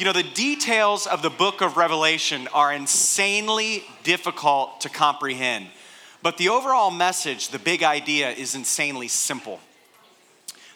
you 0.00 0.06
know, 0.06 0.12
the 0.14 0.22
details 0.22 1.06
of 1.06 1.20
the 1.20 1.28
book 1.28 1.60
of 1.60 1.76
Revelation 1.76 2.48
are 2.54 2.72
insanely 2.72 3.84
difficult 4.02 4.80
to 4.80 4.88
comprehend. 4.88 5.66
But 6.22 6.38
the 6.38 6.48
overall 6.48 6.90
message, 6.90 7.50
the 7.50 7.58
big 7.58 7.82
idea, 7.82 8.30
is 8.30 8.54
insanely 8.54 9.08
simple. 9.08 9.60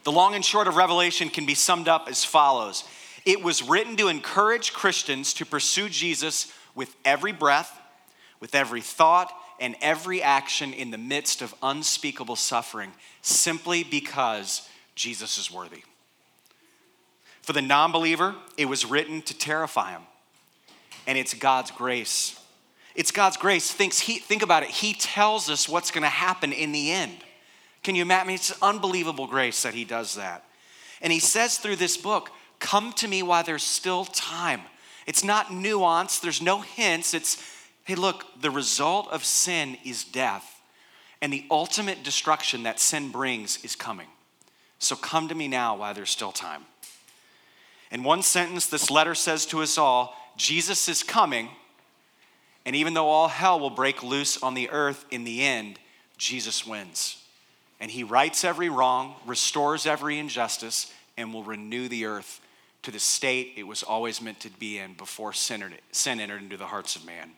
The 0.03 0.13
long 0.13 0.35
and 0.35 0.45
short 0.45 0.69
of 0.69 0.77
Revelation 0.77 1.31
can 1.31 1.47
be 1.47 1.55
summed 1.55 1.89
up 1.89 2.07
as 2.07 2.23
follows 2.23 2.85
It 3.25 3.43
was 3.43 3.63
written 3.63 3.97
to 3.97 4.09
encourage 4.09 4.75
Christians 4.75 5.33
to 5.35 5.47
pursue 5.47 5.89
Jesus 5.89 6.53
with 6.75 6.95
every 7.03 7.33
breath, 7.33 7.81
with 8.41 8.55
every 8.55 8.83
thought, 8.83 9.33
and 9.59 9.75
every 9.81 10.21
action 10.21 10.75
in 10.75 10.91
the 10.91 10.99
midst 10.99 11.41
of 11.41 11.55
unspeakable 11.63 12.37
suffering, 12.37 12.93
simply 13.23 13.85
because 13.85 14.69
Jesus 14.95 15.39
is 15.39 15.51
worthy. 15.51 15.83
For 17.45 17.53
the 17.53 17.63
non 17.63 17.93
believer, 17.93 18.35
it 18.57 18.65
was 18.65 18.87
written 18.87 19.21
to 19.23 19.37
terrify 19.37 19.91
him. 19.91 20.03
And 21.07 21.19
it's 21.19 21.35
God's 21.35 21.71
grace. 21.71 22.41
It's 22.95 23.11
God's 23.11 23.37
grace. 23.37 23.71
Thinks 23.71 24.01
he, 24.01 24.19
think 24.19 24.43
about 24.43 24.63
it. 24.63 24.71
He 24.71 24.95
tells 24.95 25.51
us 25.51 25.69
what's 25.69 25.91
going 25.91 26.05
to 26.05 26.09
happen 26.09 26.53
in 26.53 26.73
the 26.73 26.91
end. 26.91 27.19
Can 27.83 27.95
you 27.95 28.03
imagine? 28.03 28.33
It's 28.33 28.63
unbelievable 28.63 29.27
grace 29.27 29.63
that 29.63 29.75
He 29.75 29.85
does 29.85 30.15
that. 30.15 30.43
And 31.03 31.13
He 31.13 31.21
says 31.21 31.59
through 31.59 31.77
this 31.77 31.99
book, 31.99 32.31
Come 32.61 32.95
to 32.95 33.07
me 33.07 33.23
while 33.23 33.45
there's 33.45 33.63
still 33.63 34.07
time. 34.07 34.63
It's 35.07 35.23
not 35.23 35.53
nuance, 35.53 36.19
there's 36.19 36.41
no 36.41 36.63
hints. 36.63 37.13
It's, 37.13 37.45
hey, 37.85 37.95
look, 37.95 38.25
the 38.41 38.51
result 38.51 39.09
of 39.13 39.23
sin 39.23 39.77
is 39.85 40.03
death. 40.03 40.63
And 41.21 41.31
the 41.31 41.45
ultimate 41.51 42.03
destruction 42.03 42.63
that 42.63 42.81
sin 42.81 43.11
brings 43.11 43.63
is 43.63 43.77
coming. 43.77 44.09
So 44.79 44.97
come 44.97 45.29
to 45.29 45.35
me 45.35 45.47
now 45.47 45.77
while 45.77 45.93
there's 45.93 46.11
still 46.11 46.33
time. 46.33 46.63
In 47.95 48.03
one 48.03 48.23
sentence, 48.23 48.67
this 48.67 48.91
letter 48.91 49.15
says 49.15 49.47
to 49.47 49.63
us 49.63 49.79
all 49.79 50.17
Jesus 50.37 50.89
is 50.89 51.05
coming, 51.05 51.49
and 52.67 52.75
even 52.75 52.93
though 52.93 53.07
all 53.07 53.29
hell 53.29 53.61
will 53.61 53.71
break 53.71 54.03
loose 54.03 54.43
on 54.43 54.55
the 54.55 54.69
earth 54.71 55.07
in 55.13 55.23
the 55.23 55.43
end, 55.43 55.79
Jesus 56.19 56.67
wins. 56.67 57.23
And 57.79 57.93
he 57.93 58.03
rights 58.03 58.43
every 58.43 58.69
wrong, 58.69 59.15
restores 59.25 59.87
every 59.87 60.19
injustice, 60.19 60.93
and 61.17 61.33
will 61.33 61.45
renew 61.45 61.87
the 61.87 62.07
earth 62.07 62.41
to 62.83 62.91
the 62.91 62.99
state 62.99 63.53
it 63.57 63.63
was 63.63 63.85
always 63.85 64.21
meant 64.21 64.41
to 64.41 64.51
be 64.51 64.79
in 64.79 64.95
before 64.95 65.33
sin 65.33 65.63
entered 66.05 66.43
into 66.43 66.57
the 66.57 66.67
hearts 66.67 66.97
of 66.97 67.07
man. 67.07 67.31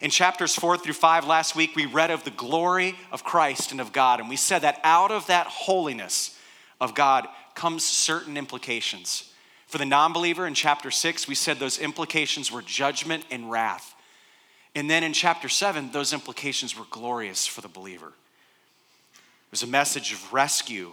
In 0.00 0.10
chapters 0.10 0.56
four 0.56 0.76
through 0.76 0.94
five 0.94 1.26
last 1.26 1.54
week, 1.54 1.76
we 1.76 1.86
read 1.86 2.10
of 2.10 2.24
the 2.24 2.30
glory 2.32 2.96
of 3.12 3.22
Christ 3.22 3.70
and 3.70 3.80
of 3.80 3.92
God, 3.92 4.18
and 4.18 4.28
we 4.28 4.36
said 4.36 4.62
that 4.62 4.80
out 4.82 5.12
of 5.12 5.28
that 5.28 5.46
holiness 5.46 6.36
of 6.80 6.96
God 6.96 7.28
comes 7.54 7.84
certain 7.84 8.36
implications. 8.36 9.32
For 9.66 9.78
the 9.78 9.84
non 9.84 10.12
believer 10.12 10.46
in 10.46 10.54
chapter 10.54 10.90
six, 10.90 11.26
we 11.26 11.34
said 11.34 11.58
those 11.58 11.78
implications 11.78 12.50
were 12.50 12.62
judgment 12.62 13.24
and 13.30 13.50
wrath. 13.50 13.94
And 14.74 14.90
then 14.90 15.02
in 15.02 15.12
chapter 15.12 15.48
seven, 15.48 15.90
those 15.90 16.12
implications 16.12 16.78
were 16.78 16.84
glorious 16.90 17.46
for 17.46 17.60
the 17.60 17.68
believer. 17.68 18.08
It 18.08 19.50
was 19.50 19.62
a 19.62 19.66
message 19.66 20.12
of 20.12 20.32
rescue 20.32 20.92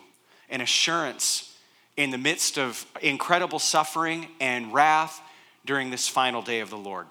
and 0.50 0.62
assurance 0.62 1.56
in 1.98 2.10
the 2.10 2.18
midst 2.18 2.58
of 2.58 2.86
incredible 3.02 3.60
suffering 3.60 4.28
and 4.40 4.74
wrath 4.74 5.22
during 5.66 5.92
this 5.92 6.08
final 6.08 6.42
day 6.42 6.60
of 6.60 6.70
the 6.70 6.78
Lord, 6.78 7.06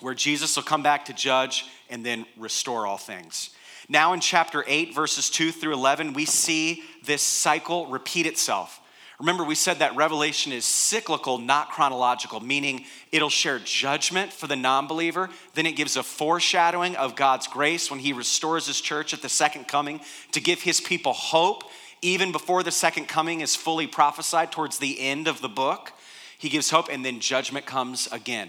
where 0.00 0.14
Jesus 0.14 0.56
will 0.56 0.62
come 0.62 0.82
back 0.82 1.04
to 1.06 1.12
judge 1.12 1.66
and 1.88 2.04
then 2.04 2.26
restore 2.36 2.86
all 2.86 2.98
things. 2.98 3.50
Now, 3.88 4.12
in 4.12 4.20
chapter 4.20 4.64
8, 4.66 4.94
verses 4.94 5.30
2 5.30 5.52
through 5.52 5.74
11, 5.74 6.12
we 6.14 6.24
see 6.24 6.82
this 7.04 7.22
cycle 7.22 7.86
repeat 7.86 8.26
itself. 8.26 8.80
Remember, 9.22 9.44
we 9.44 9.54
said 9.54 9.78
that 9.78 9.94
Revelation 9.94 10.50
is 10.50 10.64
cyclical, 10.64 11.38
not 11.38 11.70
chronological, 11.70 12.40
meaning 12.40 12.86
it'll 13.12 13.30
share 13.30 13.60
judgment 13.60 14.32
for 14.32 14.48
the 14.48 14.56
non 14.56 14.88
believer. 14.88 15.30
Then 15.54 15.64
it 15.64 15.76
gives 15.76 15.96
a 15.96 16.02
foreshadowing 16.02 16.96
of 16.96 17.14
God's 17.14 17.46
grace 17.46 17.88
when 17.88 18.00
He 18.00 18.12
restores 18.12 18.66
His 18.66 18.80
church 18.80 19.14
at 19.14 19.22
the 19.22 19.28
second 19.28 19.68
coming 19.68 20.00
to 20.32 20.40
give 20.40 20.62
His 20.62 20.80
people 20.80 21.12
hope 21.12 21.62
even 22.02 22.32
before 22.32 22.64
the 22.64 22.72
second 22.72 23.06
coming 23.06 23.42
is 23.42 23.54
fully 23.54 23.86
prophesied 23.86 24.50
towards 24.50 24.80
the 24.80 24.98
end 24.98 25.28
of 25.28 25.40
the 25.40 25.48
book. 25.48 25.92
He 26.36 26.48
gives 26.48 26.70
hope, 26.70 26.88
and 26.90 27.04
then 27.04 27.20
judgment 27.20 27.64
comes 27.64 28.08
again. 28.10 28.48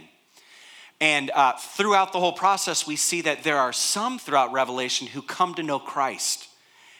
And 1.00 1.30
uh, 1.36 1.54
throughout 1.54 2.14
the 2.14 2.20
whole 2.20 2.34
process, 2.34 2.88
we 2.88 2.96
see 2.96 3.22
that 3.22 3.44
there 3.44 3.60
are 3.60 3.74
some 3.74 4.18
throughout 4.18 4.52
Revelation 4.52 5.06
who 5.06 5.22
come 5.22 5.54
to 5.54 5.62
know 5.62 5.78
Christ 5.78 6.48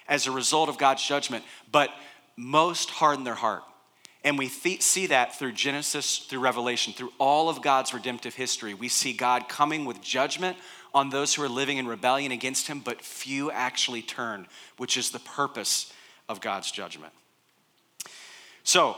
as 0.08 0.28
a 0.28 0.32
result 0.32 0.70
of 0.70 0.78
God's 0.78 1.02
judgment. 1.04 1.44
But 1.72 1.90
most 2.36 2.90
harden 2.90 3.24
their 3.24 3.36
heart. 3.36 3.64
And 4.24 4.38
we 4.38 4.48
th- 4.48 4.82
see 4.82 5.08
that 5.08 5.38
through 5.38 5.52
Genesis, 5.52 6.20
through 6.20 6.40
Revelation, 6.40 6.94
through 6.94 7.12
all 7.20 7.50
of 7.50 7.62
God's 7.62 7.94
redemptive 7.94 8.36
history. 8.36 8.74
We 8.74 8.88
see 8.88 9.14
God 9.14 9.50
coming 9.50 9.86
with 9.86 10.02
judgment 10.02 10.58
on 10.94 11.10
those 11.10 11.34
who 11.34 11.44
are 11.44 11.50
living 11.50 11.78
in 11.78 11.88
rebellion 11.88 12.32
against 12.32 12.68
Him, 12.68 12.80
but 12.80 13.02
few 13.02 13.52
actually 13.52 14.02
turn, 14.02 14.48
which 14.78 14.96
is 14.96 15.10
the 15.10 15.20
purpose 15.20 15.92
of 16.30 16.40
God's 16.40 16.72
judgment. 16.72 17.12
So, 18.64 18.96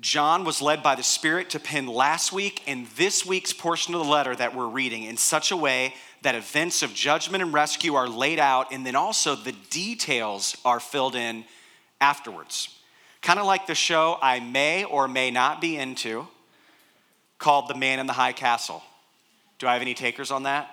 John 0.00 0.44
was 0.44 0.60
led 0.60 0.82
by 0.82 0.96
the 0.96 1.02
Spirit 1.02 1.50
to 1.50 1.60
pen 1.60 1.86
last 1.86 2.32
week 2.32 2.62
and 2.66 2.86
this 2.96 3.24
week's 3.24 3.52
portion 3.52 3.94
of 3.94 4.04
the 4.04 4.10
letter 4.10 4.34
that 4.34 4.54
we're 4.54 4.66
reading 4.66 5.04
in 5.04 5.16
such 5.16 5.52
a 5.52 5.56
way 5.56 5.94
that 6.22 6.34
events 6.34 6.82
of 6.82 6.92
judgment 6.92 7.42
and 7.42 7.52
rescue 7.52 7.94
are 7.94 8.08
laid 8.08 8.38
out, 8.38 8.72
and 8.72 8.84
then 8.84 8.96
also 8.96 9.36
the 9.36 9.54
details 9.70 10.56
are 10.64 10.80
filled 10.80 11.14
in 11.14 11.44
afterwards. 12.02 12.68
Kind 13.22 13.38
of 13.38 13.46
like 13.46 13.66
the 13.66 13.74
show 13.74 14.18
I 14.20 14.40
may 14.40 14.84
or 14.84 15.06
may 15.08 15.30
not 15.30 15.60
be 15.60 15.76
into 15.76 16.26
called 17.38 17.68
The 17.68 17.74
Man 17.74 17.98
in 17.98 18.06
the 18.06 18.12
High 18.12 18.32
Castle. 18.32 18.82
Do 19.58 19.68
I 19.68 19.72
have 19.74 19.82
any 19.82 19.94
takers 19.94 20.30
on 20.30 20.42
that? 20.42 20.68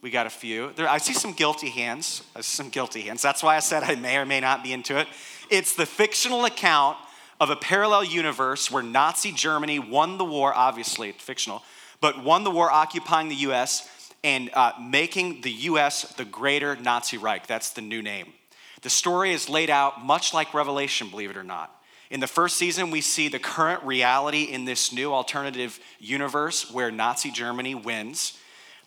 We 0.00 0.10
got 0.10 0.26
a 0.26 0.30
few. 0.30 0.72
There, 0.74 0.88
I 0.88 0.98
see 0.98 1.12
some 1.12 1.32
guilty 1.32 1.68
hands. 1.68 2.22
I 2.34 2.40
some 2.40 2.70
guilty 2.70 3.02
hands. 3.02 3.22
That's 3.22 3.42
why 3.42 3.56
I 3.56 3.60
said 3.60 3.84
I 3.84 3.94
may 3.94 4.16
or 4.16 4.26
may 4.26 4.40
not 4.40 4.64
be 4.64 4.72
into 4.72 4.98
it. 4.98 5.06
It's 5.48 5.76
the 5.76 5.86
fictional 5.86 6.44
account 6.44 6.96
of 7.38 7.50
a 7.50 7.56
parallel 7.56 8.04
universe 8.04 8.70
where 8.70 8.82
Nazi 8.82 9.30
Germany 9.32 9.78
won 9.78 10.18
the 10.18 10.24
war, 10.24 10.52
obviously, 10.54 11.10
it's 11.10 11.22
fictional, 11.22 11.62
but 12.00 12.24
won 12.24 12.44
the 12.44 12.50
war 12.50 12.70
occupying 12.70 13.28
the 13.28 13.36
US 13.36 13.88
and 14.24 14.50
uh, 14.54 14.72
making 14.80 15.42
the 15.42 15.52
US 15.52 16.14
the 16.14 16.24
greater 16.24 16.76
Nazi 16.76 17.18
Reich. 17.18 17.46
That's 17.46 17.70
the 17.70 17.82
new 17.82 18.02
name. 18.02 18.32
The 18.82 18.90
story 18.90 19.32
is 19.32 19.48
laid 19.48 19.70
out 19.70 20.04
much 20.04 20.34
like 20.34 20.54
Revelation, 20.54 21.08
believe 21.08 21.30
it 21.30 21.36
or 21.36 21.44
not. 21.44 21.74
In 22.10 22.20
the 22.20 22.26
first 22.26 22.56
season, 22.56 22.90
we 22.90 23.00
see 23.00 23.28
the 23.28 23.38
current 23.38 23.82
reality 23.84 24.42
in 24.42 24.64
this 24.64 24.92
new 24.92 25.14
alternative 25.14 25.80
universe 25.98 26.70
where 26.70 26.90
Nazi 26.90 27.30
Germany 27.30 27.74
wins, 27.74 28.36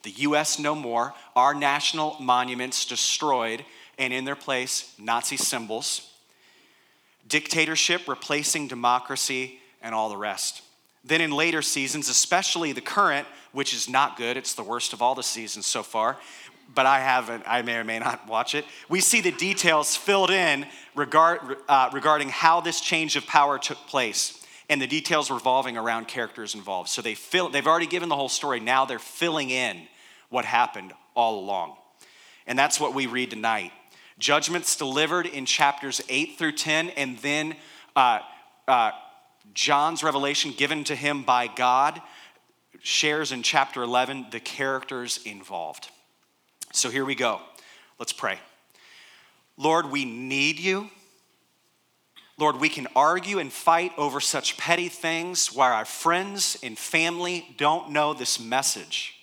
the 0.04 0.12
US 0.12 0.60
no 0.60 0.76
more, 0.76 1.14
our 1.36 1.56
national 1.56 2.18
monuments 2.20 2.86
destroyed, 2.86 3.66
and 3.98 4.14
in 4.14 4.26
their 4.26 4.36
place, 4.36 4.94
Nazi 5.00 5.38
symbols, 5.38 6.12
dictatorship 7.28 8.08
replacing 8.08 8.68
democracy, 8.68 9.60
and 9.82 9.96
all 9.96 10.10
the 10.10 10.18
rest. 10.18 10.62
Then 11.04 11.22
in 11.22 11.32
later 11.32 11.62
seasons, 11.62 12.10
especially 12.10 12.72
the 12.72 12.82
current, 12.82 13.28
which 13.52 13.74
is 13.74 13.88
not 13.88 14.18
good, 14.18 14.38
it's 14.38 14.56
the 14.56 14.64
worst 14.64 14.92
of 14.92 15.02
all 15.02 15.16
the 15.16 15.24
seasons 15.24 15.68
so 15.68 15.84
far, 15.84 16.18
but 16.74 16.86
I 16.86 17.00
haven't, 17.00 17.44
I 17.48 17.62
may 17.62 17.78
or 17.78 17.84
may 17.84 18.00
not 18.00 18.28
watch 18.28 18.56
it. 18.56 18.66
We 18.90 19.00
see 19.00 19.22
the 19.22 19.32
details 19.32 19.96
filled 19.96 20.32
in 20.32 20.66
regard, 20.96 21.58
uh, 21.68 21.90
regarding 21.94 22.30
how 22.30 22.62
this 22.62 22.82
change 22.82 23.16
of 23.16 23.26
power 23.26 23.58
took 23.58 23.78
place 23.88 24.46
and 24.70 24.82
the 24.82 24.88
details 24.88 25.30
revolving 25.30 25.78
around 25.78 26.08
characters 26.08 26.56
involved. 26.56 26.90
So 26.90 27.02
they 27.02 27.16
fill, 27.16 27.50
they've 27.50 27.68
already 27.68 27.88
given 27.88 28.10
the 28.10 28.16
whole 28.16 28.30
story. 28.30 28.60
Now 28.60 28.86
they're 28.86 29.00
filling 29.00 29.50
in 29.50 29.88
what 30.30 30.46
happened 30.46 30.94
all 31.16 31.40
along. 31.40 31.76
And 32.48 32.58
that's 32.58 32.80
what 32.80 32.94
we 32.94 33.08
read 33.08 33.30
tonight. 33.30 33.72
Judgments 34.18 34.76
delivered 34.76 35.26
in 35.26 35.46
chapters 35.46 36.02
8 36.10 36.38
through 36.38 36.54
10, 36.54 36.90
and 36.90 37.18
then 37.20 37.56
uh, 37.96 38.20
uh, 38.68 38.92
John's 39.54 40.04
revelation 40.04 40.54
given 40.56 40.84
to 40.86 40.96
him 40.96 41.24
by 41.24 41.48
God 41.48 42.02
shares 42.82 43.32
in 43.32 43.44
chapter 43.44 43.82
11 43.82 44.28
the 44.32 44.40
characters 44.40 45.20
involved. 45.26 45.90
So 46.76 46.90
here 46.90 47.06
we 47.06 47.16
go. 47.16 47.40
Let's 48.00 48.12
pray. 48.12 48.38
Lord, 49.56 49.90
we 49.90 50.04
need 50.04 50.60
you. 50.60 50.90
Lord, 52.38 52.60
we 52.60 52.68
can 52.68 52.88
argue 52.98 53.40
and 53.40 53.52
fight 53.52 53.94
over 53.98 54.20
such 54.20 54.58
petty 54.58 54.90
things 54.90 55.54
while 55.54 55.74
our 55.74 55.86
friends 55.86 56.58
and 56.62 56.78
family 56.78 57.56
don't 57.58 57.92
know 57.92 58.14
this 58.14 58.42
message. 58.42 59.16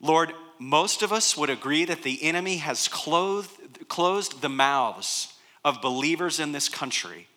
Lord, 0.00 0.32
most 0.58 1.02
of 1.02 1.12
us 1.12 1.36
would 1.36 1.50
agree 1.50 1.84
that 1.84 2.02
the 2.02 2.24
enemy 2.24 2.56
has 2.56 2.88
clothed, 2.88 3.88
closed 3.88 4.40
the 4.40 4.48
mouths 4.48 5.32
of 5.64 5.80
believers 5.80 6.40
in 6.40 6.50
this 6.50 6.68
country 6.68 7.28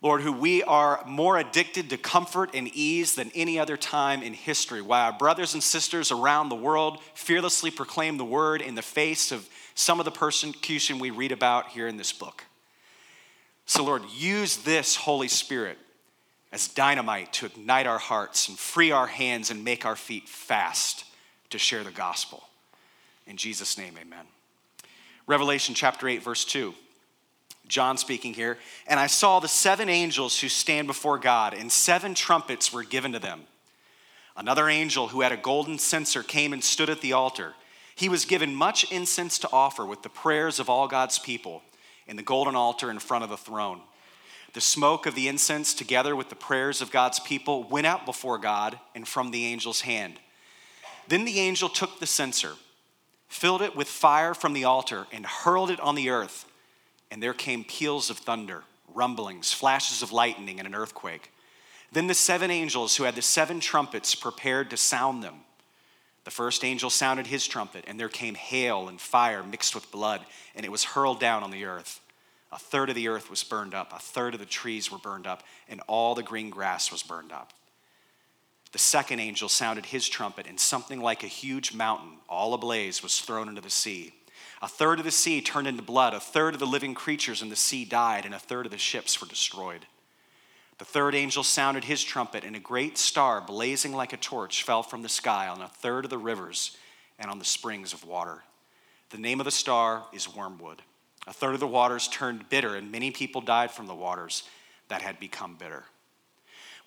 Lord, 0.00 0.20
who 0.22 0.32
we 0.32 0.62
are 0.62 1.02
more 1.06 1.38
addicted 1.38 1.90
to 1.90 1.96
comfort 1.96 2.50
and 2.54 2.68
ease 2.68 3.16
than 3.16 3.32
any 3.34 3.58
other 3.58 3.76
time 3.76 4.22
in 4.22 4.32
history. 4.32 4.80
While 4.80 5.06
our 5.06 5.18
brothers 5.18 5.54
and 5.54 5.62
sisters 5.62 6.12
around 6.12 6.48
the 6.48 6.54
world 6.54 7.00
fearlessly 7.14 7.72
proclaim 7.72 8.16
the 8.16 8.24
word 8.24 8.62
in 8.62 8.76
the 8.76 8.82
face 8.82 9.32
of 9.32 9.48
some 9.74 9.98
of 9.98 10.04
the 10.04 10.12
persecution 10.12 11.00
we 11.00 11.10
read 11.10 11.32
about 11.32 11.68
here 11.68 11.88
in 11.88 11.96
this 11.96 12.12
book. 12.12 12.44
So, 13.66 13.84
Lord, 13.84 14.02
use 14.16 14.58
this 14.58 14.94
Holy 14.94 15.28
Spirit 15.28 15.78
as 16.52 16.68
dynamite 16.68 17.32
to 17.34 17.46
ignite 17.46 17.86
our 17.86 17.98
hearts 17.98 18.48
and 18.48 18.58
free 18.58 18.92
our 18.92 19.06
hands 19.06 19.50
and 19.50 19.64
make 19.64 19.84
our 19.84 19.96
feet 19.96 20.28
fast 20.28 21.04
to 21.50 21.58
share 21.58 21.84
the 21.84 21.90
gospel. 21.90 22.48
In 23.26 23.36
Jesus' 23.36 23.76
name, 23.76 23.94
amen. 24.00 24.24
Revelation 25.26 25.74
chapter 25.74 26.08
8, 26.08 26.22
verse 26.22 26.44
2. 26.44 26.72
John 27.68 27.98
speaking 27.98 28.34
here. 28.34 28.58
And 28.86 28.98
I 28.98 29.06
saw 29.06 29.38
the 29.38 29.48
seven 29.48 29.88
angels 29.88 30.40
who 30.40 30.48
stand 30.48 30.86
before 30.86 31.18
God, 31.18 31.54
and 31.54 31.70
seven 31.70 32.14
trumpets 32.14 32.72
were 32.72 32.82
given 32.82 33.12
to 33.12 33.18
them. 33.18 33.42
Another 34.36 34.68
angel 34.68 35.08
who 35.08 35.20
had 35.20 35.32
a 35.32 35.36
golden 35.36 35.78
censer 35.78 36.22
came 36.22 36.52
and 36.52 36.62
stood 36.62 36.90
at 36.90 37.00
the 37.00 37.12
altar. 37.12 37.54
He 37.94 38.08
was 38.08 38.24
given 38.24 38.54
much 38.54 38.90
incense 38.92 39.38
to 39.40 39.50
offer 39.52 39.84
with 39.84 40.02
the 40.02 40.08
prayers 40.08 40.60
of 40.60 40.70
all 40.70 40.86
God's 40.86 41.18
people 41.18 41.62
in 42.06 42.16
the 42.16 42.22
golden 42.22 42.56
altar 42.56 42.90
in 42.90 42.98
front 42.98 43.24
of 43.24 43.30
the 43.30 43.36
throne. 43.36 43.80
The 44.54 44.60
smoke 44.60 45.06
of 45.06 45.14
the 45.14 45.28
incense, 45.28 45.74
together 45.74 46.16
with 46.16 46.30
the 46.30 46.36
prayers 46.36 46.80
of 46.80 46.90
God's 46.90 47.20
people, 47.20 47.64
went 47.64 47.86
out 47.86 48.06
before 48.06 48.38
God 48.38 48.78
and 48.94 49.06
from 49.06 49.30
the 49.30 49.46
angel's 49.46 49.82
hand. 49.82 50.18
Then 51.08 51.24
the 51.24 51.40
angel 51.40 51.68
took 51.68 52.00
the 52.00 52.06
censer, 52.06 52.54
filled 53.28 53.62
it 53.62 53.76
with 53.76 53.88
fire 53.88 54.34
from 54.34 54.52
the 54.52 54.64
altar, 54.64 55.06
and 55.12 55.26
hurled 55.26 55.70
it 55.70 55.80
on 55.80 55.94
the 55.94 56.10
earth. 56.10 56.46
And 57.10 57.22
there 57.22 57.34
came 57.34 57.64
peals 57.64 58.10
of 58.10 58.18
thunder, 58.18 58.64
rumblings, 58.94 59.52
flashes 59.52 60.02
of 60.02 60.12
lightning, 60.12 60.58
and 60.58 60.66
an 60.66 60.74
earthquake. 60.74 61.32
Then 61.90 62.06
the 62.06 62.14
seven 62.14 62.50
angels 62.50 62.96
who 62.96 63.04
had 63.04 63.14
the 63.14 63.22
seven 63.22 63.60
trumpets 63.60 64.14
prepared 64.14 64.70
to 64.70 64.76
sound 64.76 65.22
them. 65.22 65.40
The 66.24 66.30
first 66.30 66.62
angel 66.64 66.90
sounded 66.90 67.26
his 67.26 67.46
trumpet, 67.46 67.84
and 67.86 67.98
there 67.98 68.10
came 68.10 68.34
hail 68.34 68.88
and 68.88 69.00
fire 69.00 69.42
mixed 69.42 69.74
with 69.74 69.90
blood, 69.90 70.20
and 70.54 70.66
it 70.66 70.72
was 70.72 70.84
hurled 70.84 71.20
down 71.20 71.42
on 71.42 71.50
the 71.50 71.64
earth. 71.64 72.00
A 72.52 72.58
third 72.58 72.90
of 72.90 72.94
the 72.94 73.08
earth 73.08 73.30
was 73.30 73.44
burned 73.44 73.74
up, 73.74 73.92
a 73.94 73.98
third 73.98 74.34
of 74.34 74.40
the 74.40 74.46
trees 74.46 74.90
were 74.90 74.98
burned 74.98 75.26
up, 75.26 75.42
and 75.68 75.80
all 75.86 76.14
the 76.14 76.22
green 76.22 76.50
grass 76.50 76.92
was 76.92 77.02
burned 77.02 77.32
up. 77.32 77.52
The 78.72 78.78
second 78.78 79.20
angel 79.20 79.48
sounded 79.48 79.86
his 79.86 80.06
trumpet, 80.08 80.46
and 80.46 80.60
something 80.60 81.00
like 81.00 81.24
a 81.24 81.28
huge 81.28 81.72
mountain, 81.72 82.18
all 82.28 82.52
ablaze, 82.52 83.02
was 83.02 83.18
thrown 83.20 83.48
into 83.48 83.62
the 83.62 83.70
sea. 83.70 84.12
A 84.60 84.68
third 84.68 84.98
of 84.98 85.04
the 85.04 85.10
sea 85.10 85.40
turned 85.40 85.68
into 85.68 85.82
blood, 85.82 86.14
a 86.14 86.20
third 86.20 86.54
of 86.54 86.60
the 86.60 86.66
living 86.66 86.94
creatures 86.94 87.42
in 87.42 87.48
the 87.48 87.56
sea 87.56 87.84
died, 87.84 88.24
and 88.24 88.34
a 88.34 88.38
third 88.38 88.66
of 88.66 88.72
the 88.72 88.78
ships 88.78 89.20
were 89.20 89.28
destroyed. 89.28 89.86
The 90.78 90.84
third 90.84 91.14
angel 91.14 91.44
sounded 91.44 91.84
his 91.84 92.02
trumpet, 92.02 92.44
and 92.44 92.56
a 92.56 92.60
great 92.60 92.98
star, 92.98 93.40
blazing 93.40 93.92
like 93.92 94.12
a 94.12 94.16
torch, 94.16 94.62
fell 94.62 94.82
from 94.82 95.02
the 95.02 95.08
sky 95.08 95.48
on 95.48 95.60
a 95.60 95.68
third 95.68 96.04
of 96.04 96.10
the 96.10 96.18
rivers 96.18 96.76
and 97.18 97.30
on 97.30 97.38
the 97.38 97.44
springs 97.44 97.92
of 97.92 98.04
water. 98.04 98.44
The 99.10 99.18
name 99.18 99.40
of 99.40 99.44
the 99.44 99.50
star 99.50 100.04
is 100.12 100.34
Wormwood. 100.34 100.82
A 101.26 101.32
third 101.32 101.54
of 101.54 101.60
the 101.60 101.66
waters 101.66 102.08
turned 102.08 102.48
bitter, 102.48 102.74
and 102.74 102.92
many 102.92 103.10
people 103.10 103.40
died 103.40 103.70
from 103.70 103.86
the 103.86 103.94
waters 103.94 104.44
that 104.88 105.02
had 105.02 105.20
become 105.20 105.56
bitter. 105.56 105.84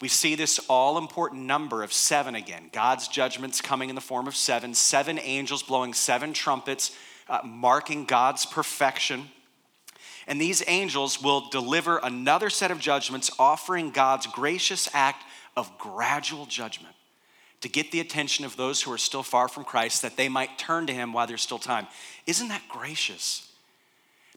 We 0.01 0.07
see 0.07 0.35
this 0.35 0.59
all 0.67 0.97
important 0.97 1.43
number 1.43 1.83
of 1.83 1.93
seven 1.93 2.33
again. 2.33 2.69
God's 2.73 3.07
judgments 3.07 3.61
coming 3.61 3.89
in 3.89 3.95
the 3.95 4.01
form 4.01 4.27
of 4.27 4.35
seven, 4.35 4.73
seven 4.73 5.19
angels 5.19 5.61
blowing 5.61 5.93
seven 5.93 6.33
trumpets, 6.33 6.95
uh, 7.31 7.39
marking 7.43 8.05
God's 8.05 8.45
perfection. 8.45 9.29
And 10.27 10.39
these 10.39 10.63
angels 10.67 11.23
will 11.23 11.49
deliver 11.49 11.97
another 11.97 12.51
set 12.51 12.69
of 12.69 12.77
judgments, 12.79 13.31
offering 13.39 13.89
God's 13.89 14.27
gracious 14.27 14.87
act 14.93 15.23
of 15.57 15.75
gradual 15.79 16.45
judgment 16.45 16.93
to 17.61 17.69
get 17.69 17.91
the 17.91 17.99
attention 17.99 18.45
of 18.45 18.55
those 18.55 18.83
who 18.83 18.91
are 18.91 18.99
still 18.99 19.23
far 19.23 19.47
from 19.47 19.63
Christ, 19.63 20.03
that 20.03 20.17
they 20.17 20.29
might 20.29 20.59
turn 20.59 20.85
to 20.85 20.93
Him 20.93 21.13
while 21.13 21.25
there's 21.25 21.41
still 21.41 21.59
time. 21.59 21.87
Isn't 22.27 22.49
that 22.49 22.61
gracious? 22.69 23.51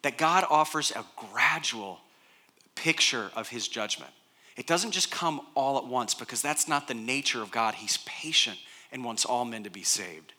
that 0.05 0.19
God 0.19 0.44
offers 0.50 0.91
a 0.91 1.05
gradual 1.17 1.99
picture 2.75 3.31
of 3.35 3.49
his 3.49 3.67
judgment. 3.67 4.12
It 4.55 4.67
doesn't 4.67 4.91
just 4.91 5.11
come 5.11 5.41
all 5.55 5.79
at 5.79 5.87
once 5.87 6.14
because 6.14 6.43
that's 6.43 6.69
not 6.69 6.87
the 6.87 6.94
nature 6.94 7.43
of 7.43 7.50
God. 7.50 7.75
He's 7.75 7.96
patient 8.05 8.58
and 8.93 9.02
wants 9.02 9.25
all 9.25 9.46
men 9.46 9.64
to 9.64 9.70
be 9.70 9.82
saved. 9.82 10.35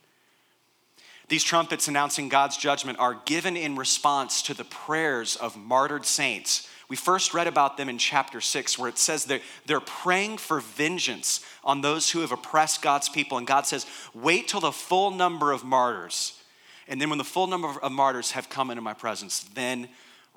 These 1.28 1.44
trumpets 1.44 1.88
announcing 1.88 2.30
God's 2.30 2.58
judgment 2.58 3.00
are 3.00 3.22
given 3.26 3.58
in 3.58 3.76
response 3.76 4.42
to 4.44 4.54
the 4.54 4.64
prayers 4.64 5.36
of 5.36 5.58
martyred 5.58 6.06
saints. 6.06 6.70
We 6.88 6.96
first 6.96 7.34
read 7.34 7.48
about 7.48 7.78
them 7.78 7.90
in 7.90 7.98
chapter 7.98 8.42
6, 8.42 8.78
where 8.78 8.90
it 8.90 9.00
says 9.00 9.26
that 9.26 9.42
they're 9.66 9.80
praying 9.80 10.38
for 10.38 10.60
vengeance 10.60 11.44
on 11.64 11.82
those 11.82 12.12
who 12.12 12.20
have 12.20 12.32
oppressed 12.32 12.84
God's 12.84 13.10
people. 13.10 13.40
And 13.40 13.48
God 13.48 13.66
says, 13.66 13.88
Wait 14.14 14.48
till 14.48 14.60
the 14.60 14.72
full 14.72 15.10
number 15.10 15.52
of 15.52 15.64
martyrs 15.64 16.40
and 16.88 17.02
then 17.02 17.10
when 17.10 17.18
the 17.18 17.24
full 17.24 17.48
number 17.48 17.70
of 17.82 17.92
martyrs 17.92 18.32
have 18.32 18.50
come 18.50 18.70
into 18.70 18.82
my 18.82 18.94
presence, 18.94 19.40
then 19.54 19.90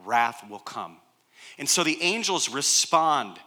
wrath 0.05 0.49
will 0.49 0.59
come. 0.59 0.97
And 1.59 1.69
so 1.69 1.85
the 1.85 2.01
angels 2.01 2.49
respond 2.49 3.39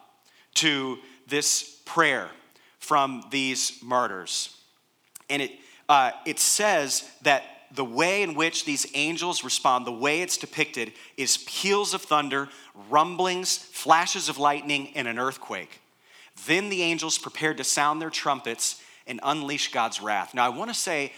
to 0.55 0.99
this 1.27 1.81
prayer 1.85 2.29
from 2.77 3.23
these 3.31 3.79
martyrs. 3.81 4.55
And 5.29 5.41
it, 5.41 5.51
uh, 5.91 6.11
it 6.25 6.39
says 6.39 7.03
that 7.21 7.43
the 7.69 7.83
way 7.83 8.23
in 8.23 8.33
which 8.33 8.63
these 8.63 8.87
angels 8.93 9.43
respond, 9.43 9.85
the 9.85 9.91
way 9.91 10.21
it's 10.21 10.37
depicted, 10.37 10.93
is 11.17 11.39
peals 11.39 11.93
of 11.93 12.01
thunder, 12.01 12.47
rumblings, 12.89 13.57
flashes 13.57 14.29
of 14.29 14.37
lightning, 14.37 14.93
and 14.95 15.05
an 15.05 15.19
earthquake. 15.19 15.81
Then 16.45 16.69
the 16.69 16.81
angels 16.81 17.17
prepared 17.17 17.57
to 17.57 17.65
sound 17.65 18.01
their 18.01 18.09
trumpets 18.09 18.81
and 19.05 19.19
unleash 19.21 19.73
God's 19.73 20.01
wrath. 20.01 20.33
Now, 20.33 20.45
I 20.45 20.49
want 20.49 20.69
to 20.69 20.73
say 20.73 21.11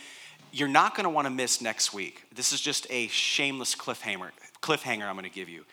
you're 0.51 0.67
not 0.67 0.95
going 0.95 1.03
to 1.03 1.11
want 1.11 1.27
to 1.27 1.31
miss 1.31 1.61
next 1.61 1.93
week. 1.93 2.23
This 2.33 2.51
is 2.51 2.59
just 2.59 2.87
a 2.89 3.05
shameless 3.09 3.75
cliffhanger, 3.75 4.31
cliffhanger 4.63 5.03
I'm 5.03 5.13
going 5.13 5.23
to 5.23 5.29
give 5.29 5.49
you. 5.49 5.65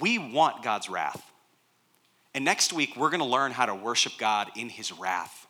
We 0.00 0.18
want 0.18 0.62
God's 0.62 0.88
wrath. 0.88 1.22
And 2.32 2.46
next 2.46 2.72
week, 2.72 2.96
we're 2.96 3.10
going 3.10 3.20
to 3.20 3.26
learn 3.26 3.52
how 3.52 3.66
to 3.66 3.74
worship 3.74 4.14
God 4.16 4.50
in 4.56 4.70
his 4.70 4.90
wrath. 4.90 5.46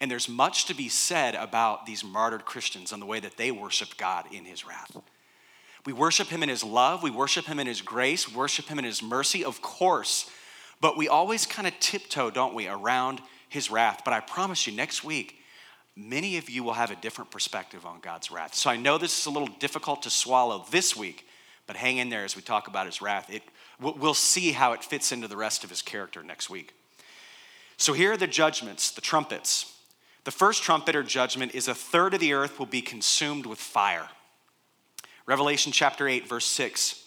And 0.00 0.10
there's 0.10 0.28
much 0.28 0.66
to 0.66 0.74
be 0.74 0.88
said 0.88 1.34
about 1.34 1.86
these 1.86 2.04
martyred 2.04 2.44
Christians 2.44 2.92
and 2.92 3.02
the 3.02 3.06
way 3.06 3.20
that 3.20 3.36
they 3.36 3.50
worship 3.50 3.96
God 3.96 4.26
in 4.32 4.44
his 4.44 4.66
wrath. 4.66 4.96
We 5.84 5.92
worship 5.92 6.28
him 6.28 6.42
in 6.42 6.48
his 6.48 6.62
love, 6.62 7.02
we 7.02 7.10
worship 7.10 7.46
him 7.46 7.58
in 7.58 7.66
his 7.66 7.80
grace, 7.80 8.32
worship 8.32 8.66
him 8.66 8.78
in 8.78 8.84
his 8.84 9.02
mercy, 9.02 9.44
of 9.44 9.62
course. 9.62 10.30
But 10.80 10.96
we 10.96 11.08
always 11.08 11.46
kind 11.46 11.66
of 11.66 11.74
tiptoe, 11.80 12.30
don't 12.30 12.54
we, 12.54 12.68
around 12.68 13.20
his 13.48 13.70
wrath. 13.70 14.02
But 14.04 14.14
I 14.14 14.20
promise 14.20 14.66
you, 14.66 14.72
next 14.72 15.02
week, 15.02 15.38
many 15.96 16.36
of 16.36 16.48
you 16.48 16.62
will 16.62 16.74
have 16.74 16.90
a 16.90 16.96
different 16.96 17.30
perspective 17.30 17.84
on 17.84 18.00
God's 18.00 18.30
wrath. 18.30 18.54
So 18.54 18.70
I 18.70 18.76
know 18.76 18.98
this 18.98 19.18
is 19.18 19.26
a 19.26 19.30
little 19.30 19.48
difficult 19.48 20.02
to 20.02 20.10
swallow 20.10 20.64
this 20.70 20.96
week, 20.96 21.26
but 21.66 21.76
hang 21.76 21.98
in 21.98 22.08
there 22.08 22.24
as 22.24 22.36
we 22.36 22.42
talk 22.42 22.68
about 22.68 22.86
his 22.86 23.02
wrath. 23.02 23.28
It, 23.32 23.42
we'll 23.80 24.14
see 24.14 24.52
how 24.52 24.72
it 24.74 24.84
fits 24.84 25.10
into 25.10 25.26
the 25.26 25.36
rest 25.36 25.64
of 25.64 25.70
his 25.70 25.82
character 25.82 26.22
next 26.22 26.48
week. 26.48 26.74
So 27.76 27.92
here 27.92 28.12
are 28.12 28.16
the 28.16 28.26
judgments, 28.26 28.90
the 28.90 29.00
trumpets. 29.00 29.74
The 30.28 30.32
first 30.32 30.62
trumpet 30.62 30.94
or 30.94 31.02
judgment 31.02 31.54
is 31.54 31.68
a 31.68 31.74
third 31.74 32.12
of 32.12 32.20
the 32.20 32.34
earth 32.34 32.58
will 32.58 32.66
be 32.66 32.82
consumed 32.82 33.46
with 33.46 33.58
fire. 33.58 34.10
Revelation 35.24 35.72
chapter 35.72 36.06
8, 36.06 36.28
verse 36.28 36.44
6. 36.44 37.02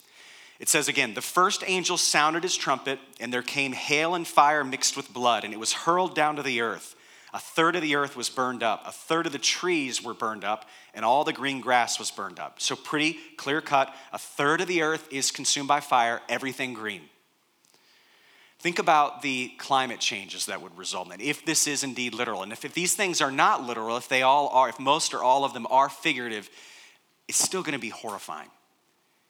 It 0.59 0.67
says 0.67 0.87
again, 0.87 1.13
the 1.13 1.21
first 1.21 1.63
angel 1.67 1.97
sounded 1.97 2.41
his 2.41 2.57
trumpet, 2.57 2.97
and 3.19 3.31
there 3.31 3.43
came 3.43 3.73
hail 3.73 4.15
and 4.15 4.27
fire 4.27 4.63
mixed 4.63 4.97
with 4.97 5.13
blood, 5.13 5.43
and 5.43 5.53
it 5.53 5.59
was 5.59 5.71
hurled 5.71 6.15
down 6.15 6.37
to 6.37 6.41
the 6.41 6.61
earth. 6.61 6.95
A 7.31 7.37
third 7.37 7.75
of 7.75 7.83
the 7.83 7.95
earth 7.95 8.15
was 8.15 8.27
burned 8.27 8.63
up, 8.63 8.87
a 8.87 8.91
third 8.91 9.27
of 9.27 9.33
the 9.33 9.37
trees 9.37 10.03
were 10.03 10.15
burned 10.15 10.43
up, 10.43 10.65
and 10.95 11.05
all 11.05 11.23
the 11.23 11.31
green 11.31 11.61
grass 11.61 11.99
was 11.99 12.09
burned 12.09 12.39
up. 12.39 12.59
So, 12.59 12.75
pretty 12.75 13.19
clear 13.37 13.61
cut 13.61 13.93
a 14.11 14.17
third 14.17 14.61
of 14.61 14.67
the 14.67 14.81
earth 14.81 15.07
is 15.11 15.29
consumed 15.29 15.67
by 15.67 15.79
fire, 15.79 16.21
everything 16.27 16.73
green. 16.73 17.03
Think 18.61 18.77
about 18.77 19.23
the 19.23 19.51
climate 19.57 19.99
changes 19.99 20.45
that 20.45 20.61
would 20.61 20.77
result 20.77 21.07
in 21.07 21.17
that, 21.17 21.21
if 21.21 21.43
this 21.43 21.65
is 21.65 21.83
indeed 21.83 22.13
literal. 22.13 22.43
And 22.43 22.51
if, 22.51 22.63
if 22.63 22.75
these 22.75 22.93
things 22.93 23.19
are 23.19 23.31
not 23.31 23.63
literal, 23.63 23.97
if 23.97 24.07
they 24.07 24.21
all 24.21 24.49
are, 24.49 24.69
if 24.69 24.79
most 24.79 25.15
or 25.15 25.23
all 25.23 25.43
of 25.43 25.53
them 25.53 25.65
are 25.71 25.89
figurative, 25.89 26.47
it's 27.27 27.43
still 27.43 27.63
going 27.63 27.73
to 27.73 27.79
be 27.79 27.89
horrifying, 27.89 28.49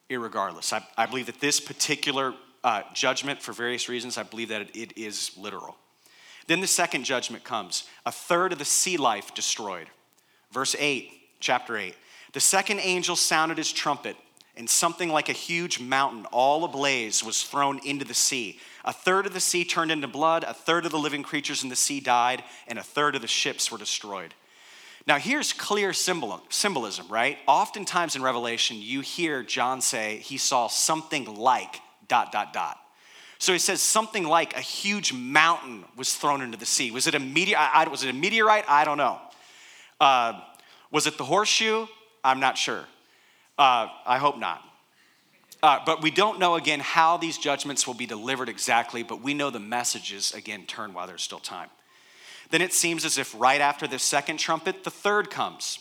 irregardless. 0.09 0.73
I, 0.73 0.85
I 0.97 1.05
believe 1.05 1.27
that 1.27 1.39
this 1.39 1.61
particular 1.61 2.33
uh, 2.65 2.81
judgment, 2.93 3.41
for 3.41 3.53
various 3.53 3.87
reasons, 3.87 4.17
I 4.17 4.23
believe 4.23 4.49
that 4.49 4.63
it, 4.63 4.75
it 4.75 4.97
is 4.97 5.31
literal. 5.37 5.77
Then 6.47 6.59
the 6.59 6.67
second 6.67 7.05
judgment 7.05 7.45
comes 7.45 7.85
a 8.05 8.11
third 8.11 8.51
of 8.51 8.59
the 8.59 8.65
sea 8.65 8.97
life 8.97 9.33
destroyed. 9.33 9.87
Verse 10.51 10.75
8, 10.77 11.09
chapter 11.39 11.77
8. 11.77 11.95
The 12.33 12.41
second 12.41 12.81
angel 12.81 13.15
sounded 13.15 13.57
his 13.57 13.71
trumpet, 13.71 14.17
and 14.57 14.69
something 14.69 15.07
like 15.07 15.29
a 15.29 15.33
huge 15.33 15.79
mountain, 15.79 16.25
all 16.33 16.65
ablaze, 16.65 17.23
was 17.23 17.43
thrown 17.43 17.79
into 17.85 18.03
the 18.03 18.13
sea. 18.13 18.59
A 18.83 18.93
third 18.93 19.25
of 19.25 19.33
the 19.33 19.39
sea 19.39 19.63
turned 19.63 19.91
into 19.91 20.07
blood, 20.07 20.43
a 20.43 20.53
third 20.53 20.85
of 20.85 20.91
the 20.91 20.99
living 20.99 21.23
creatures 21.23 21.63
in 21.63 21.69
the 21.69 21.75
sea 21.75 21.99
died, 21.99 22.43
and 22.67 22.79
a 22.79 22.83
third 22.83 23.15
of 23.15 23.21
the 23.21 23.27
ships 23.27 23.71
were 23.71 23.77
destroyed. 23.77 24.33
Now, 25.07 25.17
here's 25.17 25.51
clear 25.53 25.93
symbolism, 25.93 27.07
right? 27.09 27.37
Oftentimes 27.47 28.15
in 28.15 28.21
Revelation, 28.21 28.77
you 28.79 29.01
hear 29.01 29.43
John 29.43 29.81
say 29.81 30.17
he 30.17 30.37
saw 30.37 30.67
something 30.67 31.25
like 31.35 31.81
dot, 32.07 32.31
dot, 32.31 32.53
dot. 32.53 32.77
So 33.39 33.53
he 33.53 33.59
says 33.59 33.81
something 33.81 34.23
like 34.23 34.55
a 34.55 34.61
huge 34.61 35.13
mountain 35.13 35.85
was 35.97 36.13
thrown 36.13 36.43
into 36.43 36.57
the 36.57 36.65
sea. 36.67 36.91
Was 36.91 37.07
it 37.07 37.15
a 37.15 37.19
meteor? 37.19 37.57
Was 37.89 38.03
it 38.03 38.11
a 38.11 38.13
meteorite? 38.13 38.65
I 38.67 38.83
don't 38.85 38.97
know. 38.97 39.19
Uh, 39.99 40.39
was 40.91 41.07
it 41.07 41.17
the 41.17 41.23
horseshoe? 41.23 41.87
I'm 42.23 42.39
not 42.39 42.55
sure. 42.55 42.85
Uh, 43.57 43.87
I 44.05 44.19
hope 44.19 44.37
not. 44.37 44.61
Uh, 45.63 45.79
but 45.85 46.01
we 46.01 46.09
don't 46.09 46.39
know 46.39 46.55
again 46.55 46.79
how 46.79 47.17
these 47.17 47.37
judgments 47.37 47.85
will 47.85 47.93
be 47.93 48.07
delivered 48.07 48.49
exactly, 48.49 49.03
but 49.03 49.21
we 49.21 49.33
know 49.33 49.49
the 49.49 49.59
messages 49.59 50.33
again 50.33 50.65
turn 50.65 50.93
while 50.93 51.05
there's 51.05 51.21
still 51.21 51.39
time. 51.39 51.69
Then 52.49 52.61
it 52.61 52.73
seems 52.73 53.05
as 53.05 53.17
if 53.17 53.39
right 53.39 53.61
after 53.61 53.87
the 53.87 53.99
second 53.99 54.37
trumpet, 54.37 54.83
the 54.83 54.91
third 54.91 55.29
comes. 55.29 55.79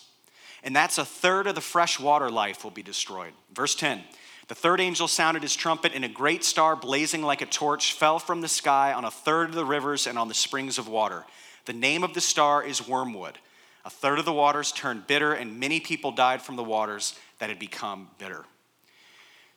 And 0.62 0.76
that's 0.76 0.98
a 0.98 1.04
third 1.04 1.46
of 1.46 1.54
the 1.54 1.60
fresh 1.60 1.98
water 1.98 2.30
life 2.30 2.62
will 2.62 2.70
be 2.70 2.82
destroyed. 2.82 3.32
Verse 3.52 3.74
10 3.74 4.02
The 4.48 4.54
third 4.54 4.80
angel 4.80 5.08
sounded 5.08 5.42
his 5.42 5.56
trumpet, 5.56 5.92
and 5.94 6.04
a 6.04 6.08
great 6.08 6.44
star 6.44 6.76
blazing 6.76 7.22
like 7.22 7.40
a 7.40 7.46
torch 7.46 7.94
fell 7.94 8.18
from 8.18 8.42
the 8.42 8.48
sky 8.48 8.92
on 8.92 9.06
a 9.06 9.10
third 9.10 9.48
of 9.48 9.54
the 9.54 9.64
rivers 9.64 10.06
and 10.06 10.18
on 10.18 10.28
the 10.28 10.34
springs 10.34 10.78
of 10.78 10.88
water. 10.88 11.24
The 11.64 11.72
name 11.72 12.04
of 12.04 12.12
the 12.12 12.20
star 12.20 12.62
is 12.62 12.86
Wormwood. 12.86 13.38
A 13.84 13.90
third 13.90 14.18
of 14.18 14.26
the 14.26 14.32
waters 14.32 14.72
turned 14.72 15.06
bitter, 15.06 15.32
and 15.32 15.58
many 15.58 15.80
people 15.80 16.12
died 16.12 16.42
from 16.42 16.56
the 16.56 16.64
waters 16.64 17.18
that 17.38 17.48
had 17.48 17.58
become 17.58 18.10
bitter. 18.18 18.44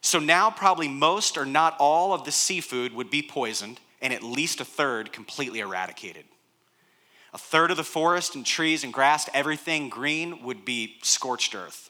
So 0.04 0.20
now, 0.20 0.52
probably 0.52 0.90
most 0.90 1.38
or 1.38 1.46
not 1.46 1.78
all 1.80 2.14
of 2.14 2.26
the 2.26 2.32
seafood 2.32 2.94
would 2.94 3.10
be 3.10 3.22
poisoned, 3.22 3.80
and 4.02 4.14
at 4.14 4.22
least 4.22 4.60
a 4.60 4.66
third 4.66 5.14
completely 5.14 5.62
eradicated. 5.62 6.26
A 7.34 7.38
third 7.38 7.72
of 7.72 7.78
the 7.78 7.86
forest 7.86 8.36
and 8.36 8.46
trees 8.46 8.84
and 8.84 8.92
grass, 8.92 9.30
everything 9.34 9.88
green, 9.88 10.44
would 10.44 10.66
be 10.66 10.98
scorched 11.04 11.56
earth. 11.56 11.90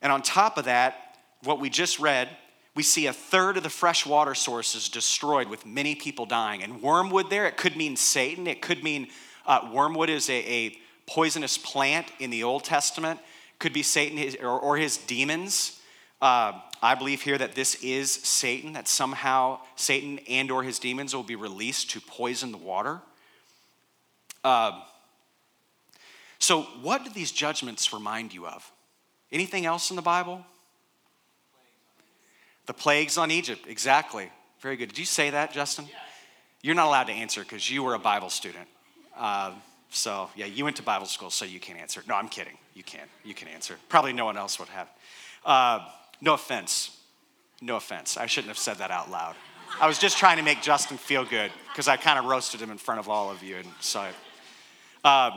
And 0.00 0.10
on 0.10 0.22
top 0.22 0.56
of 0.56 0.64
that, 0.64 1.18
what 1.44 1.60
we 1.60 1.68
just 1.68 2.00
read, 2.00 2.30
we 2.74 2.82
see 2.82 3.06
a 3.06 3.12
third 3.12 3.58
of 3.58 3.62
the 3.62 3.70
fresh 3.70 4.06
water 4.06 4.34
sources 4.34 4.88
destroyed 4.88 5.48
with 5.48 5.66
many 5.66 5.94
people 5.94 6.24
dying. 6.24 6.62
And 6.62 6.80
wormwood 6.80 7.28
there, 7.28 7.46
it 7.46 7.58
could 7.58 7.76
mean 7.76 7.94
Satan, 7.94 8.46
it 8.46 8.62
could 8.62 8.82
mean 8.82 9.08
uh, 9.46 9.68
wormwood 9.70 10.08
is 10.08 10.30
a, 10.30 10.50
a, 10.50 10.78
poisonous 11.06 11.56
plant 11.56 12.06
in 12.18 12.28
the 12.28 12.44
Old 12.44 12.64
Testament, 12.64 13.18
could 13.58 13.72
be 13.72 13.82
Satan 13.82 14.44
or, 14.44 14.58
or, 14.58 14.76
his 14.76 14.98
demons. 14.98 15.77
Uh, 16.20 16.60
I 16.82 16.94
believe 16.94 17.22
here 17.22 17.38
that 17.38 17.54
this 17.54 17.76
is 17.82 18.10
Satan, 18.10 18.72
that 18.72 18.88
somehow 18.88 19.60
Satan 19.76 20.20
and 20.28 20.50
or 20.50 20.62
his 20.62 20.78
demons 20.78 21.14
will 21.14 21.22
be 21.22 21.36
released 21.36 21.90
to 21.90 22.00
poison 22.00 22.52
the 22.52 22.58
water. 22.58 23.00
Uh, 24.42 24.80
so, 26.38 26.62
what 26.82 27.04
do 27.04 27.10
these 27.10 27.32
judgments 27.32 27.92
remind 27.92 28.32
you 28.32 28.46
of? 28.46 28.70
Anything 29.32 29.66
else 29.66 29.90
in 29.90 29.96
the 29.96 30.02
Bible? 30.02 30.44
The 32.66 32.72
plagues 32.74 33.18
on 33.18 33.30
Egypt, 33.30 33.66
exactly. 33.66 34.30
Very 34.60 34.76
good. 34.76 34.88
Did 34.88 34.98
you 34.98 35.04
say 35.04 35.30
that, 35.30 35.52
Justin? 35.52 35.86
You're 36.62 36.74
not 36.74 36.86
allowed 36.86 37.04
to 37.04 37.12
answer 37.12 37.42
because 37.42 37.70
you 37.70 37.82
were 37.82 37.94
a 37.94 37.98
Bible 37.98 38.30
student. 38.30 38.68
Uh, 39.16 39.52
so, 39.90 40.30
yeah, 40.36 40.46
you 40.46 40.64
went 40.64 40.76
to 40.76 40.82
Bible 40.82 41.06
school, 41.06 41.30
so 41.30 41.44
you 41.44 41.60
can't 41.60 41.78
answer. 41.78 42.02
No, 42.08 42.14
I'm 42.14 42.28
kidding. 42.28 42.58
You 42.74 42.82
can. 42.82 43.06
You 43.24 43.34
can 43.34 43.48
answer. 43.48 43.76
Probably 43.88 44.12
no 44.12 44.24
one 44.24 44.36
else 44.36 44.58
would 44.58 44.68
have. 44.68 44.88
Uh, 45.44 45.88
no 46.20 46.34
offense. 46.34 46.96
No 47.60 47.76
offense. 47.76 48.16
I 48.16 48.26
shouldn't 48.26 48.48
have 48.48 48.58
said 48.58 48.78
that 48.78 48.90
out 48.90 49.10
loud. 49.10 49.34
I 49.80 49.86
was 49.86 49.98
just 49.98 50.18
trying 50.18 50.38
to 50.38 50.42
make 50.42 50.62
Justin 50.62 50.96
feel 50.96 51.24
good 51.24 51.50
because 51.68 51.88
I 51.88 51.96
kind 51.96 52.18
of 52.18 52.24
roasted 52.24 52.60
him 52.60 52.70
in 52.70 52.78
front 52.78 53.00
of 53.00 53.08
all 53.08 53.30
of 53.30 53.42
you. 53.42 53.56
And 53.56 53.68
so, 53.80 54.06
um, 55.04 55.32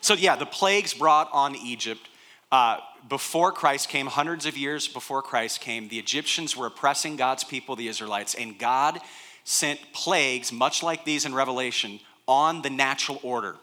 so 0.00 0.14
yeah, 0.14 0.36
the 0.36 0.46
plagues 0.46 0.94
brought 0.94 1.28
on 1.32 1.54
Egypt. 1.56 2.08
Uh, 2.50 2.78
before 3.08 3.52
Christ 3.52 3.88
came, 3.88 4.06
hundreds 4.06 4.46
of 4.46 4.56
years 4.56 4.88
before 4.88 5.22
Christ 5.22 5.60
came, 5.60 5.88
the 5.88 5.98
Egyptians 5.98 6.56
were 6.56 6.66
oppressing 6.66 7.16
God's 7.16 7.44
people, 7.44 7.76
the 7.76 7.88
Israelites, 7.88 8.34
and 8.34 8.58
God 8.58 9.00
sent 9.44 9.80
plagues, 9.92 10.52
much 10.52 10.82
like 10.82 11.04
these 11.04 11.24
in 11.24 11.34
Revelation, 11.34 12.00
on 12.26 12.62
the 12.62 12.70
natural 12.70 13.20
order. 13.22 13.56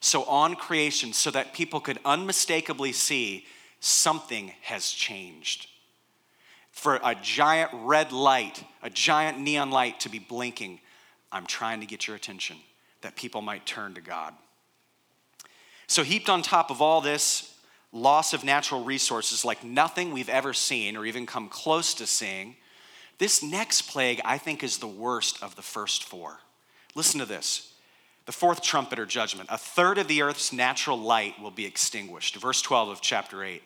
So, 0.00 0.24
on 0.24 0.54
creation, 0.54 1.12
so 1.12 1.30
that 1.30 1.52
people 1.52 1.80
could 1.80 1.98
unmistakably 2.04 2.92
see 2.92 3.46
something 3.80 4.52
has 4.62 4.90
changed. 4.90 5.66
For 6.70 7.00
a 7.02 7.14
giant 7.14 7.70
red 7.72 8.12
light, 8.12 8.64
a 8.82 8.90
giant 8.90 9.38
neon 9.38 9.70
light 9.70 10.00
to 10.00 10.08
be 10.08 10.18
blinking, 10.18 10.80
I'm 11.32 11.46
trying 11.46 11.80
to 11.80 11.86
get 11.86 12.06
your 12.06 12.16
attention 12.16 12.56
that 13.02 13.16
people 13.16 13.42
might 13.42 13.66
turn 13.66 13.94
to 13.94 14.00
God. 14.00 14.34
So, 15.86 16.02
heaped 16.02 16.28
on 16.28 16.42
top 16.42 16.70
of 16.70 16.80
all 16.80 17.00
this 17.00 17.54
loss 17.92 18.32
of 18.32 18.44
natural 18.44 18.84
resources, 18.84 19.44
like 19.44 19.64
nothing 19.64 20.12
we've 20.12 20.28
ever 20.28 20.52
seen 20.52 20.96
or 20.96 21.04
even 21.04 21.26
come 21.26 21.48
close 21.48 21.94
to 21.94 22.06
seeing, 22.06 22.56
this 23.18 23.42
next 23.42 23.82
plague, 23.82 24.20
I 24.24 24.38
think, 24.38 24.62
is 24.62 24.78
the 24.78 24.86
worst 24.86 25.42
of 25.42 25.56
the 25.56 25.62
first 25.62 26.04
four. 26.04 26.38
Listen 26.94 27.20
to 27.20 27.26
this 27.26 27.66
the 28.26 28.32
fourth 28.32 28.62
trumpet 28.62 28.98
or 28.98 29.06
judgment. 29.06 29.48
A 29.50 29.58
third 29.58 29.98
of 29.98 30.06
the 30.06 30.22
earth's 30.22 30.52
natural 30.52 30.96
light 30.96 31.40
will 31.40 31.50
be 31.50 31.66
extinguished. 31.66 32.36
Verse 32.36 32.62
12 32.62 32.88
of 32.90 33.00
chapter 33.00 33.42
8. 33.42 33.60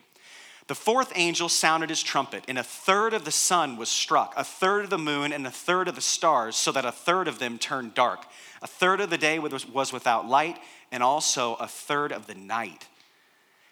The 0.66 0.74
fourth 0.74 1.12
angel 1.14 1.50
sounded 1.50 1.90
his 1.90 2.02
trumpet, 2.02 2.44
and 2.48 2.58
a 2.58 2.62
third 2.62 3.12
of 3.12 3.24
the 3.26 3.30
sun 3.30 3.76
was 3.76 3.90
struck, 3.90 4.32
a 4.36 4.44
third 4.44 4.84
of 4.84 4.90
the 4.90 4.98
moon, 4.98 5.32
and 5.32 5.46
a 5.46 5.50
third 5.50 5.88
of 5.88 5.94
the 5.94 6.00
stars, 6.00 6.56
so 6.56 6.72
that 6.72 6.86
a 6.86 6.92
third 6.92 7.28
of 7.28 7.38
them 7.38 7.58
turned 7.58 7.94
dark. 7.94 8.24
A 8.62 8.66
third 8.66 9.00
of 9.00 9.10
the 9.10 9.18
day 9.18 9.38
was 9.38 9.92
without 9.92 10.26
light, 10.26 10.58
and 10.90 11.02
also 11.02 11.54
a 11.56 11.68
third 11.68 12.12
of 12.12 12.26
the 12.26 12.34
night. 12.34 12.86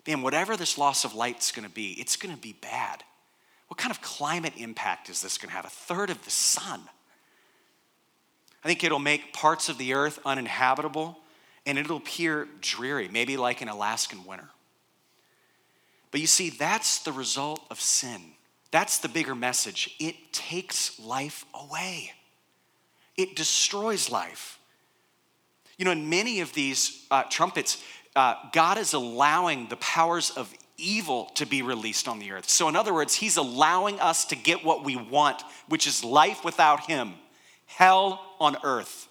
Man, 0.07 0.21
whatever 0.21 0.57
this 0.57 0.77
loss 0.77 1.05
of 1.05 1.15
light 1.15 1.39
is 1.41 1.53
going 1.53 1.67
to 1.67 1.75
be, 1.75 1.93
it's 1.93 2.17
going 2.17 2.35
to 2.35 2.41
be 2.41 2.53
bad. 2.53 3.05
What 3.69 3.79
kind 3.79 3.91
of 3.91 4.03
climate 4.03 4.53
impact 4.59 5.09
is 5.09 5.23
this 5.23 5.39
going 5.39 5.49
to 5.49 5.57
have? 5.57 5.65
A 5.65 5.71
third 5.71 6.11
of 6.11 6.23
the 6.25 6.31
sun. 6.31 6.83
I 8.63 8.69
think 8.69 8.85
it'll 8.85 8.99
make 8.99 9.33
parts 9.33 9.69
of 9.71 9.79
the 9.79 9.95
earth 9.95 10.19
uninhabitable 10.27 11.19
and 11.65 11.79
it'll 11.79 11.97
appear 11.97 12.49
dreary, 12.61 13.09
maybe 13.09 13.37
like 13.37 13.63
an 13.63 13.69
Alaskan 13.69 14.25
winter. 14.25 14.51
But 16.13 16.21
you 16.21 16.29
see, 16.29 16.51
that's 16.51 17.01
the 17.01 17.11
result 17.11 17.65
of 17.71 17.81
sin. 17.81 18.21
That's 18.71 18.99
the 18.99 19.09
bigger 19.09 19.35
message. 19.35 19.97
It 19.99 20.33
takes 20.33 21.01
life 21.01 21.45
away, 21.53 22.13
it 23.17 23.35
destroys 23.35 24.09
life. 24.11 24.61
You 25.79 25.87
know, 25.87 25.91
in 25.91 26.09
many 26.09 26.41
of 26.41 26.53
these 26.53 27.07
uh, 27.11 27.25
trumpets, 27.25 27.83
uh, 28.15 28.35
God 28.53 28.79
is 28.79 28.93
allowing 28.93 29.69
the 29.69 29.77
powers 29.77 30.31
of 30.31 30.53
evil 30.77 31.27
to 31.35 31.47
be 31.47 31.63
released 31.63 32.07
on 32.07 32.19
the 32.19 32.31
earth. 32.31 32.49
So, 32.49 32.69
in 32.69 32.77
other 32.77 32.93
words, 32.95 33.15
He's 33.15 33.37
allowing 33.37 33.99
us 33.99 34.27
to 34.27 34.37
get 34.37 34.65
what 34.65 34.85
we 34.85 34.97
want, 34.97 35.43
which 35.69 35.87
is 35.87 36.05
life 36.05 36.45
without 36.45 36.87
Him 36.87 37.15
hell 37.67 38.35
on 38.39 38.57
earth. 38.63 39.09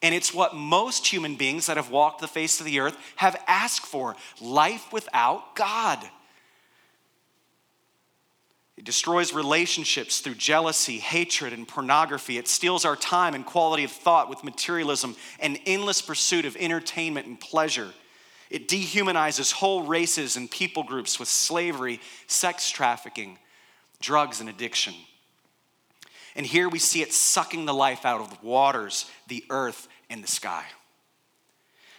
And 0.00 0.14
it's 0.14 0.32
what 0.32 0.54
most 0.54 1.06
human 1.06 1.34
beings 1.34 1.66
that 1.66 1.76
have 1.76 1.90
walked 1.90 2.20
the 2.20 2.28
face 2.28 2.60
of 2.60 2.66
the 2.66 2.80
earth 2.80 2.96
have 3.16 3.42
asked 3.46 3.84
for 3.84 4.16
life 4.40 4.92
without 4.92 5.54
God. 5.54 5.98
It 8.80 8.86
destroys 8.86 9.34
relationships 9.34 10.20
through 10.20 10.36
jealousy, 10.36 10.96
hatred, 11.00 11.52
and 11.52 11.68
pornography. 11.68 12.38
It 12.38 12.48
steals 12.48 12.86
our 12.86 12.96
time 12.96 13.34
and 13.34 13.44
quality 13.44 13.84
of 13.84 13.90
thought 13.90 14.30
with 14.30 14.42
materialism 14.42 15.16
and 15.38 15.60
endless 15.66 16.00
pursuit 16.00 16.46
of 16.46 16.56
entertainment 16.56 17.26
and 17.26 17.38
pleasure. 17.38 17.90
It 18.48 18.68
dehumanizes 18.68 19.52
whole 19.52 19.82
races 19.82 20.36
and 20.36 20.50
people 20.50 20.82
groups 20.82 21.18
with 21.18 21.28
slavery, 21.28 22.00
sex 22.26 22.70
trafficking, 22.70 23.36
drugs, 24.00 24.40
and 24.40 24.48
addiction. 24.48 24.94
And 26.34 26.46
here 26.46 26.66
we 26.66 26.78
see 26.78 27.02
it 27.02 27.12
sucking 27.12 27.66
the 27.66 27.74
life 27.74 28.06
out 28.06 28.22
of 28.22 28.30
the 28.30 28.38
waters, 28.42 29.10
the 29.28 29.44
earth, 29.50 29.88
and 30.08 30.24
the 30.24 30.28
sky. 30.28 30.64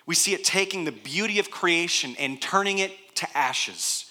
We 0.07 0.15
see 0.15 0.33
it 0.33 0.43
taking 0.43 0.85
the 0.85 0.91
beauty 0.91 1.37
of 1.37 1.51
creation 1.51 2.15
and 2.17 2.41
turning 2.41 2.79
it 2.79 2.91
to 3.17 3.37
ashes. 3.37 4.10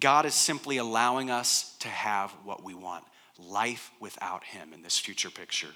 God 0.00 0.24
is 0.24 0.34
simply 0.34 0.78
allowing 0.78 1.30
us 1.30 1.76
to 1.80 1.88
have 1.88 2.30
what 2.44 2.64
we 2.64 2.74
want 2.74 3.04
life 3.38 3.90
without 4.00 4.44
Him 4.44 4.72
in 4.72 4.82
this 4.82 4.98
future 4.98 5.30
picture. 5.30 5.68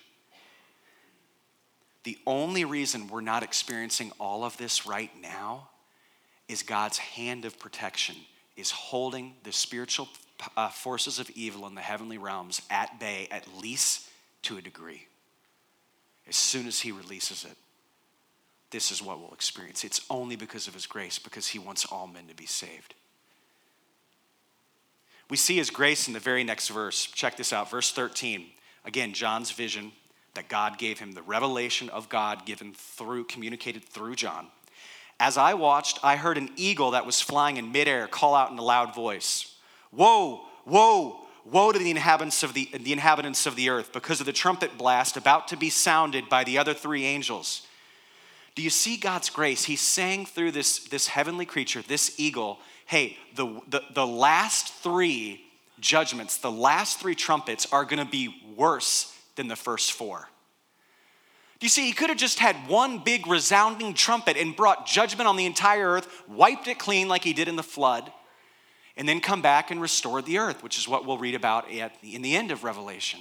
The 2.05 2.19
only 2.27 2.65
reason 2.65 3.09
we're 3.09 3.21
not 3.21 3.43
experiencing 3.43 4.13
all 4.19 4.45
of 4.45 4.57
this 4.57 4.87
right 4.87 5.11
now 5.23 5.69
is 6.49 6.63
God's 6.63 6.99
hand 6.99 7.45
of 7.45 7.59
protection 7.59 8.17
is 8.57 8.71
holding 8.71 9.35
the 9.43 9.53
spiritual 9.53 10.09
uh, 10.57 10.69
forces 10.69 11.19
of 11.19 11.31
evil 11.31 11.67
in 11.67 11.75
the 11.75 11.81
heavenly 11.81 12.19
realms 12.19 12.61
at 12.71 13.01
bay, 13.01 13.29
at 13.31 13.47
least 13.59 14.09
to 14.43 14.59
a 14.59 14.63
degree. 14.63 15.07
As 16.29 16.37
soon 16.37 16.67
as 16.67 16.81
He 16.81 16.93
releases 16.93 17.45
it, 17.45 17.57
this 18.71 18.91
is 18.91 19.03
what 19.03 19.21
we'll 19.21 19.33
experience. 19.33 19.85
It's 19.85 20.05
only 20.11 20.37
because 20.37 20.69
of 20.69 20.75
His 20.75 20.87
grace, 20.87 21.19
because 21.19 21.49
He 21.49 21.59
wants 21.59 21.87
all 21.87 22.07
men 22.07 22.27
to 22.29 22.35
be 22.35 22.47
saved. 22.47 22.95
We 25.31 25.37
see 25.37 25.57
His 25.57 25.71
grace 25.71 26.07
in 26.07 26.15
the 26.15 26.21
very 26.21 26.45
next 26.45 26.69
verse. 26.69 27.07
Check 27.07 27.37
this 27.37 27.53
out, 27.53 27.71
verse 27.71 27.93
13. 27.93 28.47
Again, 28.85 29.13
John's 29.13 29.51
vision 29.51 29.93
that 30.35 30.49
God 30.49 30.79
gave 30.79 30.99
him, 30.99 31.13
the 31.13 31.23
revelation 31.23 31.89
of 31.89 32.09
God 32.09 32.45
given 32.45 32.75
through, 32.75 33.25
communicated 33.25 33.85
through 33.85 34.17
John. 34.17 34.49
As 35.19 35.39
I 35.39 35.55
watched, 35.55 36.01
I 36.03 36.17
heard 36.17 36.37
an 36.37 36.51
eagle 36.57 36.91
that 36.91 37.07
was 37.07 37.21
flying 37.21 37.57
in 37.57 37.73
midair 37.73 38.09
call 38.09 38.35
out 38.35 38.51
in 38.51 38.59
a 38.59 38.63
loud 38.63 38.95
voice. 38.95 39.55
Woe, 39.93 40.47
woe, 40.67 41.21
woe 41.45 41.73
to 41.73 41.79
the 41.79 41.91
inhabitants 41.91 42.43
of 42.43 42.53
the, 42.53 42.69
the 42.79 42.93
inhabitants 42.93 43.47
of 43.47 43.55
the 43.55 43.71
earth 43.71 43.93
because 43.93 44.19
of 44.19 44.27
the 44.27 44.33
trumpet 44.33 44.77
blast 44.77 45.17
about 45.17 45.49
to 45.49 45.57
be 45.57 45.71
sounded 45.71 46.29
by 46.29 46.43
the 46.43 46.59
other 46.59 46.75
three 46.75 47.05
angels. 47.05 47.67
Do 48.57 48.63
you 48.63 48.71
see 48.71 48.97
God's 48.97 49.31
grace? 49.31 49.65
He 49.65 49.77
sang 49.77 50.27
through 50.27 50.53
this, 50.53 50.81
this 50.81 51.09
heavenly 51.09 51.47
creature, 51.47 51.83
this 51.83 52.19
eagle, 52.19 52.59
hey, 52.87 53.17
the, 53.35 53.61
the, 53.69 53.83
the 53.95 54.07
last 54.07 54.75
three 54.75 55.45
judgments, 55.81 56.39
the 56.39 56.51
last 56.51 57.01
three 57.01 57.15
trumpets 57.15 57.71
are 57.73 57.85
going 57.85 58.05
to 58.05 58.11
be 58.11 58.35
worse 58.57 59.17
than 59.37 59.49
the 59.49 59.57
first 59.57 59.93
four. 59.93 60.29
You 61.61 61.69
see, 61.69 61.87
he 61.87 61.93
could 61.93 62.11
have 62.11 62.19
just 62.19 62.41
had 62.41 62.57
one 62.69 62.99
big 62.99 63.27
resounding 63.27 63.95
trumpet 63.95 64.37
and 64.37 64.55
brought 64.55 64.87
judgment 64.87 65.29
on 65.29 65.37
the 65.37 65.47
entire 65.47 65.89
earth, 65.89 66.25
wiped 66.29 66.69
it 66.69 66.79
clean 66.79 67.09
like 67.09 67.25
he 67.25 67.33
did 67.33 67.49
in 67.49 67.57
the 67.57 67.63
flood, 67.63 68.13
and 68.97 69.09
then 69.09 69.21
come 69.21 69.41
back 69.41 69.71
and 69.71 69.81
restore 69.81 70.21
the 70.21 70.39
earth, 70.39 70.63
which 70.63 70.79
is 70.79 70.87
what 70.87 71.07
we'll 71.07 71.19
read 71.19 71.35
about 71.35 71.73
at, 71.73 71.97
in 72.03 72.23
the 72.23 72.37
end 72.37 72.51
of 72.51 72.65
Revelation. 72.65 73.21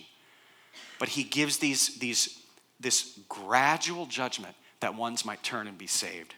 But 0.99 1.09
he 1.09 1.23
gives 1.23 1.57
these, 1.57 1.99
these, 1.99 2.39
this 2.79 3.17
gradual 3.29 4.05
judgment 4.05 4.55
that 4.81 4.95
ones 4.95 5.25
might 5.25 5.41
turn 5.41 5.67
and 5.67 5.77
be 5.77 5.87
saved. 5.87 6.35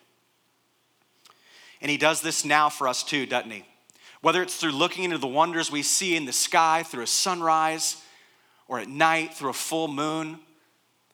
And 1.82 1.92
he 1.92 1.98
does 1.98 2.22
this 2.22 2.46
now 2.46 2.70
for 2.70 2.88
us 2.88 3.04
too, 3.04 3.26
doesn't 3.26 3.52
he? 3.52 3.66
Whether 4.22 4.42
it's 4.42 4.56
through 4.56 4.72
looking 4.72 5.04
into 5.04 5.18
the 5.18 5.28
wonders 5.28 5.72
we 5.72 5.84
see 5.84 6.16
in 6.16 6.26
the 6.26 6.34
sky 6.34 6.84
through 6.84 7.04
a 7.04 7.08
sunrise, 7.08 8.02
or 8.68 8.80
at 8.80 8.90
night 8.90 9.34
through 9.34 9.52
a 9.52 9.54
full 9.54 9.88
moon, 9.88 10.40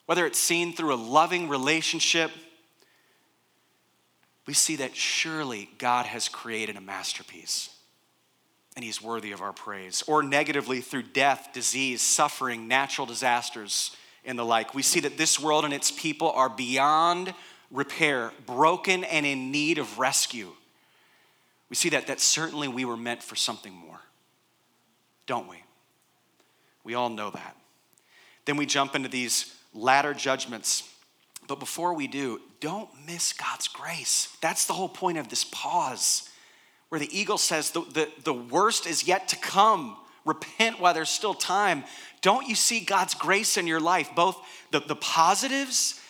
whether 0.06 0.26
it's 0.26 0.40
seen 0.40 0.74
through 0.74 0.94
a 0.94 0.96
loving 0.96 1.50
relationship, 1.50 2.32
we 4.48 4.54
see 4.54 4.78
that 4.78 4.96
surely 4.96 5.70
God 5.78 6.06
has 6.06 6.28
created 6.28 6.76
a 6.76 6.82
masterpiece 6.82 7.70
and 8.76 8.86
he's 8.86 9.02
worthy 9.02 9.32
of 9.34 9.42
our 9.42 9.54
praise. 9.54 10.02
Or 10.08 10.24
negatively 10.24 10.82
through 10.82 11.04
death, 11.04 11.50
disease, 11.54 12.02
suffering, 12.02 12.68
natural 12.68 13.06
disasters, 13.06 13.96
and 14.24 14.40
the 14.40 14.46
like. 14.46 14.74
We 14.74 14.82
see 14.82 15.02
that 15.02 15.18
this 15.18 15.40
world 15.40 15.66
and 15.66 15.74
its 15.74 15.92
people 15.92 16.32
are 16.32 16.50
beyond 16.50 17.34
repair, 17.72 18.32
broken 18.46 19.04
and 19.04 19.26
in 19.26 19.52
need 19.52 19.78
of 19.78 19.98
rescue. 20.00 20.52
We 21.70 21.76
see 21.76 21.90
that 21.90 22.08
that 22.08 22.20
certainly 22.20 22.68
we 22.68 22.84
were 22.84 22.98
meant 22.98 23.24
for 23.24 23.36
something 23.36 23.74
more. 23.74 24.00
Don't 25.26 25.48
we? 25.48 25.64
We 26.84 26.96
all 26.96 27.10
know 27.10 27.30
that. 27.30 27.56
Then 28.46 28.58
we 28.58 28.66
jump 28.66 28.96
into 28.96 29.08
these 29.08 29.56
latter 29.74 30.14
judgments. 30.14 30.90
But 31.48 31.60
before 31.60 31.94
we 31.94 32.08
do, 32.08 32.42
don't 32.60 32.90
miss 33.08 33.32
God's 33.32 33.68
grace. 33.68 34.36
That's 34.42 34.66
the 34.66 34.74
whole 34.74 34.90
point 34.90 35.18
of 35.18 35.30
this 35.30 35.46
pause, 35.46 36.30
where 36.90 37.00
the 37.00 37.18
eagle 37.18 37.38
says 37.38 37.72
the, 37.72 37.82
the, 37.82 38.10
the 38.24 38.34
worst 38.34 38.86
is 38.86 39.08
yet 39.08 39.30
to 39.30 39.38
come. 39.38 39.96
Repent 40.26 40.80
while 40.80 40.94
there's 40.94 41.10
still 41.10 41.34
time. 41.34 41.84
Don't 42.22 42.48
you 42.48 42.56
see 42.56 42.82
God's 42.82 43.14
grace 43.14 43.58
in 43.58 43.66
your 43.66 43.80
life? 43.80 44.10
Both 44.16 44.38
the, 44.72 44.82
the 44.82 44.96
positives 44.96 46.01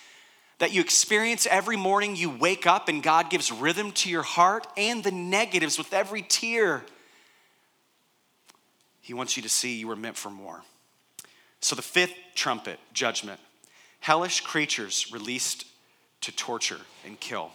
that 0.62 0.72
you 0.72 0.80
experience 0.80 1.44
every 1.50 1.76
morning 1.76 2.14
you 2.14 2.30
wake 2.30 2.68
up 2.68 2.88
and 2.88 3.02
God 3.02 3.30
gives 3.30 3.50
rhythm 3.50 3.90
to 3.90 4.08
your 4.08 4.22
heart, 4.22 4.64
and 4.76 5.02
the 5.02 5.10
negatives 5.10 5.76
with 5.76 5.92
every 5.92 6.22
tear. 6.22 6.84
He 9.00 9.12
wants 9.12 9.36
you 9.36 9.42
to 9.42 9.48
see 9.48 9.74
you 9.74 9.88
were 9.88 9.96
meant 9.96 10.16
for 10.16 10.30
more. 10.30 10.62
So, 11.58 11.74
the 11.74 11.82
fifth 11.82 12.14
trumpet, 12.36 12.78
judgment 12.92 13.40
hellish 13.98 14.42
creatures 14.42 15.10
released 15.12 15.66
to 16.20 16.30
torture 16.30 16.80
and 17.04 17.18
kill. 17.18 17.50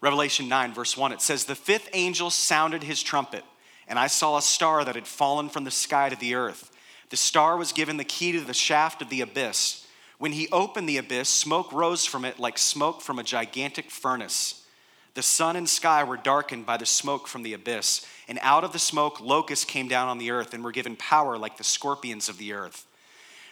Revelation 0.00 0.48
9, 0.48 0.74
verse 0.74 0.96
1, 0.96 1.12
it 1.12 1.20
says, 1.20 1.44
The 1.44 1.54
fifth 1.54 1.88
angel 1.92 2.30
sounded 2.30 2.82
his 2.82 3.00
trumpet, 3.00 3.44
and 3.86 3.96
I 3.96 4.08
saw 4.08 4.36
a 4.36 4.42
star 4.42 4.84
that 4.84 4.96
had 4.96 5.06
fallen 5.06 5.48
from 5.48 5.62
the 5.62 5.70
sky 5.70 6.08
to 6.08 6.16
the 6.16 6.34
earth. 6.34 6.72
The 7.10 7.16
star 7.16 7.56
was 7.56 7.70
given 7.70 7.96
the 7.96 8.02
key 8.02 8.32
to 8.32 8.40
the 8.40 8.54
shaft 8.54 9.02
of 9.02 9.08
the 9.08 9.20
abyss. 9.20 9.79
When 10.20 10.32
he 10.32 10.50
opened 10.52 10.86
the 10.86 10.98
abyss, 10.98 11.30
smoke 11.30 11.72
rose 11.72 12.04
from 12.04 12.26
it 12.26 12.38
like 12.38 12.58
smoke 12.58 13.00
from 13.00 13.18
a 13.18 13.22
gigantic 13.22 13.90
furnace. 13.90 14.66
The 15.14 15.22
sun 15.22 15.56
and 15.56 15.66
sky 15.66 16.04
were 16.04 16.18
darkened 16.18 16.66
by 16.66 16.76
the 16.76 16.84
smoke 16.84 17.26
from 17.26 17.42
the 17.42 17.54
abyss, 17.54 18.06
and 18.28 18.38
out 18.42 18.62
of 18.62 18.74
the 18.74 18.78
smoke, 18.78 19.18
locusts 19.22 19.64
came 19.64 19.88
down 19.88 20.08
on 20.08 20.18
the 20.18 20.30
earth 20.30 20.52
and 20.52 20.62
were 20.62 20.72
given 20.72 20.94
power 20.94 21.38
like 21.38 21.56
the 21.56 21.64
scorpions 21.64 22.28
of 22.28 22.36
the 22.36 22.52
earth. 22.52 22.86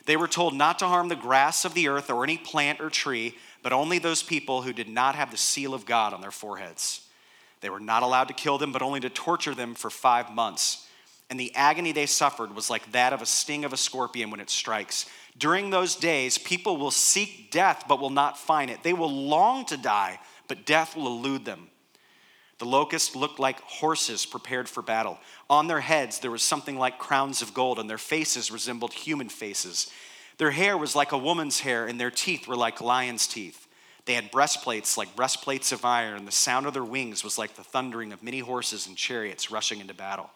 They 0.05 0.19
were 0.19 0.29
told 0.29 0.55
not 0.55 0.79
to 0.81 0.87
harm 0.87 1.09
the 1.09 1.17
grass 1.17 1.65
of 1.65 1.73
the 1.73 1.89
earth 1.89 2.11
or 2.11 2.23
any 2.23 2.37
plant 2.37 2.83
or 2.83 2.91
tree, 2.91 3.39
but 3.63 3.73
only 3.73 3.99
those 3.99 4.23
people 4.23 4.61
who 4.61 4.75
did 4.75 4.91
not 4.91 5.15
have 5.15 5.31
the 5.31 5.39
seal 5.39 5.73
of 5.73 5.87
God 5.87 6.13
on 6.13 6.21
their 6.21 6.31
foreheads. 6.31 7.01
They 7.63 7.71
were 7.71 7.81
not 7.81 8.03
allowed 8.03 8.29
to 8.29 8.35
kill 8.35 8.59
them, 8.59 8.73
but 8.73 8.83
only 8.83 9.01
to 9.01 9.09
torture 9.09 9.55
them 9.55 9.75
for 9.75 9.89
five 9.89 10.31
months. 10.31 10.87
And 11.31 11.39
the 11.39 11.55
agony 11.55 11.93
they 11.93 12.07
suffered 12.07 12.55
was 12.55 12.71
like 12.71 12.91
that 12.93 13.13
of 13.13 13.21
a 13.21 13.27
sting 13.27 13.65
of 13.65 13.73
a 13.73 13.77
scorpion 13.77 14.31
when 14.31 14.41
it 14.41 14.49
strikes. 14.49 15.07
During 15.37 15.71
those 15.71 15.95
days, 15.95 16.39
people 16.39 16.79
will 16.79 16.91
seek 16.91 17.51
death, 17.51 17.85
but 17.87 18.01
will 18.01 18.11
not 18.11 18.39
find 18.39 18.71
it. 18.71 18.83
They 18.83 18.95
will 18.95 19.13
long 19.13 19.67
to 19.67 19.77
die, 19.77 20.19
but 20.49 20.65
death 20.65 20.97
will 20.97 21.07
elude 21.07 21.45
them. 21.45 21.69
The 22.59 22.65
locusts 22.65 23.15
looked 23.15 23.39
like 23.39 23.61
horses 23.61 24.27
prepared 24.27 24.69
for 24.69 24.83
battle. 24.83 25.19
On 25.49 25.69
their 25.69 25.81
heads, 25.81 26.19
there 26.19 26.31
was 26.31 26.43
something 26.43 26.77
like 26.77 26.99
crowns 26.99 27.41
of 27.41 27.55
gold, 27.55 27.79
and 27.79 27.89
their 27.89 27.99
faces 27.99 28.51
resembled 28.51 28.93
human 28.93 29.29
faces. 29.29 29.91
Their 30.39 30.51
hair 30.51 30.77
was 30.77 30.97
like 30.97 31.13
a 31.13 31.19
woman's 31.19 31.61
hair, 31.61 31.87
and 31.87 32.01
their 32.01 32.11
teeth 32.11 32.49
were 32.49 32.57
like 32.57 32.81
lion's 32.81 33.29
teeth. 33.29 33.69
They 34.07 34.15
had 34.15 34.31
breastplates 34.31 34.97
like 34.97 35.15
breastplates 35.15 35.71
of 35.71 35.85
iron, 35.85 36.17
and 36.17 36.27
the 36.27 36.33
sound 36.33 36.67
of 36.67 36.73
their 36.73 36.83
wings 36.83 37.23
was 37.23 37.39
like 37.39 37.55
the 37.55 37.63
thundering 37.63 38.13
of 38.13 38.23
many 38.23 38.41
horses 38.41 38.87
and 38.89 38.97
chariots 38.97 39.51
rushing 39.51 39.81
into 39.81 39.95
battle. 39.95 40.31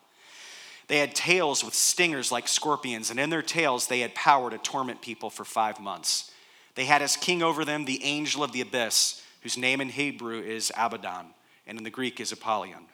They 0.89 0.99
had 0.99 1.15
tails 1.15 1.65
with 1.65 1.75
stingers 1.75 2.33
like 2.33 2.49
scorpions, 2.49 3.11
and 3.11 3.19
in 3.21 3.31
their 3.31 3.43
tails 3.43 3.87
they 3.87 4.01
had 4.01 4.15
power 4.15 4.51
to 4.51 4.59
torment 4.59 5.01
people 5.01 5.31
for 5.31 5.45
five 5.45 5.81
months. 5.81 6.31
They 6.75 6.85
had 6.85 7.03
as 7.03 7.17
king 7.17 7.43
over 7.43 7.65
them 7.65 7.85
the 7.85 8.03
angel 8.05 8.43
of 8.43 8.53
the 8.53 8.61
abyss, 8.61 9.23
whose 9.43 9.59
name 9.59 9.81
in 9.81 9.89
Hebrew 9.89 10.41
is 10.41 10.73
Abaddon 10.77 11.27
and 11.67 11.79
in 11.79 11.85
the 11.85 11.91
Greek 11.91 12.21
is 12.21 12.33
Apollyon, 12.33 12.87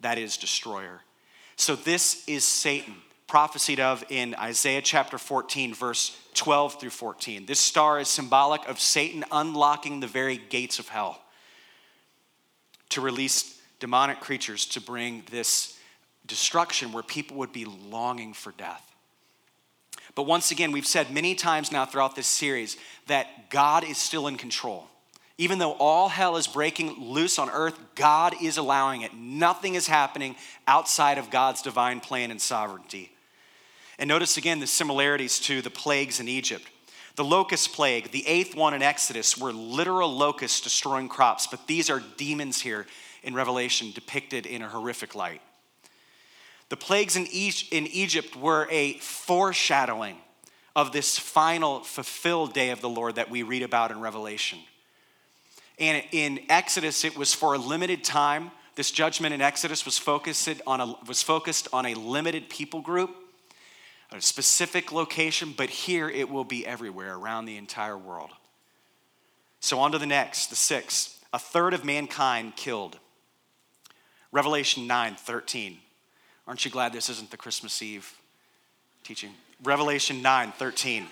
that 0.00 0.18
is, 0.18 0.36
destroyer. 0.36 1.00
So 1.56 1.76
this 1.76 2.26
is 2.28 2.44
Satan, 2.44 2.94
prophesied 3.26 3.80
of 3.80 4.04
in 4.08 4.34
Isaiah 4.36 4.82
chapter 4.82 5.18
14, 5.18 5.74
verse 5.74 6.16
12 6.34 6.80
through 6.80 6.90
14. 6.90 7.46
This 7.46 7.60
star 7.60 8.00
is 8.00 8.08
symbolic 8.08 8.66
of 8.68 8.80
Satan 8.80 9.24
unlocking 9.32 10.00
the 10.00 10.06
very 10.06 10.36
gates 10.36 10.78
of 10.78 10.88
hell 10.88 11.20
to 12.90 13.00
release 13.00 13.58
demonic 13.80 14.20
creatures 14.20 14.66
to 14.66 14.80
bring 14.80 15.24
this 15.30 15.78
destruction 16.26 16.92
where 16.92 17.02
people 17.02 17.38
would 17.38 17.52
be 17.52 17.64
longing 17.64 18.32
for 18.32 18.52
death. 18.52 18.92
But 20.14 20.24
once 20.24 20.50
again, 20.50 20.72
we've 20.72 20.86
said 20.86 21.10
many 21.10 21.34
times 21.34 21.72
now 21.72 21.86
throughout 21.86 22.16
this 22.16 22.26
series 22.26 22.76
that 23.06 23.50
God 23.50 23.84
is 23.84 23.98
still 23.98 24.26
in 24.26 24.36
control. 24.36 24.86
Even 25.38 25.58
though 25.58 25.72
all 25.72 26.08
hell 26.08 26.36
is 26.36 26.46
breaking 26.46 26.94
loose 27.00 27.38
on 27.38 27.48
earth, 27.50 27.78
God 27.94 28.34
is 28.42 28.58
allowing 28.58 29.00
it. 29.02 29.14
Nothing 29.14 29.74
is 29.74 29.86
happening 29.86 30.36
outside 30.66 31.18
of 31.18 31.30
God's 31.30 31.62
divine 31.62 32.00
plan 32.00 32.30
and 32.30 32.40
sovereignty. 32.40 33.10
And 33.98 34.08
notice 34.08 34.36
again 34.36 34.60
the 34.60 34.66
similarities 34.66 35.38
to 35.40 35.62
the 35.62 35.70
plagues 35.70 36.20
in 36.20 36.28
Egypt. 36.28 36.64
The 37.16 37.24
locust 37.24 37.72
plague, 37.72 38.10
the 38.10 38.26
eighth 38.26 38.54
one 38.54 38.74
in 38.74 38.82
Exodus, 38.82 39.36
were 39.36 39.52
literal 39.52 40.14
locusts 40.14 40.60
destroying 40.60 41.08
crops, 41.08 41.46
but 41.46 41.66
these 41.66 41.90
are 41.90 42.02
demons 42.16 42.60
here 42.60 42.86
in 43.22 43.34
Revelation 43.34 43.92
depicted 43.94 44.46
in 44.46 44.62
a 44.62 44.68
horrific 44.68 45.14
light. 45.14 45.42
The 46.72 46.78
plagues 46.78 47.16
in 47.16 47.26
Egypt 47.30 48.34
were 48.34 48.66
a 48.70 48.94
foreshadowing 48.94 50.16
of 50.74 50.90
this 50.90 51.18
final 51.18 51.80
fulfilled 51.80 52.54
day 52.54 52.70
of 52.70 52.80
the 52.80 52.88
Lord 52.88 53.16
that 53.16 53.28
we 53.28 53.42
read 53.42 53.62
about 53.62 53.90
in 53.90 54.00
Revelation. 54.00 54.58
And 55.78 56.02
in 56.12 56.40
Exodus, 56.48 57.04
it 57.04 57.14
was 57.14 57.34
for 57.34 57.52
a 57.52 57.58
limited 57.58 58.02
time. 58.02 58.52
This 58.74 58.90
judgment 58.90 59.34
in 59.34 59.42
Exodus 59.42 59.84
was 59.84 59.98
focused 59.98 60.48
on 60.66 60.80
a, 60.80 60.94
was 61.06 61.22
focused 61.22 61.68
on 61.74 61.84
a 61.84 61.92
limited 61.92 62.48
people 62.48 62.80
group, 62.80 63.14
a 64.10 64.22
specific 64.22 64.92
location, 64.92 65.52
but 65.54 65.68
here 65.68 66.08
it 66.08 66.30
will 66.30 66.42
be 66.42 66.66
everywhere 66.66 67.16
around 67.16 67.44
the 67.44 67.58
entire 67.58 67.98
world. 67.98 68.30
So, 69.60 69.78
on 69.78 69.92
to 69.92 69.98
the 69.98 70.06
next, 70.06 70.46
the 70.46 70.56
sixth. 70.56 71.22
A 71.34 71.38
third 71.38 71.74
of 71.74 71.84
mankind 71.84 72.56
killed. 72.56 72.98
Revelation 74.32 74.86
9 74.86 75.16
13. 75.16 75.76
Aren't 76.46 76.64
you 76.64 76.70
glad 76.70 76.92
this 76.92 77.08
isn't 77.08 77.30
the 77.30 77.36
Christmas 77.36 77.80
Eve 77.82 78.12
teaching? 79.04 79.30
Revelation 79.62 80.22
9 80.22 80.52
13. 80.52 81.06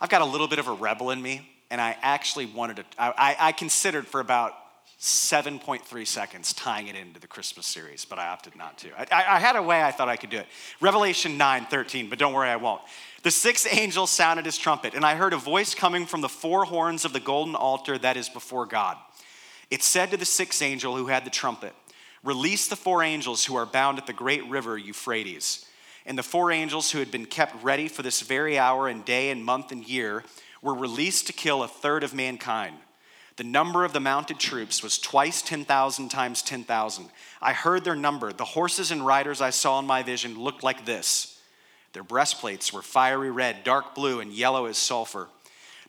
I've 0.00 0.08
got 0.08 0.22
a 0.22 0.26
little 0.26 0.48
bit 0.48 0.58
of 0.58 0.68
a 0.68 0.72
rebel 0.72 1.10
in 1.10 1.22
me 1.22 1.48
and 1.72 1.80
I 1.80 1.96
actually 2.02 2.44
wanted 2.44 2.76
to, 2.76 2.84
I, 2.98 3.34
I 3.38 3.52
considered 3.52 4.06
for 4.06 4.20
about 4.20 4.52
7.3 5.00 6.06
seconds 6.06 6.52
tying 6.52 6.86
it 6.86 6.94
into 6.94 7.18
the 7.18 7.26
Christmas 7.26 7.66
series, 7.66 8.04
but 8.04 8.18
I 8.18 8.28
opted 8.28 8.54
not 8.56 8.76
to. 8.78 8.88
I, 8.96 9.36
I, 9.36 9.40
had 9.40 9.56
a 9.56 9.62
way 9.62 9.82
I 9.82 9.90
thought 9.90 10.08
I 10.08 10.16
could 10.16 10.28
do 10.28 10.36
it. 10.36 10.46
Revelation 10.82 11.38
9 11.38 11.64
13, 11.64 12.10
but 12.10 12.18
don't 12.18 12.34
worry, 12.34 12.50
I 12.50 12.56
won't. 12.56 12.82
The 13.22 13.30
sixth 13.30 13.66
angel 13.72 14.06
sounded 14.06 14.44
his 14.44 14.58
trumpet, 14.58 14.92
and 14.92 15.02
I 15.02 15.14
heard 15.14 15.32
a 15.32 15.38
voice 15.38 15.74
coming 15.74 16.04
from 16.04 16.20
the 16.20 16.28
four 16.28 16.66
horns 16.66 17.06
of 17.06 17.14
the 17.14 17.20
golden 17.20 17.54
altar 17.54 17.96
that 17.96 18.18
is 18.18 18.28
before 18.28 18.66
God. 18.66 18.98
It 19.70 19.82
said 19.82 20.10
to 20.10 20.18
the 20.18 20.26
sixth 20.26 20.60
angel 20.60 20.94
who 20.94 21.06
had 21.06 21.24
the 21.24 21.30
trumpet, 21.30 21.72
Release 22.24 22.68
the 22.68 22.76
four 22.76 23.02
angels 23.02 23.44
who 23.44 23.56
are 23.56 23.66
bound 23.66 23.98
at 23.98 24.06
the 24.06 24.12
great 24.12 24.44
river 24.48 24.78
Euphrates. 24.78 25.66
And 26.06 26.16
the 26.16 26.22
four 26.22 26.52
angels 26.52 26.90
who 26.90 26.98
had 26.98 27.10
been 27.10 27.26
kept 27.26 27.62
ready 27.62 27.88
for 27.88 28.02
this 28.02 28.20
very 28.20 28.58
hour 28.58 28.88
and 28.88 29.04
day 29.04 29.30
and 29.30 29.44
month 29.44 29.72
and 29.72 29.86
year 29.86 30.24
were 30.60 30.74
released 30.74 31.26
to 31.26 31.32
kill 31.32 31.62
a 31.62 31.68
third 31.68 32.04
of 32.04 32.14
mankind. 32.14 32.76
The 33.36 33.44
number 33.44 33.84
of 33.84 33.92
the 33.92 34.00
mounted 34.00 34.38
troops 34.38 34.82
was 34.82 34.98
twice 34.98 35.42
10,000 35.42 36.10
times 36.10 36.42
10,000. 36.42 37.08
I 37.40 37.52
heard 37.52 37.82
their 37.82 37.96
number. 37.96 38.32
The 38.32 38.44
horses 38.44 38.90
and 38.90 39.06
riders 39.06 39.40
I 39.40 39.50
saw 39.50 39.78
in 39.78 39.86
my 39.86 40.02
vision 40.02 40.38
looked 40.38 40.62
like 40.62 40.84
this. 40.84 41.40
Their 41.92 42.02
breastplates 42.02 42.72
were 42.72 42.82
fiery 42.82 43.30
red, 43.30 43.64
dark 43.64 43.94
blue, 43.94 44.20
and 44.20 44.32
yellow 44.32 44.66
as 44.66 44.76
sulfur. 44.76 45.28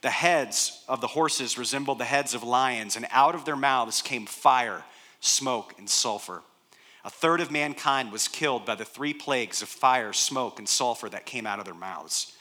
The 0.02 0.10
heads 0.10 0.84
of 0.88 1.00
the 1.02 1.08
horses 1.08 1.58
resembled 1.58 2.00
the 2.00 2.06
heads 2.06 2.34
of 2.34 2.43
lions, 2.43 2.96
and 2.96 3.08
out 3.12 3.36
of 3.36 3.46
their 3.46 3.56
mouths 3.56 4.02
came 4.02 4.26
fire, 4.26 4.84
smoke, 5.24 5.74
and 5.78 5.90
sulfur. 5.90 6.44
A 7.06 7.10
third 7.10 7.42
of 7.42 7.52
mankind 7.52 8.12
was 8.12 8.28
killed 8.28 8.66
by 8.66 8.76
the 8.76 8.86
three 8.86 9.14
plagues 9.14 9.62
of 9.62 9.70
fire, 9.70 10.14
smoke, 10.14 10.60
and 10.60 10.68
sulfur 10.68 11.10
that 11.10 11.26
came 11.26 11.48
out 11.48 11.60
of 11.60 11.66
their 11.66 11.74
mouths. 11.74 12.34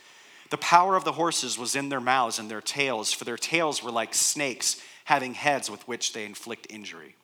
The 0.51 0.59
power 0.59 0.97
of 0.97 1.05
the 1.05 1.13
horses 1.13 1.57
was 1.57 1.75
in 1.75 1.89
their 1.89 2.01
mouths 2.01 2.39
and 2.39 2.51
their 2.51 2.61
tails, 2.61 3.13
for 3.13 3.25
their 3.25 3.39
tails 3.39 3.83
were 3.83 3.91
like 3.91 4.15
snakes 4.15 4.81
having 5.05 5.35
heads 5.35 5.71
with 5.71 5.87
which 5.89 6.13
they 6.13 6.25
inflict 6.25 6.67
injury. 6.71 7.17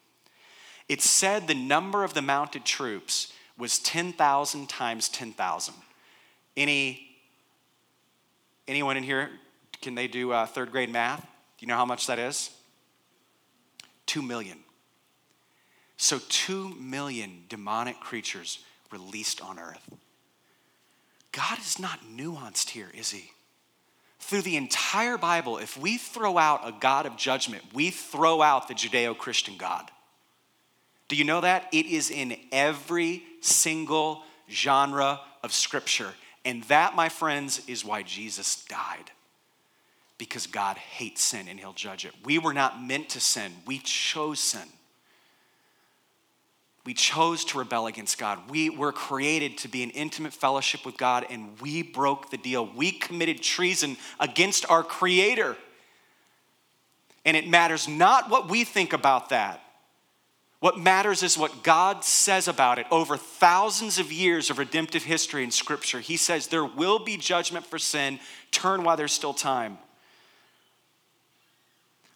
It 0.89 1.03
said 1.03 1.47
the 1.47 1.55
number 1.55 2.05
of 2.05 2.15
the 2.15 2.23
mounted 2.23 2.65
troops 2.65 3.33
was 3.59 3.79
10,000 3.81 4.69
times 4.69 5.09
10,000. 5.09 5.75
Any 6.57 7.05
anyone 8.67 8.97
in 8.97 9.03
here 9.03 9.31
can 9.81 9.95
they 9.95 10.09
do 10.09 10.33
uh, 10.33 10.47
third 10.47 10.71
grade 10.71 10.91
math? 10.91 11.21
Do 11.21 11.27
you 11.61 11.69
know 11.69 11.77
how 11.77 11.85
much 11.85 12.07
that 12.07 12.19
is? 12.19 12.51
2 14.07 14.23
million. 14.23 14.59
So 15.99 16.21
2 16.29 16.77
million 16.81 17.45
demonic 17.51 18.01
creatures 18.01 18.61
released 18.91 19.43
on 19.43 19.59
earth. 19.59 19.91
God 21.33 21.59
is 21.59 21.79
not 21.79 22.01
nuanced 22.17 22.71
here, 22.71 22.91
is 22.95 23.11
he? 23.11 23.33
through 24.21 24.43
the 24.43 24.57
entire 24.57 25.17
Bible, 25.17 25.59
if 25.59 25.79
we 25.79 25.97
throw 25.97 26.37
out 26.37 26.69
a 26.69 26.75
God 26.79 27.07
of 27.07 27.17
judgment, 27.17 27.63
we 27.73 27.91
throw 27.91 28.43
out 28.43 28.69
the 28.69 28.75
Judeo 28.75 29.17
Christian 29.17 29.57
God. 29.57 29.91
Do 31.09 31.17
you 31.17 31.25
know 31.25 31.41
that? 31.41 31.67
It 31.73 31.87
is 31.87 32.11
in 32.11 32.37
every 32.53 33.23
single 33.41 34.25
genre 34.51 35.21
of 35.43 35.53
Scripture. 35.53 36.13
And 36.45 36.63
that, 36.65 36.95
my 36.95 37.09
friends, 37.09 37.63
is 37.67 37.85
why 37.85 38.03
Jesus 38.03 38.65
died. 38.67 39.11
Because 40.19 40.47
God 40.47 40.77
hates 40.77 41.23
sin 41.23 41.47
and 41.49 41.59
He'll 41.59 41.73
judge 41.73 42.05
it. 42.05 42.13
We 42.25 42.39
were 42.39 42.53
not 42.53 42.83
meant 42.83 43.09
to 43.11 43.21
sin, 43.21 43.53
we 43.67 43.79
chose 43.79 44.41
sin. 44.41 44.69
We 46.87 46.95
chose 46.95 47.45
to 47.47 47.59
rebel 47.59 47.87
against 47.87 48.19
God. 48.19 48.51
We 48.51 48.71
were 48.71 48.93
created 48.93 49.59
to 49.59 49.69
be 49.69 49.83
in 49.83 49.91
intimate 49.91 50.33
fellowship 50.33 50.87
with 50.87 50.97
God, 50.97 51.27
and 51.29 51.61
we 51.61 51.83
broke 51.83 52.31
the 52.31 52.39
deal. 52.39 52.67
We 52.75 52.93
committed 52.93 53.43
treason 53.43 53.97
against 54.19 54.69
our 54.71 54.83
Creator. 54.83 55.57
And 57.25 57.37
it 57.37 57.47
matters 57.47 57.89
not 57.89 58.31
what 58.31 58.49
we 58.49 58.65
think 58.65 58.93
about 58.93 59.29
that. 59.29 59.63
What 60.61 60.79
matters 60.79 61.23
is 61.23 61.39
what 61.39 61.63
God 61.63 62.05
says 62.05 62.49
about 62.49 62.79
it. 62.79 62.87
Over 62.91 63.17
thousands 63.17 63.99
of 63.99 64.11
years 64.11 64.51
of 64.51 64.59
redemptive 64.59 65.05
history 65.05 65.45
in 65.45 65.51
Scripture, 65.51 66.01
He 66.01 66.17
says 66.17 66.47
there 66.49 66.65
will 66.65 66.99
be 66.99 67.17
judgment 67.17 67.67
for 67.67 67.79
sin. 67.79 68.19
Turn 68.51 68.83
while 68.83 68.97
there's 68.97 69.13
still 69.13 69.35
time. 69.35 69.79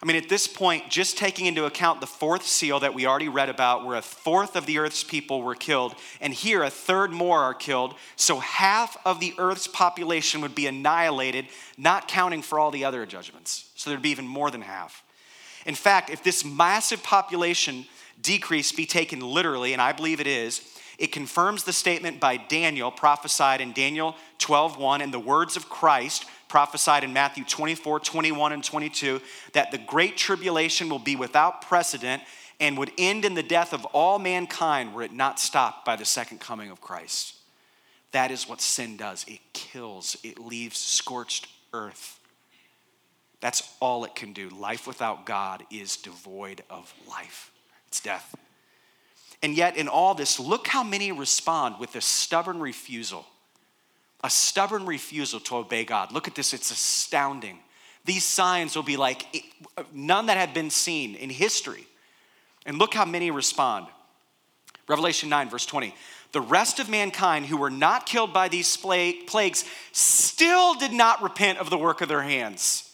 I 0.03 0.05
mean, 0.05 0.17
at 0.17 0.29
this 0.29 0.49
point, 0.49 0.91
just 0.91 1.17
taking 1.17 1.47
into 1.47 1.65
account 1.65 2.01
the 2.01 2.09
fourth 2.09 2.45
seal 2.45 2.81
that 2.81 2.93
we 2.93 3.07
already 3.07 3.29
read 3.29 3.49
about, 3.49 3.87
where 3.87 3.97
a 3.97 4.03
fourth 4.03 4.57
of 4.57 4.67
the 4.67 4.79
earth's 4.79 5.05
people 5.05 5.43
were 5.43 5.55
killed, 5.55 5.95
and 6.21 6.35
here 6.35 6.65
a 6.65 6.71
third 6.71 7.13
more 7.13 7.39
are 7.39 7.55
killed, 7.55 7.95
so 8.17 8.41
half 8.41 8.97
of 9.05 9.21
the 9.21 9.33
earth's 9.39 9.69
population 9.69 10.41
would 10.41 10.57
be 10.57 10.67
annihilated, 10.67 11.47
not 11.79 12.09
counting 12.09 12.43
for 12.43 12.59
all 12.59 12.73
the 12.73 12.85
other 12.85 13.07
judgments. 13.07 13.71
So 13.77 13.91
there'd 13.91 14.03
be 14.03 14.11
even 14.11 14.27
more 14.27 14.51
than 14.51 14.63
half. 14.63 15.05
In 15.67 15.77
fact, 15.77 16.11
if 16.11 16.25
this 16.25 16.45
massive 16.45 17.05
population 17.05 17.87
decrease 18.21 18.73
be 18.73 18.87
taken 18.87 19.21
literally, 19.21 19.73
and 19.73 19.81
I 19.81 19.93
believe 19.93 20.21
it 20.21 20.27
is, 20.27 20.63
it 20.99 21.13
confirms 21.13 21.63
the 21.63 21.73
statement 21.73 22.19
by 22.19 22.39
Daniel 22.39 22.91
prophesied 22.91 23.61
in 23.61 23.73
Daniel 23.73 24.17
12:1 24.41 25.01
and 25.01 25.15
the 25.15 25.21
words 25.21 25.57
of 25.57 25.69
Christ 25.69 26.25
prophesied 26.53 27.03
in 27.03 27.15
Matthew 27.15 27.45
24, 27.45 28.01
21, 28.01 28.53
and 28.53 28.63
22 28.63 29.23
that 29.55 29.71
the 29.71 29.79
great 29.79 30.19
tribulation 30.19 30.91
will 30.91 30.99
be 30.99 31.17
without 31.17 31.63
precedent 31.63 32.23
and 32.61 32.77
would 32.77 32.93
end 32.99 33.25
in 33.25 33.33
the 33.33 33.43
death 33.43 33.73
of 33.73 33.87
all 33.87 34.19
mankind 34.19 34.93
were 34.93 35.01
it 35.01 35.15
not 35.15 35.41
stopped 35.41 35.87
by 35.87 35.97
the 35.97 36.05
second 36.05 36.41
coming 36.41 36.71
of 36.71 36.79
Christ. 36.79 37.37
That 38.11 38.31
is 38.31 38.47
what 38.47 38.61
sin 38.61 38.99
does 38.99 39.25
it 39.27 39.41
kills, 39.55 40.19
it 40.23 40.39
leaves 40.39 40.77
scorched 40.77 41.49
earth. 41.73 42.21
That's 43.41 43.63
all 43.81 44.05
it 44.05 44.15
can 44.15 44.35
do. 44.35 44.51
Life 44.51 44.87
without 44.87 45.25
God 45.25 45.65
is 45.71 45.97
devoid 45.97 46.63
of 46.69 46.93
life, 47.09 47.51
it's 47.89 48.01
death. 48.01 48.35
And 49.43 49.57
yet, 49.57 49.79
in 49.79 49.89
all 49.89 50.15
this, 50.15 50.39
look 50.39 50.69
how 50.69 50.85
many 50.85 51.13
respond 51.13 51.77
with 51.81 51.97
a 51.97 52.03
stubborn 52.03 52.61
refusal 52.61 53.25
a 54.25 54.31
stubborn 54.31 54.87
refusal 54.87 55.41
to 55.41 55.57
obey 55.57 55.85
God. 55.85 56.13
Look 56.13 56.29
at 56.29 56.35
this, 56.35 56.53
it's 56.53 56.71
astounding. 56.71 57.59
These 58.05 58.25
signs 58.25 58.77
will 58.77 58.83
be 58.83 58.97
like 58.97 59.45
none 59.93 60.27
that 60.27 60.37
have 60.37 60.55
been 60.55 60.71
seen 60.71 61.15
in 61.15 61.31
history. 61.31 61.87
And 62.67 62.79
look 62.79 62.95
how 62.95 63.05
many 63.05 63.31
respond. 63.31 63.87
Revelation 64.89 65.29
9, 65.29 65.51
verse 65.51 65.67
20. 65.67 65.95
The 66.33 66.41
rest 66.41 66.79
of 66.79 66.89
mankind 66.89 67.47
who 67.47 67.57
were 67.57 67.71
not 67.71 68.07
killed 68.07 68.33
by 68.33 68.49
these 68.49 68.77
plagues 68.77 69.65
still 69.93 70.75
did 70.75 70.93
not 70.93 71.23
repent 71.23 71.59
of 71.59 71.71
the 71.71 71.79
work 71.79 72.01
of 72.01 72.09
their 72.09 72.23
hands. 72.23 72.92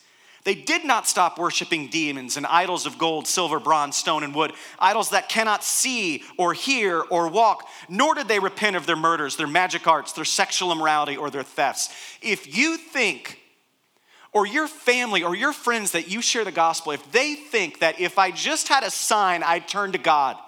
They 0.49 0.55
did 0.55 0.83
not 0.83 1.07
stop 1.07 1.39
worshiping 1.39 1.89
demons 1.89 2.39
and 2.39 2.47
idols 2.47 2.87
of 2.87 2.97
gold, 2.97 3.27
silver, 3.27 3.61
bronze, 3.61 3.97
stone, 3.97 4.23
and 4.23 4.35
wood, 4.35 4.55
idols 4.79 5.11
that 5.11 5.29
cannot 5.29 5.63
see 5.63 6.23
or 6.39 6.55
hear 6.55 7.03
or 7.11 7.29
walk, 7.29 7.69
nor 7.87 8.15
did 8.15 8.29
they 8.29 8.39
repent 8.39 8.75
of 8.75 8.87
their 8.87 8.97
murders, 8.97 9.37
their 9.37 9.47
magic 9.47 9.87
arts, 9.87 10.15
their 10.15 10.25
sexual 10.25 10.73
immorality, 10.73 11.19
or 11.19 11.29
their 11.29 11.43
thefts. 11.43 11.91
If 12.23 12.57
you 12.57 12.79
think, 12.79 13.39
or 14.33 14.47
your 14.47 14.69
family 14.69 15.23
or 15.23 15.37
your 15.37 15.53
friends 15.53 15.91
that 15.91 16.09
you 16.11 16.23
share 16.23 16.47
the 16.47 16.51
gospel, 16.51 16.93
if 16.93 17.13
they 17.13 17.35
think 17.35 17.81
that 17.81 18.01
if 18.01 18.19
I 18.19 18.31
just 18.31 18.69
had 18.69 18.85
a 18.85 18.91
sign, 18.91 19.43
I'd 19.43 19.69
turn 19.69 19.93
to 19.93 19.99
God, 19.99 20.39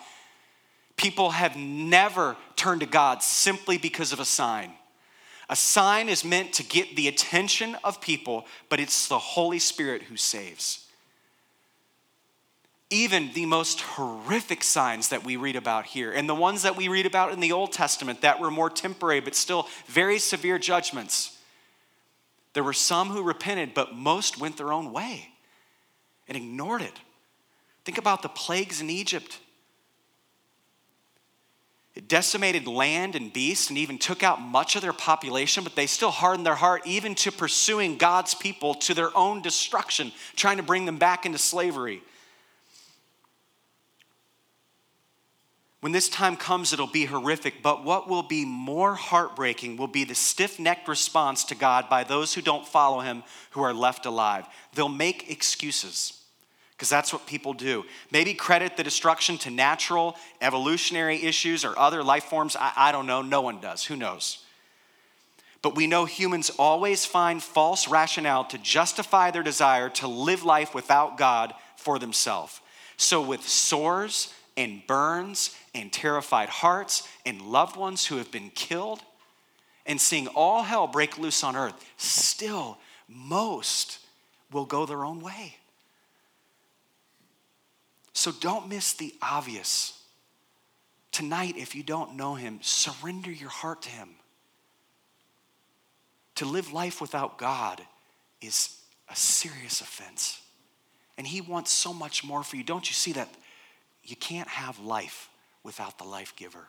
people 0.97 1.33
have 1.33 1.57
never 1.57 2.39
turned 2.57 2.81
to 2.81 2.87
God 2.87 3.23
simply 3.23 3.77
because 3.77 4.15
of 4.15 4.19
a 4.19 4.25
sign. 4.25 4.73
A 5.51 5.57
sign 5.57 6.09
is 6.09 6.25
meant 6.25 6.53
to 6.55 6.63
get 6.63 6.95
the 6.95 7.09
attention 7.09 7.77
of 7.83 8.01
people, 8.01 8.47
but 8.69 8.79
it's 8.79 9.09
the 9.09 9.19
Holy 9.19 9.59
Spirit 9.59 10.03
who 10.03 10.17
saves. 10.17 10.87
Even 12.89 13.33
the 13.35 13.47
most 13.47 13.81
horrific 13.81 14.63
signs 14.63 15.09
that 15.09 15.25
we 15.25 15.35
read 15.35 15.57
about 15.57 15.87
here, 15.87 16.13
and 16.13 16.29
the 16.29 16.37
ones 16.37 16.63
that 16.63 16.77
we 16.77 16.87
read 16.87 17.05
about 17.05 17.33
in 17.33 17.41
the 17.41 17.51
Old 17.51 17.73
Testament 17.73 18.21
that 18.21 18.39
were 18.39 18.51
more 18.51 18.71
temporary 18.71 19.19
but 19.19 19.35
still 19.35 19.67
very 19.87 20.21
severe 20.21 20.57
judgments, 20.57 21.37
there 22.53 22.65
were 22.65 22.73
some 22.73 23.09
who 23.09 23.23
repented, 23.23 23.75
but 23.75 23.93
most 23.93 24.41
went 24.41 24.57
their 24.57 24.73
own 24.73 24.93
way 24.93 25.31
and 26.29 26.37
ignored 26.37 26.83
it. 26.83 26.95
Think 27.85 27.99
about 27.99 28.23
the 28.23 28.29
plagues 28.29 28.81
in 28.81 28.89
Egypt. 28.89 29.41
It 31.94 32.07
decimated 32.07 32.68
land 32.68 33.16
and 33.16 33.33
beasts 33.33 33.68
and 33.68 33.79
even 33.79 33.98
took 33.98 34.22
out 34.22 34.40
much 34.40 34.76
of 34.76 34.83
their 34.83 34.92
population, 34.92 35.64
but 35.64 35.74
they 35.74 35.87
still 35.87 36.12
hardened 36.12 36.46
their 36.46 36.55
heart 36.55 36.83
even 36.87 37.14
to 37.16 37.33
pursuing 37.33 37.96
God's 37.96 38.35
people 38.35 38.74
to 38.74 38.94
their 38.94 39.16
own 39.16 39.42
destruction, 39.42 40.12
trying 40.37 40.59
to 40.59 40.62
bring 40.62 40.87
them 40.87 40.98
back 40.98 41.26
into 41.26 41.38
slavery. 41.38 42.03
When 45.81 45.92
this 45.92 46.11
time 46.11 46.37
comes, 46.37 46.72
it'll 46.72 46.87
be 46.87 47.07
horrific, 47.07 47.62
but 47.62 47.85
what 47.85 48.07
will 48.09 48.22
be 48.22 48.44
more 48.44 48.94
heartbreaking 48.94 49.79
will 49.79 49.87
be 49.88 50.05
the 50.05 50.14
stiff 50.14 50.61
necked 50.61 50.88
response 50.88 51.42
to 51.44 51.55
God 51.55 51.88
by 51.88 52.05
those 52.05 52.35
who 52.35 52.42
don't 52.42 52.68
follow 52.68 53.00
Him 53.00 53.24
who 53.53 53.62
are 53.62 53.72
left 53.72 54.05
alive. 54.05 54.46
They'll 54.74 54.90
make 54.90 55.31
excuses 55.31 56.20
because 56.81 56.88
that's 56.88 57.12
what 57.12 57.27
people 57.27 57.53
do. 57.53 57.85
Maybe 58.11 58.33
credit 58.33 58.79
the 58.79 58.83
destruction 58.83 59.37
to 59.38 59.51
natural, 59.51 60.16
evolutionary 60.40 61.23
issues 61.23 61.62
or 61.62 61.79
other 61.79 62.03
life 62.03 62.25
forms. 62.25 62.57
I, 62.57 62.73
I, 62.75 62.90
don't 62.90 63.07
know. 63.07 63.21
No 63.21 63.43
one 63.43 63.61
does. 63.61 63.85
Who 63.85 63.97
knows? 63.97 64.43
But 65.61 65.77
we 65.77 65.87
know 65.87 66.07
humans 66.07 66.51
always 66.59 67.05
find 67.05 67.43
false 67.43 67.87
rationale 67.87 68.47
to 68.47 68.57
justify 68.57 69.31
their 69.31 69.43
desire 69.43 69.90
to 69.90 70.09
live 70.09 70.43
life 70.43 70.75
without 70.75 71.19
God 71.19 71.53
for 71.77 71.99
themselves. 71.99 72.62
So, 72.97 73.21
with 73.21 73.47
sores 73.47 74.33
and 74.57 74.81
burns 74.87 75.55
and 75.75 75.93
terrified 75.93 76.49
hearts 76.49 77.07
and 77.27 77.43
loved 77.43 77.77
ones 77.77 78.07
who 78.07 78.16
have 78.16 78.33
been 78.33 78.49
killed, 78.55 79.03
and 79.85 80.01
seeing 80.01 80.29
all 80.29 80.62
hell 80.62 80.87
break 80.87 81.19
loose 81.19 81.45
on 81.45 81.57
earth, 81.57 81.75
still 81.99 82.79
most 83.07 83.99
will 84.51 84.64
go 84.64 84.87
their 84.87 85.05
own 85.05 85.21
way. 85.21 85.57
So 88.21 88.33
don't 88.33 88.69
miss 88.69 88.93
the 88.93 89.15
obvious. 89.23 89.99
Tonight, 91.11 91.55
if 91.57 91.75
you 91.75 91.83
don't 91.83 92.17
know 92.17 92.35
Him, 92.35 92.59
surrender 92.61 93.31
your 93.31 93.49
heart 93.49 93.81
to 93.81 93.89
Him. 93.89 94.11
To 96.35 96.45
live 96.45 96.71
life 96.71 97.01
without 97.01 97.39
God 97.39 97.81
is 98.43 98.77
a 99.09 99.17
serious 99.17 99.81
offense. 99.81 100.39
And 101.17 101.27
He 101.27 101.41
wants 101.41 101.73
so 101.73 101.95
much 101.95 102.23
more 102.23 102.43
for 102.43 102.57
you. 102.57 102.63
Don't 102.63 102.87
you 102.91 102.93
see 102.93 103.13
that 103.13 103.31
you 104.05 104.17
can't 104.17 104.49
have 104.49 104.79
life 104.81 105.31
without 105.63 105.97
the 105.97 106.05
life 106.05 106.37
giver? 106.37 106.67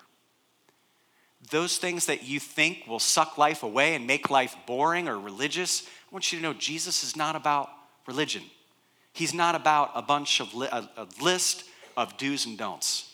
Those 1.50 1.78
things 1.78 2.06
that 2.06 2.24
you 2.24 2.40
think 2.40 2.88
will 2.88 2.98
suck 2.98 3.38
life 3.38 3.64
away 3.64 3.96
and 3.96 4.08
make 4.08 4.30
life 4.30 4.56
boring 4.66 5.10
or 5.10 5.20
religious, 5.20 5.82
I 5.84 6.14
want 6.14 6.32
you 6.32 6.40
to 6.40 6.44
know 6.44 6.54
Jesus 6.54 7.04
is 7.04 7.18
not 7.18 7.36
about 7.36 7.70
religion. 8.08 8.44
He's 9.14 9.34
not 9.34 9.56
about 9.56 9.92
a 9.96 10.02
bunch 10.02 10.40
of 10.40 10.54
li- 10.54 10.70
a, 10.72 10.90
a 10.98 11.08
list 11.22 11.66
of 11.98 12.18
do's 12.18 12.46
and 12.46 12.58
don'ts. 12.58 13.14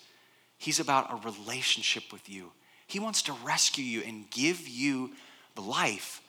He's 0.57 0.79
about 0.79 1.11
a 1.11 1.27
relationship 1.27 2.11
with 2.11 2.29
you. 2.29 2.51
He 2.87 2.99
wants 2.99 3.21
to 3.23 3.33
rescue 3.43 3.83
you 3.83 4.01
and 4.01 4.29
give 4.29 4.67
you 4.67 5.11
the 5.55 5.61
life 5.61 6.21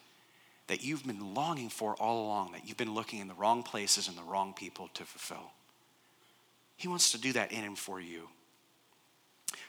that 0.66 0.84
you've 0.84 1.06
been 1.06 1.34
longing 1.34 1.68
for 1.68 1.94
all 1.96 2.26
along, 2.26 2.52
that 2.52 2.66
you've 2.66 2.76
been 2.76 2.94
looking 2.94 3.20
in 3.20 3.28
the 3.28 3.34
wrong 3.34 3.62
places 3.62 4.08
and 4.08 4.16
the 4.16 4.22
wrong 4.22 4.52
people 4.52 4.88
to 4.94 5.04
fulfill. 5.04 5.52
He 6.76 6.88
wants 6.88 7.12
to 7.12 7.18
do 7.18 7.32
that 7.32 7.52
in 7.52 7.64
and 7.64 7.78
for 7.78 8.00
you. 8.00 8.28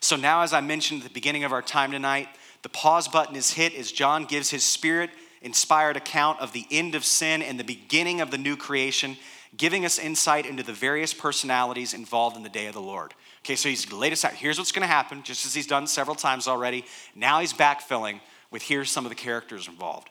So 0.02 0.16
now, 0.16 0.42
as 0.42 0.54
I 0.54 0.62
mentioned 0.62 1.02
at 1.02 1.08
the 1.08 1.14
beginning 1.14 1.44
of 1.44 1.54
our 1.54 1.62
time 1.62 1.92
tonight, 1.92 2.28
the 2.62 2.70
pause 2.70 3.08
button 3.08 3.36
is 3.36 3.52
hit 3.52 3.74
as 3.76 3.92
John 3.92 4.26
gives 4.26 4.50
his 4.50 4.64
spirit 4.64 5.10
inspired 5.42 5.96
account 5.96 6.40
of 6.42 6.52
the 6.52 6.66
end 6.70 6.96
of 6.96 7.06
sin 7.06 7.42
and 7.42 7.60
the 7.60 7.64
beginning 7.64 8.22
of 8.22 8.30
the 8.30 8.38
new 8.38 8.58
creation, 8.58 9.18
giving 9.58 9.86
us 9.86 10.00
insight 10.00 10.46
into 10.46 10.64
the 10.64 10.74
various 10.74 11.14
personalities 11.14 11.94
involved 11.94 12.38
in 12.38 12.44
the 12.44 12.50
day 12.50 12.68
of 12.68 12.74
the 12.74 12.82
Lord. 12.82 13.14
Okay, 13.44 13.56
so 13.56 13.70
he's 13.70 13.92
laid 13.92 14.14
us 14.14 14.24
out. 14.24 14.34
Here's 14.34 14.58
what's 14.58 14.72
going 14.72 14.82
to 14.82 14.88
happen, 14.88 15.24
just 15.24 15.46
as 15.46 15.54
he's 15.54 15.68
done 15.68 15.88
several 15.88 16.16
times 16.16 16.48
already. 16.48 16.86
Now 17.16 17.40
he's 17.40 17.54
backfilling 17.54 18.22
with 18.52 18.62
here's 18.62 18.92
some 18.92 19.06
of 19.06 19.10
the 19.10 19.16
characters 19.16 19.68
involved. 19.68 20.10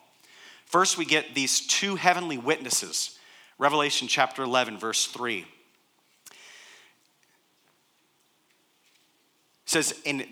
First, 0.65 0.97
we 0.97 1.05
get 1.05 1.33
these 1.33 1.65
two 1.65 1.95
heavenly 1.95 2.37
witnesses. 2.37 3.17
Revelation 3.57 4.07
chapter 4.07 4.43
11, 4.43 4.77
verse 4.77 5.05
3. 5.07 5.45
says, 9.69 9.93
in, 10.03 10.25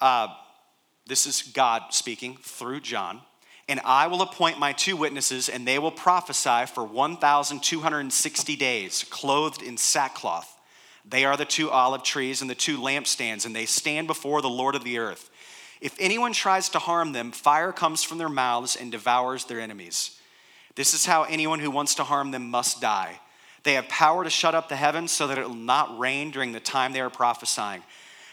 uh, 0.00 0.26
this 1.06 1.26
is 1.26 1.42
God 1.42 1.82
speaking 1.90 2.36
through 2.42 2.80
John, 2.80 3.20
and 3.68 3.80
I 3.84 4.06
will 4.06 4.22
appoint 4.22 4.58
my 4.58 4.72
two 4.72 4.96
witnesses, 4.96 5.48
and 5.48 5.66
they 5.66 5.78
will 5.78 5.90
prophesy 5.90 6.66
for 6.66 6.84
1,260 6.84 8.56
days, 8.56 9.04
clothed 9.10 9.62
in 9.62 9.76
sackcloth. 9.76 10.56
They 11.08 11.24
are 11.24 11.36
the 11.36 11.44
two 11.44 11.70
olive 11.70 12.02
trees 12.02 12.40
and 12.40 12.50
the 12.50 12.54
two 12.54 12.78
lampstands, 12.78 13.44
and 13.44 13.54
they 13.54 13.66
stand 13.66 14.06
before 14.06 14.42
the 14.42 14.48
Lord 14.48 14.74
of 14.74 14.84
the 14.84 14.98
earth. 14.98 15.30
If 15.80 15.96
anyone 16.00 16.32
tries 16.32 16.68
to 16.70 16.78
harm 16.78 17.12
them, 17.12 17.32
fire 17.32 17.72
comes 17.72 18.02
from 18.02 18.18
their 18.18 18.28
mouths 18.28 18.76
and 18.76 18.90
devours 18.90 19.44
their 19.44 19.60
enemies. 19.60 20.18
This 20.74 20.94
is 20.94 21.06
how 21.06 21.24
anyone 21.24 21.60
who 21.60 21.70
wants 21.70 21.94
to 21.96 22.04
harm 22.04 22.30
them 22.30 22.50
must 22.50 22.80
die. 22.80 23.20
They 23.62 23.74
have 23.74 23.88
power 23.88 24.22
to 24.22 24.30
shut 24.30 24.54
up 24.54 24.68
the 24.68 24.76
heavens 24.76 25.10
so 25.10 25.26
that 25.26 25.38
it 25.38 25.46
will 25.46 25.54
not 25.54 25.98
rain 25.98 26.30
during 26.30 26.52
the 26.52 26.60
time 26.60 26.92
they 26.92 27.00
are 27.00 27.10
prophesying. 27.10 27.82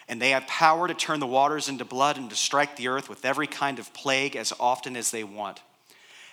And 0.07 0.21
they 0.21 0.31
have 0.31 0.47
power 0.47 0.87
to 0.87 0.93
turn 0.93 1.19
the 1.19 1.27
waters 1.27 1.69
into 1.69 1.85
blood 1.85 2.17
and 2.17 2.29
to 2.29 2.35
strike 2.35 2.75
the 2.75 2.89
earth 2.89 3.09
with 3.09 3.25
every 3.25 3.47
kind 3.47 3.79
of 3.79 3.93
plague 3.93 4.35
as 4.35 4.53
often 4.59 4.95
as 4.95 5.11
they 5.11 5.23
want. 5.23 5.61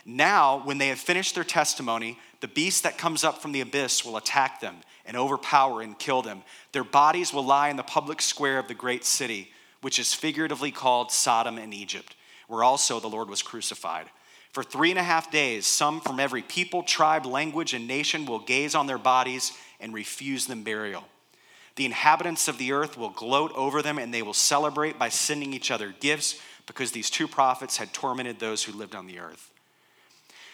Now, 0.04 0.62
when 0.64 0.78
they 0.78 0.88
have 0.88 0.98
finished 0.98 1.34
their 1.34 1.44
testimony, 1.44 2.18
the 2.40 2.48
beast 2.48 2.82
that 2.82 2.98
comes 2.98 3.22
up 3.22 3.42
from 3.42 3.52
the 3.52 3.60
abyss 3.60 4.04
will 4.04 4.16
attack 4.16 4.60
them 4.60 4.76
and 5.04 5.16
overpower 5.16 5.82
and 5.82 5.98
kill 5.98 6.22
them. 6.22 6.42
Their 6.72 6.84
bodies 6.84 7.32
will 7.32 7.44
lie 7.44 7.68
in 7.68 7.76
the 7.76 7.82
public 7.82 8.22
square 8.22 8.58
of 8.58 8.68
the 8.68 8.74
great 8.74 9.04
city, 9.04 9.50
which 9.82 9.98
is 9.98 10.14
figuratively 10.14 10.70
called 10.70 11.12
Sodom 11.12 11.58
and 11.58 11.74
Egypt, 11.74 12.16
where 12.48 12.64
also 12.64 12.98
the 12.98 13.08
Lord 13.08 13.28
was 13.28 13.42
crucified. 13.42 14.06
For 14.52 14.64
three 14.64 14.90
and 14.90 14.98
a 14.98 15.04
half 15.04 15.30
days, 15.30 15.66
some 15.66 16.00
from 16.00 16.18
every 16.18 16.42
people, 16.42 16.82
tribe, 16.82 17.24
language, 17.24 17.72
and 17.72 17.86
nation 17.86 18.26
will 18.26 18.40
gaze 18.40 18.74
on 18.74 18.86
their 18.86 18.98
bodies 18.98 19.52
and 19.78 19.94
refuse 19.94 20.46
them 20.46 20.64
burial. 20.64 21.04
The 21.80 21.86
inhabitants 21.86 22.46
of 22.46 22.58
the 22.58 22.72
earth 22.72 22.98
will 22.98 23.08
gloat 23.08 23.52
over 23.54 23.80
them, 23.80 23.96
and 23.98 24.12
they 24.12 24.20
will 24.20 24.34
celebrate 24.34 24.98
by 24.98 25.08
sending 25.08 25.54
each 25.54 25.70
other 25.70 25.94
gifts 25.98 26.38
because 26.66 26.92
these 26.92 27.08
two 27.08 27.26
prophets 27.26 27.78
had 27.78 27.94
tormented 27.94 28.38
those 28.38 28.62
who 28.62 28.76
lived 28.76 28.94
on 28.94 29.06
the 29.06 29.18
earth. 29.18 29.50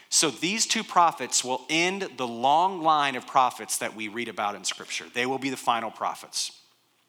So 0.08 0.30
these 0.30 0.66
two 0.66 0.84
prophets 0.84 1.42
will 1.42 1.62
end 1.68 2.08
the 2.16 2.28
long 2.28 2.80
line 2.80 3.16
of 3.16 3.26
prophets 3.26 3.78
that 3.78 3.96
we 3.96 4.06
read 4.06 4.28
about 4.28 4.54
in 4.54 4.62
Scripture. 4.62 5.06
They 5.14 5.26
will 5.26 5.40
be 5.40 5.50
the 5.50 5.56
final 5.56 5.90
prophets. 5.90 6.52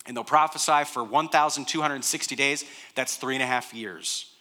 And 0.08 0.18
they'll 0.18 0.24
prophesy 0.24 0.86
for 0.86 1.04
1,260 1.04 2.36
days. 2.36 2.66
That's 2.96 3.18
three 3.18 3.36
and 3.36 3.44
a 3.44 3.46
half 3.46 3.72
years. 3.72 4.34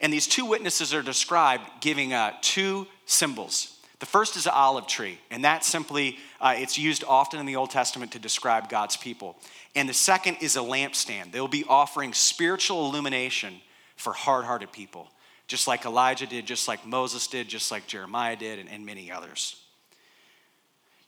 And 0.00 0.12
these 0.12 0.28
two 0.28 0.46
witnesses 0.46 0.94
are 0.94 1.02
described 1.02 1.64
giving 1.80 2.12
uh, 2.12 2.34
two 2.42 2.86
symbols. 3.06 3.76
The 4.00 4.06
first 4.06 4.36
is 4.36 4.46
an 4.46 4.52
olive 4.54 4.86
tree, 4.86 5.18
and 5.30 5.44
that 5.44 5.64
simply, 5.64 6.18
uh, 6.40 6.54
it's 6.56 6.78
used 6.78 7.04
often 7.06 7.38
in 7.38 7.46
the 7.46 7.56
Old 7.56 7.70
Testament 7.70 8.12
to 8.12 8.18
describe 8.18 8.68
God's 8.68 8.96
people. 8.96 9.36
And 9.76 9.88
the 9.88 9.94
second 9.94 10.38
is 10.40 10.56
a 10.56 10.60
lampstand. 10.60 11.32
They'll 11.32 11.48
be 11.48 11.64
offering 11.68 12.12
spiritual 12.14 12.86
illumination 12.86 13.60
for 13.96 14.12
hard 14.12 14.46
hearted 14.46 14.72
people 14.72 15.10
just 15.50 15.66
like 15.66 15.84
Elijah 15.84 16.28
did, 16.28 16.46
just 16.46 16.68
like 16.68 16.86
Moses 16.86 17.26
did, 17.26 17.48
just 17.48 17.72
like 17.72 17.88
Jeremiah 17.88 18.36
did, 18.36 18.60
and, 18.60 18.70
and 18.70 18.86
many 18.86 19.10
others. 19.10 19.56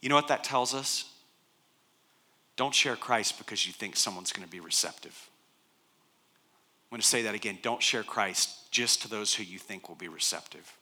You 0.00 0.08
know 0.08 0.16
what 0.16 0.26
that 0.28 0.42
tells 0.42 0.74
us? 0.74 1.04
Don't 2.56 2.74
share 2.74 2.96
Christ 2.96 3.38
because 3.38 3.68
you 3.68 3.72
think 3.72 3.94
someone's 3.94 4.32
going 4.32 4.44
to 4.44 4.50
be 4.50 4.58
receptive. 4.58 5.30
I'm 6.90 6.96
going 6.96 7.02
to 7.02 7.06
say 7.06 7.22
that 7.22 7.36
again. 7.36 7.58
Don't 7.62 7.80
share 7.80 8.02
Christ 8.02 8.68
just 8.72 9.02
to 9.02 9.08
those 9.08 9.32
who 9.32 9.44
you 9.44 9.60
think 9.60 9.88
will 9.88 9.94
be 9.94 10.08
receptive. 10.08 10.76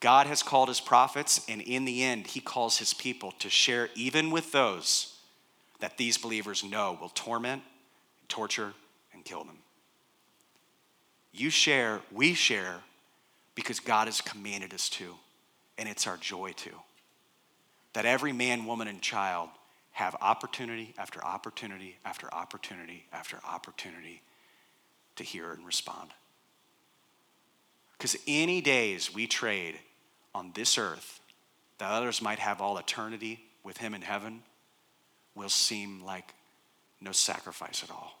God 0.00 0.26
has 0.28 0.42
called 0.42 0.68
his 0.68 0.80
prophets, 0.80 1.44
and 1.48 1.60
in 1.60 1.84
the 1.84 2.04
end, 2.04 2.28
he 2.28 2.40
calls 2.40 2.78
his 2.78 2.94
people 2.94 3.32
to 3.40 3.50
share 3.50 3.88
even 3.94 4.30
with 4.30 4.52
those 4.52 5.16
that 5.80 5.96
these 5.96 6.18
believers 6.18 6.62
know 6.62 6.96
will 7.00 7.08
torment, 7.10 7.62
torture, 8.28 8.74
and 9.12 9.24
kill 9.24 9.44
them. 9.44 9.58
You 11.32 11.50
share, 11.50 12.00
we 12.12 12.34
share, 12.34 12.76
because 13.54 13.80
God 13.80 14.06
has 14.06 14.20
commanded 14.20 14.72
us 14.72 14.88
to, 14.90 15.14
and 15.76 15.88
it's 15.88 16.06
our 16.06 16.16
joy 16.16 16.52
to. 16.58 16.70
That 17.92 18.06
every 18.06 18.32
man, 18.32 18.66
woman, 18.66 18.86
and 18.86 19.02
child 19.02 19.48
have 19.92 20.14
opportunity 20.20 20.94
after 20.96 21.24
opportunity 21.24 21.98
after 22.04 22.32
opportunity 22.32 23.04
after 23.12 23.38
opportunity 23.44 24.22
to 25.16 25.24
hear 25.24 25.50
and 25.52 25.66
respond. 25.66 26.10
Because 27.96 28.16
any 28.28 28.60
days 28.60 29.12
we 29.12 29.26
trade 29.26 29.76
on 30.38 30.52
this 30.54 30.78
earth 30.78 31.20
that 31.78 31.90
others 31.90 32.22
might 32.22 32.38
have 32.38 32.60
all 32.60 32.78
eternity 32.78 33.40
with 33.64 33.78
Him 33.78 33.92
in 33.92 34.02
heaven 34.02 34.42
will 35.34 35.48
seem 35.48 36.04
like 36.04 36.32
no 37.00 37.10
sacrifice 37.10 37.82
at 37.82 37.90
all 37.90 38.18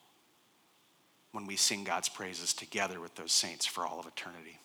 when 1.30 1.46
we 1.46 1.54
sing 1.54 1.84
God's 1.84 2.08
praises 2.08 2.52
together 2.52 3.00
with 3.00 3.14
those 3.14 3.30
saints 3.30 3.66
for 3.66 3.86
all 3.86 4.00
of 4.00 4.06
eternity. 4.06 4.58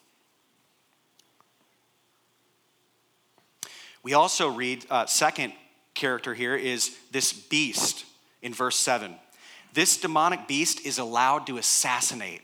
We 4.01 4.13
also 4.13 4.49
read, 4.49 4.85
uh, 4.89 5.05
second 5.05 5.53
character 5.93 6.33
here 6.33 6.55
is 6.55 6.97
this 7.11 7.33
beast 7.33 8.05
in 8.41 8.53
verse 8.53 8.77
7. 8.77 9.15
This 9.73 9.97
demonic 9.97 10.47
beast 10.47 10.85
is 10.85 10.97
allowed 10.97 11.45
to 11.47 11.57
assassinate 11.57 12.41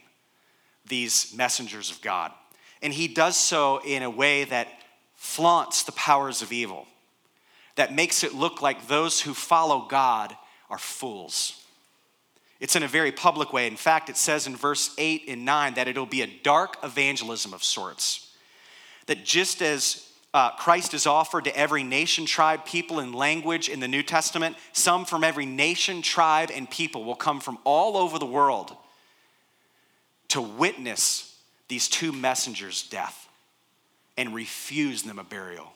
these 0.86 1.34
messengers 1.36 1.90
of 1.90 2.00
God. 2.00 2.32
And 2.80 2.92
he 2.92 3.08
does 3.08 3.36
so 3.36 3.80
in 3.84 4.02
a 4.02 4.10
way 4.10 4.44
that 4.44 4.68
flaunts 5.20 5.82
the 5.82 5.92
powers 5.92 6.40
of 6.40 6.50
evil, 6.50 6.86
that 7.76 7.94
makes 7.94 8.24
it 8.24 8.34
look 8.34 8.62
like 8.62 8.88
those 8.88 9.20
who 9.20 9.34
follow 9.34 9.86
God 9.86 10.34
are 10.70 10.78
fools. 10.78 11.62
It's 12.58 12.74
in 12.74 12.82
a 12.82 12.88
very 12.88 13.12
public 13.12 13.52
way. 13.52 13.66
In 13.66 13.76
fact, 13.76 14.08
it 14.08 14.16
says 14.16 14.46
in 14.46 14.56
verse 14.56 14.94
8 14.96 15.24
and 15.28 15.44
9 15.44 15.74
that 15.74 15.88
it'll 15.88 16.06
be 16.06 16.22
a 16.22 16.40
dark 16.42 16.78
evangelism 16.82 17.52
of 17.52 17.62
sorts. 17.62 18.34
That 19.08 19.22
just 19.22 19.60
as 19.60 20.08
uh, 20.32 20.52
Christ 20.52 20.94
is 20.94 21.06
offered 21.06 21.44
to 21.44 21.54
every 21.54 21.82
nation, 21.82 22.24
tribe, 22.24 22.64
people, 22.64 22.98
and 22.98 23.14
language 23.14 23.68
in 23.68 23.80
the 23.80 23.88
New 23.88 24.02
Testament, 24.02 24.56
some 24.72 25.04
from 25.04 25.22
every 25.22 25.44
nation, 25.44 26.00
tribe, 26.00 26.50
and 26.52 26.68
people 26.68 27.04
will 27.04 27.14
come 27.14 27.40
from 27.40 27.58
all 27.64 27.98
over 27.98 28.18
the 28.18 28.24
world 28.24 28.74
to 30.28 30.40
witness 30.40 31.38
these 31.68 31.88
two 31.88 32.10
messengers' 32.10 32.82
death 32.88 33.26
and 34.20 34.34
refuse 34.34 35.02
them 35.02 35.18
a 35.18 35.24
burial. 35.24 35.72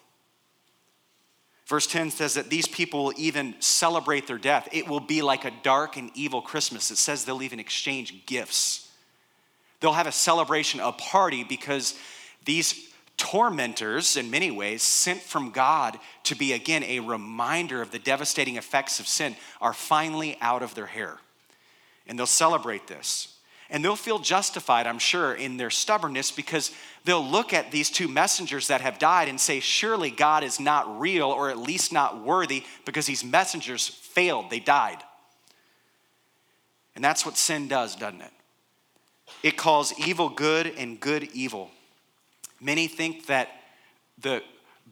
Verse 1.66 1.86
10 1.86 2.10
says 2.10 2.34
that 2.34 2.50
these 2.50 2.68
people 2.68 3.04
will 3.04 3.14
even 3.16 3.54
celebrate 3.58 4.26
their 4.26 4.36
death. 4.36 4.68
It 4.70 4.86
will 4.86 5.00
be 5.00 5.22
like 5.22 5.46
a 5.46 5.52
dark 5.62 5.96
and 5.96 6.10
evil 6.14 6.42
Christmas. 6.42 6.90
It 6.90 6.98
says 6.98 7.24
they'll 7.24 7.42
even 7.42 7.58
exchange 7.58 8.26
gifts. 8.26 8.92
They'll 9.80 9.94
have 9.94 10.06
a 10.06 10.12
celebration, 10.12 10.80
a 10.80 10.92
party, 10.92 11.42
because 11.42 11.98
these 12.44 12.90
tormentors, 13.16 14.18
in 14.18 14.30
many 14.30 14.50
ways, 14.50 14.82
sent 14.82 15.22
from 15.22 15.50
God 15.50 15.98
to 16.24 16.34
be, 16.34 16.52
again, 16.52 16.84
a 16.84 17.00
reminder 17.00 17.80
of 17.80 17.92
the 17.92 17.98
devastating 17.98 18.56
effects 18.56 19.00
of 19.00 19.08
sin, 19.08 19.36
are 19.62 19.72
finally 19.72 20.36
out 20.42 20.62
of 20.62 20.74
their 20.74 20.84
hair. 20.84 21.16
And 22.06 22.18
they'll 22.18 22.26
celebrate 22.26 22.88
this. 22.88 23.38
And 23.70 23.84
they'll 23.84 23.96
feel 23.96 24.18
justified, 24.18 24.86
I'm 24.86 24.98
sure, 24.98 25.34
in 25.34 25.56
their 25.56 25.70
stubbornness 25.70 26.30
because 26.30 26.70
they'll 27.04 27.26
look 27.26 27.52
at 27.52 27.70
these 27.70 27.90
two 27.90 28.08
messengers 28.08 28.68
that 28.68 28.82
have 28.82 28.98
died 28.98 29.28
and 29.28 29.40
say, 29.40 29.60
Surely 29.60 30.10
God 30.10 30.44
is 30.44 30.60
not 30.60 31.00
real 31.00 31.28
or 31.28 31.50
at 31.50 31.58
least 31.58 31.92
not 31.92 32.22
worthy 32.22 32.64
because 32.84 33.06
these 33.06 33.24
messengers 33.24 33.86
failed, 33.88 34.50
they 34.50 34.60
died. 34.60 34.98
And 36.94 37.02
that's 37.02 37.24
what 37.24 37.36
sin 37.36 37.68
does, 37.68 37.96
doesn't 37.96 38.20
it? 38.20 38.32
It 39.42 39.56
calls 39.56 39.98
evil 39.98 40.28
good 40.28 40.66
and 40.66 41.00
good 41.00 41.24
evil. 41.32 41.70
Many 42.60 42.86
think 42.86 43.26
that 43.26 43.48
the 44.18 44.42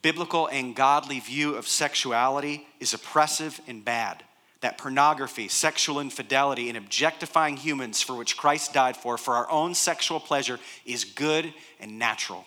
biblical 0.00 0.46
and 0.48 0.74
godly 0.74 1.20
view 1.20 1.54
of 1.54 1.68
sexuality 1.68 2.66
is 2.80 2.94
oppressive 2.94 3.60
and 3.68 3.84
bad 3.84 4.24
that 4.62 4.78
pornography, 4.78 5.48
sexual 5.48 6.00
infidelity, 6.00 6.68
and 6.68 6.78
objectifying 6.78 7.56
humans 7.56 8.00
for 8.00 8.14
which 8.14 8.36
Christ 8.36 8.72
died 8.72 8.96
for, 8.96 9.18
for 9.18 9.34
our 9.34 9.50
own 9.50 9.74
sexual 9.74 10.18
pleasure, 10.18 10.58
is 10.86 11.04
good 11.04 11.52
and 11.78 11.98
natural. 11.98 12.46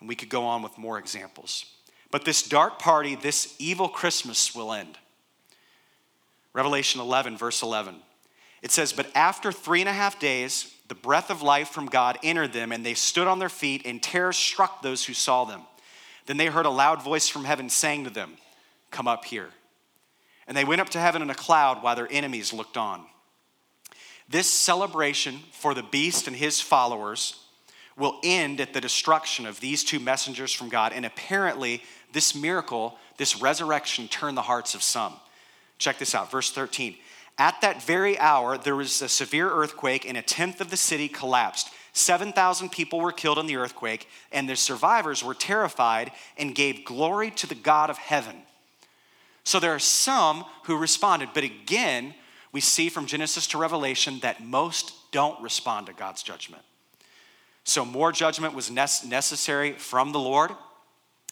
And 0.00 0.08
we 0.08 0.16
could 0.16 0.30
go 0.30 0.44
on 0.44 0.62
with 0.62 0.76
more 0.76 0.98
examples. 0.98 1.66
But 2.10 2.24
this 2.24 2.42
dark 2.42 2.78
party, 2.78 3.16
this 3.16 3.54
evil 3.58 3.88
Christmas 3.88 4.54
will 4.54 4.72
end. 4.72 4.98
Revelation 6.52 7.00
11, 7.00 7.36
verse 7.36 7.62
11. 7.62 7.96
It 8.62 8.70
says, 8.70 8.92
But 8.92 9.10
after 9.14 9.52
three 9.52 9.80
and 9.80 9.88
a 9.88 9.92
half 9.92 10.18
days, 10.18 10.74
the 10.88 10.94
breath 10.94 11.30
of 11.30 11.42
life 11.42 11.68
from 11.68 11.86
God 11.86 12.18
entered 12.22 12.52
them, 12.52 12.72
and 12.72 12.84
they 12.84 12.94
stood 12.94 13.26
on 13.26 13.38
their 13.38 13.48
feet, 13.48 13.82
and 13.84 14.02
terror 14.02 14.32
struck 14.32 14.80
those 14.80 15.04
who 15.04 15.12
saw 15.12 15.44
them. 15.44 15.62
Then 16.26 16.38
they 16.38 16.46
heard 16.46 16.66
a 16.66 16.70
loud 16.70 17.02
voice 17.02 17.28
from 17.28 17.44
heaven 17.44 17.68
saying 17.68 18.04
to 18.04 18.10
them, 18.10 18.38
Come 18.90 19.08
up 19.08 19.24
here. 19.24 19.50
And 20.46 20.56
they 20.56 20.64
went 20.64 20.80
up 20.80 20.90
to 20.90 21.00
heaven 21.00 21.22
in 21.22 21.30
a 21.30 21.34
cloud 21.34 21.82
while 21.82 21.96
their 21.96 22.10
enemies 22.10 22.52
looked 22.52 22.76
on. 22.76 23.04
This 24.28 24.50
celebration 24.50 25.40
for 25.52 25.74
the 25.74 25.82
beast 25.82 26.26
and 26.26 26.36
his 26.36 26.60
followers 26.60 27.40
will 27.96 28.18
end 28.24 28.60
at 28.60 28.72
the 28.72 28.80
destruction 28.80 29.46
of 29.46 29.60
these 29.60 29.84
two 29.84 30.00
messengers 30.00 30.52
from 30.52 30.68
God. 30.68 30.92
And 30.92 31.06
apparently, 31.06 31.82
this 32.12 32.34
miracle, 32.34 32.98
this 33.18 33.40
resurrection, 33.40 34.08
turned 34.08 34.36
the 34.36 34.42
hearts 34.42 34.74
of 34.74 34.82
some. 34.82 35.14
Check 35.78 35.98
this 35.98 36.14
out, 36.14 36.30
verse 36.30 36.50
13. 36.50 36.96
At 37.38 37.60
that 37.62 37.82
very 37.82 38.18
hour, 38.18 38.56
there 38.56 38.76
was 38.76 39.02
a 39.02 39.08
severe 39.08 39.50
earthquake, 39.50 40.08
and 40.08 40.16
a 40.16 40.22
tenth 40.22 40.60
of 40.60 40.70
the 40.70 40.76
city 40.76 41.08
collapsed. 41.08 41.70
7,000 41.92 42.70
people 42.70 43.00
were 43.00 43.12
killed 43.12 43.38
in 43.38 43.46
the 43.46 43.56
earthquake, 43.56 44.08
and 44.32 44.48
the 44.48 44.56
survivors 44.56 45.22
were 45.22 45.34
terrified 45.34 46.12
and 46.36 46.54
gave 46.54 46.84
glory 46.84 47.30
to 47.32 47.46
the 47.46 47.54
God 47.54 47.90
of 47.90 47.98
heaven. 47.98 48.36
So 49.44 49.60
there 49.60 49.74
are 49.74 49.78
some 49.78 50.44
who 50.64 50.76
responded, 50.76 51.30
but 51.34 51.44
again, 51.44 52.14
we 52.52 52.60
see 52.60 52.88
from 52.88 53.06
Genesis 53.06 53.46
to 53.48 53.58
Revelation 53.58 54.20
that 54.20 54.42
most 54.42 54.94
don't 55.12 55.40
respond 55.42 55.86
to 55.86 55.92
God's 55.92 56.22
judgment. 56.22 56.62
So 57.64 57.84
more 57.84 58.12
judgment 58.12 58.54
was 58.54 58.70
necessary 58.70 59.72
from 59.72 60.12
the 60.12 60.18
Lord, 60.18 60.52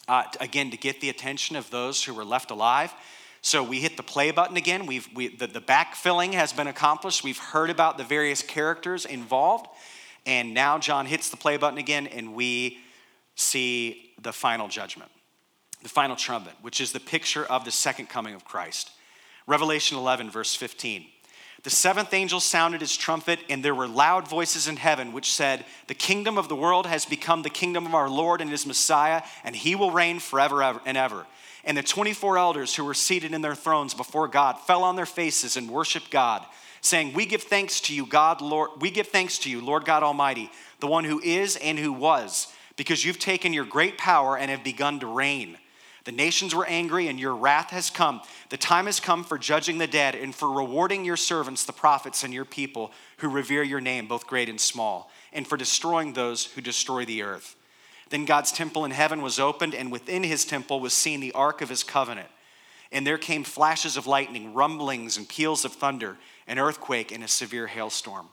uh, 0.07 0.23
again, 0.39 0.71
to 0.71 0.77
get 0.77 0.99
the 0.99 1.09
attention 1.09 1.55
of 1.55 1.69
those 1.69 2.03
who 2.03 2.13
were 2.13 2.25
left 2.25 2.51
alive. 2.51 2.93
So 3.41 3.63
we 3.63 3.79
hit 3.79 3.97
the 3.97 4.03
play 4.03 4.31
button 4.31 4.57
again. 4.57 4.85
We've, 4.85 5.07
we, 5.15 5.35
the, 5.35 5.47
the 5.47 5.61
backfilling 5.61 6.33
has 6.33 6.53
been 6.53 6.67
accomplished. 6.67 7.23
We've 7.23 7.37
heard 7.37 7.69
about 7.69 7.97
the 7.97 8.03
various 8.03 8.41
characters 8.41 9.05
involved. 9.05 9.67
And 10.25 10.53
now 10.53 10.77
John 10.77 11.05
hits 11.05 11.29
the 11.29 11.37
play 11.37 11.57
button 11.57 11.77
again, 11.77 12.07
and 12.07 12.33
we 12.33 12.79
see 13.35 14.13
the 14.21 14.31
final 14.31 14.67
judgment 14.67 15.11
the 15.83 15.89
final 15.89 16.15
trumpet, 16.15 16.53
which 16.61 16.81
is 16.81 16.91
the 16.91 16.99
picture 16.99 17.45
of 17.45 17.65
the 17.65 17.71
second 17.71 18.09
coming 18.09 18.33
of 18.33 18.45
Christ. 18.45 18.91
Revelation 19.45 19.97
11, 19.97 20.31
verse 20.31 20.55
15. 20.55 21.05
The 21.63 21.69
seventh 21.69 22.13
angel 22.13 22.41
sounded 22.41 22.81
his 22.81 22.97
trumpet, 22.97 23.39
and 23.49 23.63
there 23.63 23.75
were 23.75 23.87
loud 23.87 24.27
voices 24.27 24.67
in 24.67 24.75
heaven 24.75 25.13
which 25.13 25.31
said, 25.31 25.65
The 25.87 25.93
kingdom 25.93 26.37
of 26.37 26.49
the 26.49 26.55
world 26.55 26.85
has 26.85 27.05
become 27.05 27.41
the 27.41 27.49
kingdom 27.49 27.85
of 27.85 27.95
our 27.95 28.09
Lord 28.09 28.41
and 28.41 28.49
his 28.49 28.65
Messiah, 28.65 29.21
and 29.45 29.55
he 29.55 29.75
will 29.75 29.91
reign 29.91 30.19
forever 30.19 30.81
and 30.85 30.97
ever. 30.97 31.25
And 31.63 31.77
the 31.77 31.83
24 31.83 32.37
elders 32.37 32.75
who 32.75 32.83
were 32.83 32.93
seated 32.93 33.33
in 33.33 33.41
their 33.41 33.55
thrones 33.55 33.93
before 33.93 34.27
God 34.27 34.59
fell 34.59 34.83
on 34.83 34.97
their 34.97 35.05
faces 35.05 35.55
and 35.55 35.69
worshiped 35.69 36.11
God, 36.11 36.45
saying, 36.81 37.13
We 37.13 37.25
give 37.25 37.43
thanks 37.43 37.79
to 37.81 37.95
you, 37.95 38.05
God, 38.05 38.41
Lord, 38.41 38.71
we 38.81 38.91
give 38.91 39.07
thanks 39.07 39.37
to 39.39 39.49
you, 39.49 39.61
Lord 39.63 39.85
God 39.85 40.03
Almighty, 40.03 40.51
the 40.81 40.87
one 40.87 41.05
who 41.05 41.21
is 41.21 41.55
and 41.55 41.79
who 41.79 41.93
was, 41.93 42.47
because 42.75 43.05
you've 43.05 43.19
taken 43.19 43.53
your 43.53 43.65
great 43.65 43.97
power 43.97 44.37
and 44.37 44.51
have 44.51 44.65
begun 44.65 44.99
to 44.99 45.07
reign. 45.07 45.57
The 46.05 46.11
nations 46.11 46.53
were 46.53 46.65
angry, 46.65 47.07
and 47.07 47.19
your 47.19 47.35
wrath 47.35 47.69
has 47.69 47.89
come. 47.89 48.21
The 48.49 48.57
time 48.57 48.87
has 48.87 48.99
come 48.99 49.23
for 49.23 49.37
judging 49.37 49.77
the 49.77 49.87
dead 49.87 50.15
and 50.15 50.35
for 50.35 50.51
rewarding 50.51 51.05
your 51.05 51.15
servants, 51.15 51.63
the 51.63 51.71
prophets, 51.71 52.23
and 52.23 52.33
your 52.33 52.45
people 52.45 52.91
who 53.17 53.29
revere 53.29 53.63
your 53.63 53.79
name, 53.79 54.07
both 54.07 54.27
great 54.27 54.49
and 54.49 54.59
small, 54.59 55.09
and 55.31 55.47
for 55.47 55.55
destroying 55.57 56.13
those 56.13 56.45
who 56.45 56.61
destroy 56.61 57.05
the 57.05 57.21
earth. 57.21 57.55
Then 58.09 58.25
God's 58.25 58.51
temple 58.51 58.83
in 58.83 58.91
heaven 58.91 59.21
was 59.21 59.39
opened, 59.39 59.73
and 59.73 59.91
within 59.91 60.23
his 60.23 60.43
temple 60.43 60.81
was 60.81 60.93
seen 60.93 61.21
the 61.21 61.31
ark 61.31 61.61
of 61.61 61.69
his 61.69 61.83
covenant. 61.83 62.29
And 62.91 63.07
there 63.07 63.17
came 63.17 63.43
flashes 63.43 63.95
of 63.95 64.05
lightning, 64.05 64.53
rumblings, 64.53 65.17
and 65.17 65.27
peals 65.27 65.63
of 65.63 65.71
thunder, 65.71 66.17
an 66.47 66.59
earthquake, 66.59 67.11
and 67.11 67.23
a 67.23 67.27
severe 67.29 67.67
hailstorm. 67.67 68.27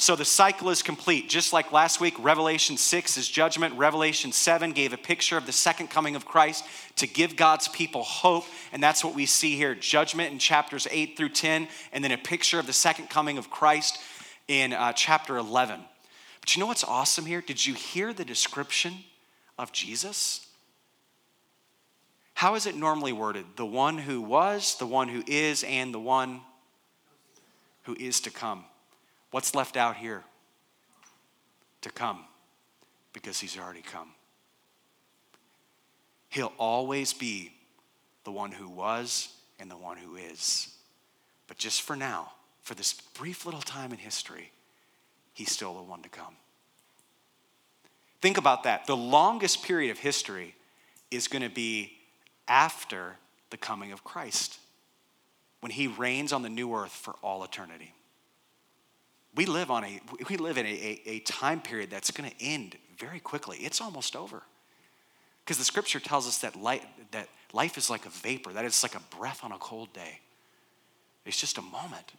So 0.00 0.14
the 0.14 0.24
cycle 0.24 0.70
is 0.70 0.80
complete. 0.80 1.28
Just 1.28 1.52
like 1.52 1.72
last 1.72 2.00
week, 2.00 2.14
Revelation 2.20 2.76
6 2.76 3.16
is 3.16 3.26
judgment. 3.26 3.76
Revelation 3.76 4.30
7 4.30 4.70
gave 4.70 4.92
a 4.92 4.96
picture 4.96 5.36
of 5.36 5.44
the 5.44 5.52
second 5.52 5.88
coming 5.88 6.14
of 6.14 6.24
Christ 6.24 6.64
to 6.96 7.08
give 7.08 7.34
God's 7.34 7.66
people 7.66 8.04
hope. 8.04 8.44
And 8.72 8.80
that's 8.80 9.02
what 9.02 9.16
we 9.16 9.26
see 9.26 9.56
here 9.56 9.74
judgment 9.74 10.32
in 10.32 10.38
chapters 10.38 10.86
8 10.88 11.16
through 11.16 11.30
10, 11.30 11.66
and 11.92 12.04
then 12.04 12.12
a 12.12 12.18
picture 12.18 12.60
of 12.60 12.68
the 12.68 12.72
second 12.72 13.10
coming 13.10 13.38
of 13.38 13.50
Christ 13.50 13.98
in 14.46 14.72
uh, 14.72 14.92
chapter 14.92 15.36
11. 15.36 15.80
But 16.40 16.54
you 16.54 16.60
know 16.60 16.66
what's 16.66 16.84
awesome 16.84 17.26
here? 17.26 17.40
Did 17.40 17.66
you 17.66 17.74
hear 17.74 18.12
the 18.12 18.24
description 18.24 18.94
of 19.58 19.72
Jesus? 19.72 20.46
How 22.34 22.54
is 22.54 22.66
it 22.66 22.76
normally 22.76 23.12
worded? 23.12 23.46
The 23.56 23.66
one 23.66 23.98
who 23.98 24.22
was, 24.22 24.76
the 24.76 24.86
one 24.86 25.08
who 25.08 25.24
is, 25.26 25.64
and 25.64 25.92
the 25.92 25.98
one 25.98 26.40
who 27.82 27.96
is 27.98 28.20
to 28.20 28.30
come. 28.30 28.64
What's 29.30 29.54
left 29.54 29.76
out 29.76 29.96
here? 29.96 30.24
To 31.82 31.90
come, 31.90 32.24
because 33.12 33.38
he's 33.40 33.58
already 33.58 33.82
come. 33.82 34.10
He'll 36.30 36.52
always 36.58 37.12
be 37.12 37.52
the 38.24 38.32
one 38.32 38.52
who 38.52 38.68
was 38.68 39.28
and 39.58 39.70
the 39.70 39.76
one 39.76 39.96
who 39.96 40.16
is. 40.16 40.74
But 41.46 41.56
just 41.56 41.82
for 41.82 41.96
now, 41.96 42.32
for 42.62 42.74
this 42.74 42.92
brief 42.92 43.46
little 43.46 43.62
time 43.62 43.92
in 43.92 43.98
history, 43.98 44.52
he's 45.32 45.52
still 45.52 45.74
the 45.74 45.82
one 45.82 46.02
to 46.02 46.08
come. 46.08 46.36
Think 48.20 48.36
about 48.36 48.64
that. 48.64 48.86
The 48.86 48.96
longest 48.96 49.62
period 49.62 49.90
of 49.90 49.98
history 49.98 50.54
is 51.10 51.28
going 51.28 51.42
to 51.42 51.48
be 51.48 51.92
after 52.48 53.16
the 53.50 53.56
coming 53.56 53.92
of 53.92 54.04
Christ, 54.04 54.58
when 55.60 55.72
he 55.72 55.86
reigns 55.86 56.32
on 56.32 56.42
the 56.42 56.48
new 56.48 56.74
earth 56.74 56.92
for 56.92 57.14
all 57.22 57.42
eternity 57.44 57.94
we 59.34 59.46
live 59.46 59.70
on 59.70 59.84
a 59.84 60.00
we 60.28 60.36
live 60.36 60.58
in 60.58 60.66
a, 60.66 60.68
a, 60.68 61.10
a 61.10 61.18
time 61.20 61.60
period 61.60 61.90
that's 61.90 62.10
going 62.10 62.30
to 62.30 62.44
end 62.44 62.76
very 62.98 63.20
quickly. 63.20 63.58
It's 63.58 63.80
almost 63.80 64.16
over. 64.16 64.42
Because 65.44 65.58
the 65.58 65.64
scripture 65.64 66.00
tells 66.00 66.26
us 66.26 66.38
that 66.38 66.56
life, 66.56 66.84
that 67.12 67.28
life 67.52 67.78
is 67.78 67.88
like 67.88 68.04
a 68.04 68.10
vapor 68.10 68.52
that 68.52 68.64
it's 68.64 68.82
like 68.82 68.94
a 68.94 69.16
breath 69.16 69.44
on 69.44 69.52
a 69.52 69.58
cold 69.58 69.92
day. 69.92 70.20
It's 71.24 71.40
just 71.40 71.58
a 71.58 71.62
moment. 71.62 72.12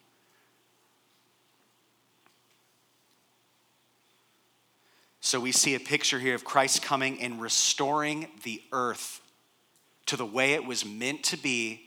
So 5.22 5.39
we 5.39 5.52
see 5.52 5.76
a 5.76 5.80
picture 5.80 6.19
here 6.19 6.34
of 6.34 6.43
christ 6.43 6.82
coming 6.82 7.22
and 7.22 7.41
restoring 7.41 8.30
the 8.43 8.62
earth 8.72 9.22
to 10.08 10.17
the 10.17 10.26
way 10.26 10.54
it 10.54 10.65
was 10.65 10.86
meant 10.86 11.24
to 11.26 11.38
be 11.38 11.82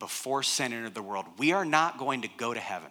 before 0.00 0.42
sin 0.42 0.72
entered 0.72 0.94
the 0.94 1.02
world. 1.02 1.26
We 1.38 1.52
are 1.52 1.64
not 1.64 1.98
going 1.98 2.22
to 2.22 2.28
go 2.36 2.52
to 2.54 2.58
heaven 2.58 2.90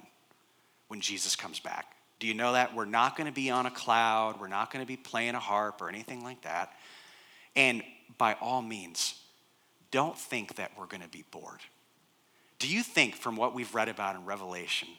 when 0.89 0.99
Jesus 0.99 1.35
comes 1.35 1.59
back. 1.59 1.95
Do 2.19 2.27
you 2.27 2.33
know 2.33 2.53
that? 2.53 2.75
We're 2.75 2.85
not 2.85 3.15
going 3.15 3.27
to 3.27 3.33
be 3.33 3.49
on 3.49 3.65
a 3.65 3.71
cloud. 3.71 4.41
We're 4.41 4.49
not 4.49 4.71
going 4.71 4.83
to 4.83 4.87
be 4.87 4.97
playing 4.97 5.35
a 5.35 5.39
harp 5.39 5.81
or 5.81 5.87
anything 5.87 6.21
like 6.21 6.41
that. 6.41 6.73
And 7.55 7.81
by 8.17 8.35
all 8.41 8.61
means, 8.61 9.15
don't 9.91 10.17
think 10.17 10.55
that 10.55 10.71
we're 10.77 10.85
going 10.85 11.01
to 11.01 11.07
be 11.07 11.23
bored. 11.31 11.61
Do 12.59 12.67
you 12.67 12.83
think, 12.83 13.15
from 13.15 13.37
what 13.37 13.55
we've 13.55 13.73
read 13.73 13.87
about 13.87 14.15
in 14.15 14.25
Revelation, 14.25 14.89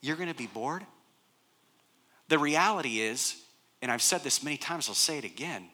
you're 0.00 0.16
going 0.16 0.30
to 0.30 0.34
be 0.34 0.46
bored? 0.46 0.84
The 2.28 2.38
reality 2.38 3.00
is, 3.00 3.36
and 3.82 3.92
I've 3.92 4.02
said 4.02 4.22
this 4.22 4.42
many 4.42 4.56
times, 4.56 4.88
I'll 4.88 4.94
say 4.94 5.18
it 5.18 5.24
again 5.24 5.68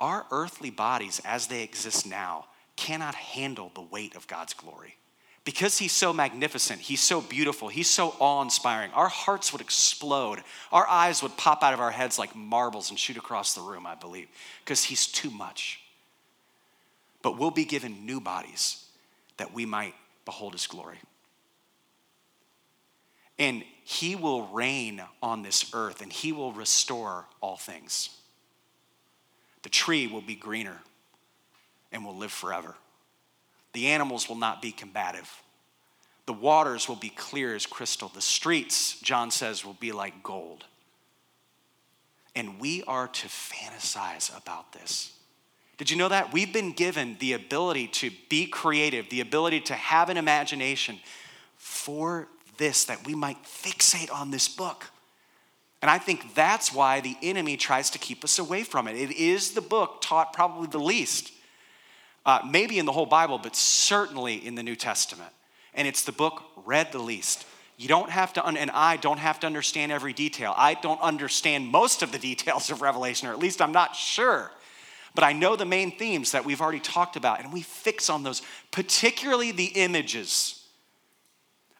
our 0.00 0.26
earthly 0.32 0.70
bodies 0.70 1.22
as 1.24 1.46
they 1.46 1.62
exist 1.62 2.04
now 2.06 2.46
cannot 2.76 3.14
handle 3.14 3.70
the 3.74 3.80
weight 3.80 4.16
of 4.16 4.26
God's 4.26 4.52
glory 4.52 4.96
because 5.44 5.78
he's 5.78 5.92
so 5.92 6.12
magnificent, 6.12 6.80
he's 6.80 7.00
so 7.00 7.20
beautiful, 7.20 7.68
he's 7.68 7.90
so 7.90 8.14
awe 8.18 8.40
inspiring, 8.40 8.90
our 8.92 9.08
hearts 9.08 9.52
would 9.52 9.60
explode. 9.60 10.42
Our 10.72 10.86
eyes 10.88 11.22
would 11.22 11.36
pop 11.36 11.62
out 11.62 11.74
of 11.74 11.80
our 11.80 11.90
heads 11.90 12.18
like 12.18 12.34
marbles 12.34 12.90
and 12.90 12.98
shoot 12.98 13.18
across 13.18 13.54
the 13.54 13.60
room, 13.60 13.86
I 13.86 13.94
believe, 13.94 14.28
because 14.64 14.84
he's 14.84 15.06
too 15.06 15.30
much. 15.30 15.80
But 17.22 17.38
we'll 17.38 17.50
be 17.50 17.66
given 17.66 18.06
new 18.06 18.20
bodies 18.20 18.84
that 19.36 19.52
we 19.52 19.66
might 19.66 19.94
behold 20.24 20.52
his 20.52 20.66
glory. 20.66 20.98
And 23.38 23.64
he 23.84 24.16
will 24.16 24.46
reign 24.46 25.02
on 25.22 25.42
this 25.42 25.70
earth 25.74 26.00
and 26.00 26.12
he 26.12 26.32
will 26.32 26.52
restore 26.52 27.26
all 27.42 27.56
things. 27.56 28.08
The 29.62 29.68
tree 29.68 30.06
will 30.06 30.22
be 30.22 30.36
greener 30.36 30.80
and 31.92 32.04
will 32.04 32.16
live 32.16 32.32
forever. 32.32 32.76
The 33.74 33.88
animals 33.88 34.28
will 34.28 34.36
not 34.36 34.62
be 34.62 34.72
combative. 34.72 35.30
The 36.26 36.32
waters 36.32 36.88
will 36.88 36.96
be 36.96 37.10
clear 37.10 37.54
as 37.54 37.66
crystal. 37.66 38.08
The 38.08 38.22
streets, 38.22 38.98
John 39.00 39.30
says, 39.30 39.64
will 39.64 39.74
be 39.74 39.92
like 39.92 40.22
gold. 40.22 40.64
And 42.34 42.58
we 42.58 42.82
are 42.84 43.08
to 43.08 43.28
fantasize 43.28 44.34
about 44.36 44.72
this. 44.72 45.12
Did 45.76 45.90
you 45.90 45.96
know 45.96 46.08
that? 46.08 46.32
We've 46.32 46.52
been 46.52 46.72
given 46.72 47.16
the 47.18 47.34
ability 47.34 47.88
to 47.88 48.10
be 48.28 48.46
creative, 48.46 49.10
the 49.10 49.20
ability 49.20 49.60
to 49.62 49.74
have 49.74 50.08
an 50.08 50.16
imagination 50.16 51.00
for 51.56 52.28
this, 52.56 52.84
that 52.84 53.04
we 53.06 53.14
might 53.14 53.42
fixate 53.42 54.12
on 54.12 54.30
this 54.30 54.48
book. 54.48 54.86
And 55.82 55.90
I 55.90 55.98
think 55.98 56.34
that's 56.34 56.72
why 56.72 57.00
the 57.00 57.16
enemy 57.22 57.58
tries 57.58 57.90
to 57.90 57.98
keep 57.98 58.24
us 58.24 58.38
away 58.38 58.62
from 58.62 58.88
it. 58.88 58.96
It 58.96 59.10
is 59.10 59.52
the 59.52 59.60
book 59.60 60.00
taught 60.00 60.32
probably 60.32 60.68
the 60.68 60.78
least, 60.78 61.33
uh, 62.26 62.40
maybe 62.48 62.78
in 62.78 62.86
the 62.86 62.92
whole 62.92 63.06
Bible, 63.06 63.38
but 63.38 63.54
certainly 63.54 64.34
in 64.34 64.54
the 64.54 64.62
New 64.62 64.76
Testament. 64.76 65.30
And 65.74 65.86
it's 65.86 66.04
the 66.04 66.12
book 66.12 66.42
read 66.64 66.92
the 66.92 66.98
least. 66.98 67.46
You 67.76 67.88
don't 67.88 68.10
have 68.10 68.32
to, 68.34 68.46
un- 68.46 68.56
and 68.56 68.70
I 68.70 68.96
don't 68.96 69.18
have 69.18 69.40
to 69.40 69.46
understand 69.46 69.92
every 69.92 70.12
detail. 70.12 70.54
I 70.56 70.74
don't 70.74 71.00
understand 71.00 71.66
most 71.68 72.02
of 72.02 72.12
the 72.12 72.18
details 72.18 72.70
of 72.70 72.82
Revelation, 72.82 73.28
or 73.28 73.32
at 73.32 73.38
least 73.38 73.60
I'm 73.60 73.72
not 73.72 73.96
sure. 73.96 74.50
But 75.14 75.24
I 75.24 75.32
know 75.32 75.56
the 75.56 75.64
main 75.64 75.96
themes 75.96 76.32
that 76.32 76.44
we've 76.44 76.60
already 76.60 76.80
talked 76.80 77.16
about, 77.16 77.40
and 77.40 77.52
we 77.52 77.62
fix 77.62 78.08
on 78.08 78.22
those, 78.22 78.42
particularly 78.70 79.52
the 79.52 79.66
images 79.66 80.64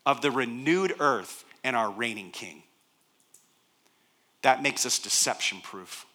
of 0.06 0.20
the 0.20 0.30
renewed 0.30 0.94
earth 1.00 1.44
and 1.62 1.74
our 1.74 1.90
reigning 1.90 2.30
king. 2.30 2.62
That 4.42 4.62
makes 4.62 4.84
us 4.84 4.98
deception 4.98 5.60
proof, 5.62 6.06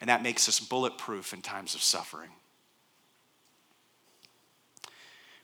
and 0.00 0.08
that 0.08 0.22
makes 0.22 0.48
us 0.48 0.58
bulletproof 0.58 1.32
in 1.32 1.42
times 1.42 1.74
of 1.74 1.82
suffering. 1.82 2.30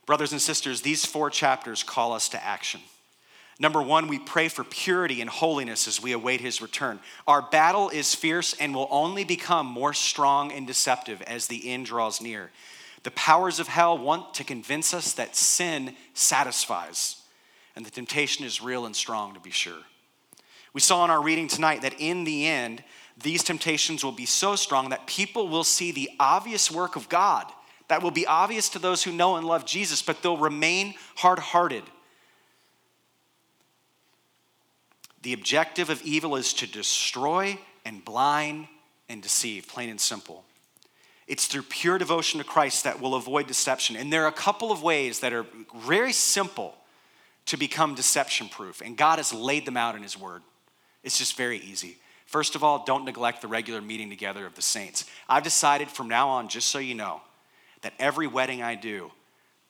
Brothers 0.06 0.32
and 0.32 0.40
sisters, 0.40 0.82
these 0.82 1.06
four 1.06 1.30
chapters 1.30 1.82
call 1.82 2.12
us 2.12 2.28
to 2.30 2.44
action. 2.44 2.80
Number 3.58 3.80
one, 3.80 4.08
we 4.08 4.18
pray 4.18 4.48
for 4.48 4.64
purity 4.64 5.20
and 5.20 5.30
holiness 5.30 5.86
as 5.86 6.02
we 6.02 6.12
await 6.12 6.40
his 6.40 6.60
return. 6.60 6.98
Our 7.26 7.40
battle 7.40 7.88
is 7.88 8.14
fierce 8.14 8.54
and 8.54 8.74
will 8.74 8.88
only 8.90 9.24
become 9.24 9.66
more 9.66 9.94
strong 9.94 10.50
and 10.50 10.66
deceptive 10.66 11.22
as 11.22 11.46
the 11.46 11.70
end 11.70 11.86
draws 11.86 12.20
near. 12.20 12.50
The 13.04 13.12
powers 13.12 13.60
of 13.60 13.68
hell 13.68 13.96
want 13.96 14.34
to 14.34 14.44
convince 14.44 14.92
us 14.92 15.12
that 15.12 15.36
sin 15.36 15.94
satisfies, 16.14 17.20
and 17.76 17.86
the 17.86 17.90
temptation 17.90 18.44
is 18.44 18.62
real 18.62 18.86
and 18.86 18.96
strong 18.96 19.34
to 19.34 19.40
be 19.40 19.50
sure. 19.50 19.82
We 20.72 20.80
saw 20.80 21.04
in 21.04 21.10
our 21.10 21.22
reading 21.22 21.46
tonight 21.46 21.82
that 21.82 22.00
in 22.00 22.24
the 22.24 22.46
end, 22.46 22.82
these 23.22 23.44
temptations 23.44 24.02
will 24.02 24.12
be 24.12 24.26
so 24.26 24.56
strong 24.56 24.88
that 24.88 25.06
people 25.06 25.46
will 25.46 25.62
see 25.62 25.92
the 25.92 26.10
obvious 26.18 26.70
work 26.70 26.96
of 26.96 27.08
God 27.08 27.46
that 27.88 28.02
will 28.02 28.10
be 28.10 28.26
obvious 28.26 28.68
to 28.70 28.78
those 28.78 29.02
who 29.02 29.12
know 29.12 29.36
and 29.36 29.46
love 29.46 29.66
Jesus, 29.66 30.02
but 30.02 30.22
they'll 30.22 30.36
remain 30.36 30.94
hard 31.16 31.38
hearted. 31.38 31.84
The 35.22 35.32
objective 35.32 35.90
of 35.90 36.02
evil 36.02 36.36
is 36.36 36.52
to 36.54 36.66
destroy 36.66 37.58
and 37.84 38.04
blind 38.04 38.68
and 39.08 39.22
deceive, 39.22 39.68
plain 39.68 39.88
and 39.88 40.00
simple. 40.00 40.44
It's 41.26 41.46
through 41.46 41.62
pure 41.62 41.96
devotion 41.98 42.38
to 42.38 42.44
Christ 42.44 42.84
that 42.84 43.00
we'll 43.00 43.14
avoid 43.14 43.46
deception. 43.46 43.96
And 43.96 44.12
there 44.12 44.24
are 44.24 44.28
a 44.28 44.32
couple 44.32 44.70
of 44.70 44.82
ways 44.82 45.20
that 45.20 45.32
are 45.32 45.46
very 45.74 46.12
simple 46.12 46.74
to 47.46 47.56
become 47.56 47.94
deception 47.94 48.48
proof, 48.48 48.80
and 48.80 48.96
God 48.96 49.18
has 49.18 49.32
laid 49.32 49.66
them 49.66 49.76
out 49.76 49.96
in 49.96 50.02
His 50.02 50.18
Word. 50.18 50.42
It's 51.02 51.18
just 51.18 51.36
very 51.36 51.58
easy. 51.58 51.98
First 52.26 52.54
of 52.54 52.64
all, 52.64 52.84
don't 52.84 53.04
neglect 53.04 53.42
the 53.42 53.48
regular 53.48 53.82
meeting 53.82 54.08
together 54.08 54.46
of 54.46 54.54
the 54.54 54.62
saints. 54.62 55.04
I've 55.28 55.42
decided 55.42 55.88
from 55.88 56.08
now 56.08 56.28
on, 56.30 56.48
just 56.48 56.68
so 56.68 56.78
you 56.78 56.94
know, 56.94 57.20
that 57.84 57.92
every 57.98 58.26
wedding 58.26 58.62
I 58.62 58.76
do, 58.76 59.12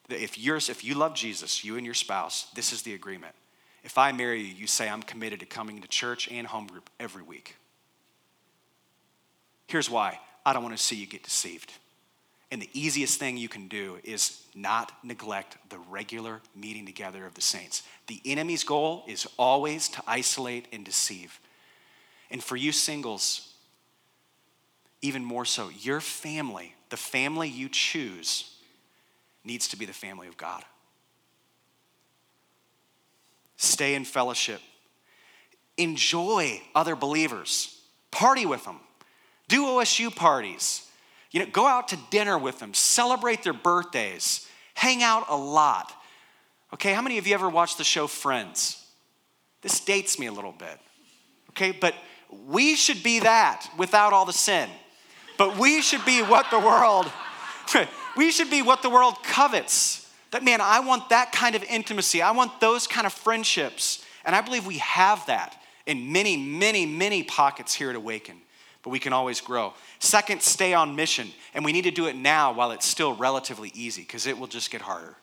if, 0.08 0.38
you're, 0.38 0.56
if 0.56 0.84
you 0.84 0.94
love 0.94 1.14
Jesus, 1.14 1.64
you 1.64 1.76
and 1.76 1.84
your 1.84 1.96
spouse, 1.96 2.46
this 2.54 2.72
is 2.72 2.82
the 2.82 2.94
agreement. 2.94 3.34
If 3.82 3.98
I 3.98 4.12
marry 4.12 4.40
you, 4.40 4.54
you 4.54 4.66
say, 4.68 4.88
I'm 4.88 5.02
committed 5.02 5.40
to 5.40 5.46
coming 5.46 5.80
to 5.80 5.88
church 5.88 6.30
and 6.30 6.46
home 6.46 6.68
group 6.68 6.88
every 7.00 7.24
week. 7.24 7.56
Here's 9.66 9.90
why 9.90 10.20
I 10.46 10.52
don't 10.52 10.62
want 10.62 10.76
to 10.76 10.82
see 10.82 10.94
you 10.94 11.06
get 11.06 11.24
deceived. 11.24 11.72
And 12.52 12.62
the 12.62 12.70
easiest 12.72 13.18
thing 13.18 13.36
you 13.36 13.48
can 13.48 13.66
do 13.66 13.98
is 14.04 14.44
not 14.54 14.92
neglect 15.02 15.56
the 15.70 15.78
regular 15.90 16.40
meeting 16.54 16.86
together 16.86 17.26
of 17.26 17.34
the 17.34 17.40
saints. 17.40 17.82
The 18.06 18.20
enemy's 18.24 18.62
goal 18.62 19.02
is 19.08 19.26
always 19.36 19.88
to 19.88 20.02
isolate 20.06 20.68
and 20.72 20.84
deceive. 20.84 21.40
And 22.30 22.44
for 22.44 22.54
you 22.54 22.70
singles, 22.70 23.52
even 25.02 25.24
more 25.24 25.44
so, 25.44 25.68
your 25.80 26.00
family 26.00 26.76
the 26.94 26.98
family 26.98 27.48
you 27.48 27.68
choose 27.68 28.54
needs 29.42 29.66
to 29.66 29.76
be 29.76 29.84
the 29.84 29.92
family 29.92 30.28
of 30.28 30.36
God. 30.36 30.62
Stay 33.56 33.96
in 33.96 34.04
fellowship. 34.04 34.60
Enjoy 35.76 36.62
other 36.72 36.94
believers. 36.94 37.80
Party 38.12 38.46
with 38.46 38.64
them. 38.64 38.78
Do 39.48 39.64
OSU 39.64 40.14
parties. 40.14 40.88
You 41.32 41.40
know, 41.40 41.46
go 41.46 41.66
out 41.66 41.88
to 41.88 41.98
dinner 42.10 42.38
with 42.38 42.60
them. 42.60 42.72
Celebrate 42.74 43.42
their 43.42 43.52
birthdays. 43.52 44.48
Hang 44.74 45.02
out 45.02 45.24
a 45.28 45.36
lot. 45.36 45.92
Okay, 46.74 46.94
how 46.94 47.02
many 47.02 47.18
of 47.18 47.26
you 47.26 47.34
ever 47.34 47.48
watched 47.48 47.76
the 47.76 47.82
show 47.82 48.06
Friends? 48.06 48.86
This 49.62 49.80
dates 49.80 50.16
me 50.16 50.26
a 50.26 50.32
little 50.32 50.52
bit. 50.52 50.78
Okay, 51.50 51.72
but 51.72 51.96
we 52.46 52.76
should 52.76 53.02
be 53.02 53.18
that 53.18 53.68
without 53.76 54.12
all 54.12 54.26
the 54.26 54.32
sin. 54.32 54.70
But 55.36 55.58
we 55.58 55.82
should 55.82 56.04
be 56.04 56.22
what 56.22 56.50
the 56.50 56.58
world, 56.58 57.10
we 58.16 58.30
should 58.30 58.50
be 58.50 58.62
what 58.62 58.82
the 58.82 58.90
world 58.90 59.22
covets. 59.22 60.10
That, 60.30 60.42
man, 60.42 60.60
I 60.60 60.80
want 60.80 61.10
that 61.10 61.32
kind 61.32 61.54
of 61.54 61.62
intimacy. 61.64 62.22
I 62.22 62.32
want 62.32 62.60
those 62.60 62.86
kind 62.86 63.06
of 63.06 63.12
friendships. 63.12 64.04
And 64.24 64.34
I 64.34 64.40
believe 64.40 64.66
we 64.66 64.78
have 64.78 65.24
that 65.26 65.60
in 65.86 66.12
many, 66.12 66.36
many, 66.36 66.86
many 66.86 67.22
pockets 67.22 67.74
here 67.74 67.90
at 67.90 67.96
Awaken, 67.96 68.36
but 68.82 68.90
we 68.90 68.98
can 68.98 69.12
always 69.12 69.40
grow. 69.40 69.74
Second, 69.98 70.42
stay 70.42 70.74
on 70.74 70.96
mission. 70.96 71.28
And 71.54 71.64
we 71.64 71.72
need 71.72 71.84
to 71.84 71.90
do 71.90 72.06
it 72.06 72.16
now 72.16 72.52
while 72.52 72.70
it's 72.70 72.86
still 72.86 73.14
relatively 73.14 73.70
easy 73.74 74.02
because 74.02 74.26
it 74.26 74.38
will 74.38 74.46
just 74.46 74.70
get 74.70 74.82
harder. 74.82 75.16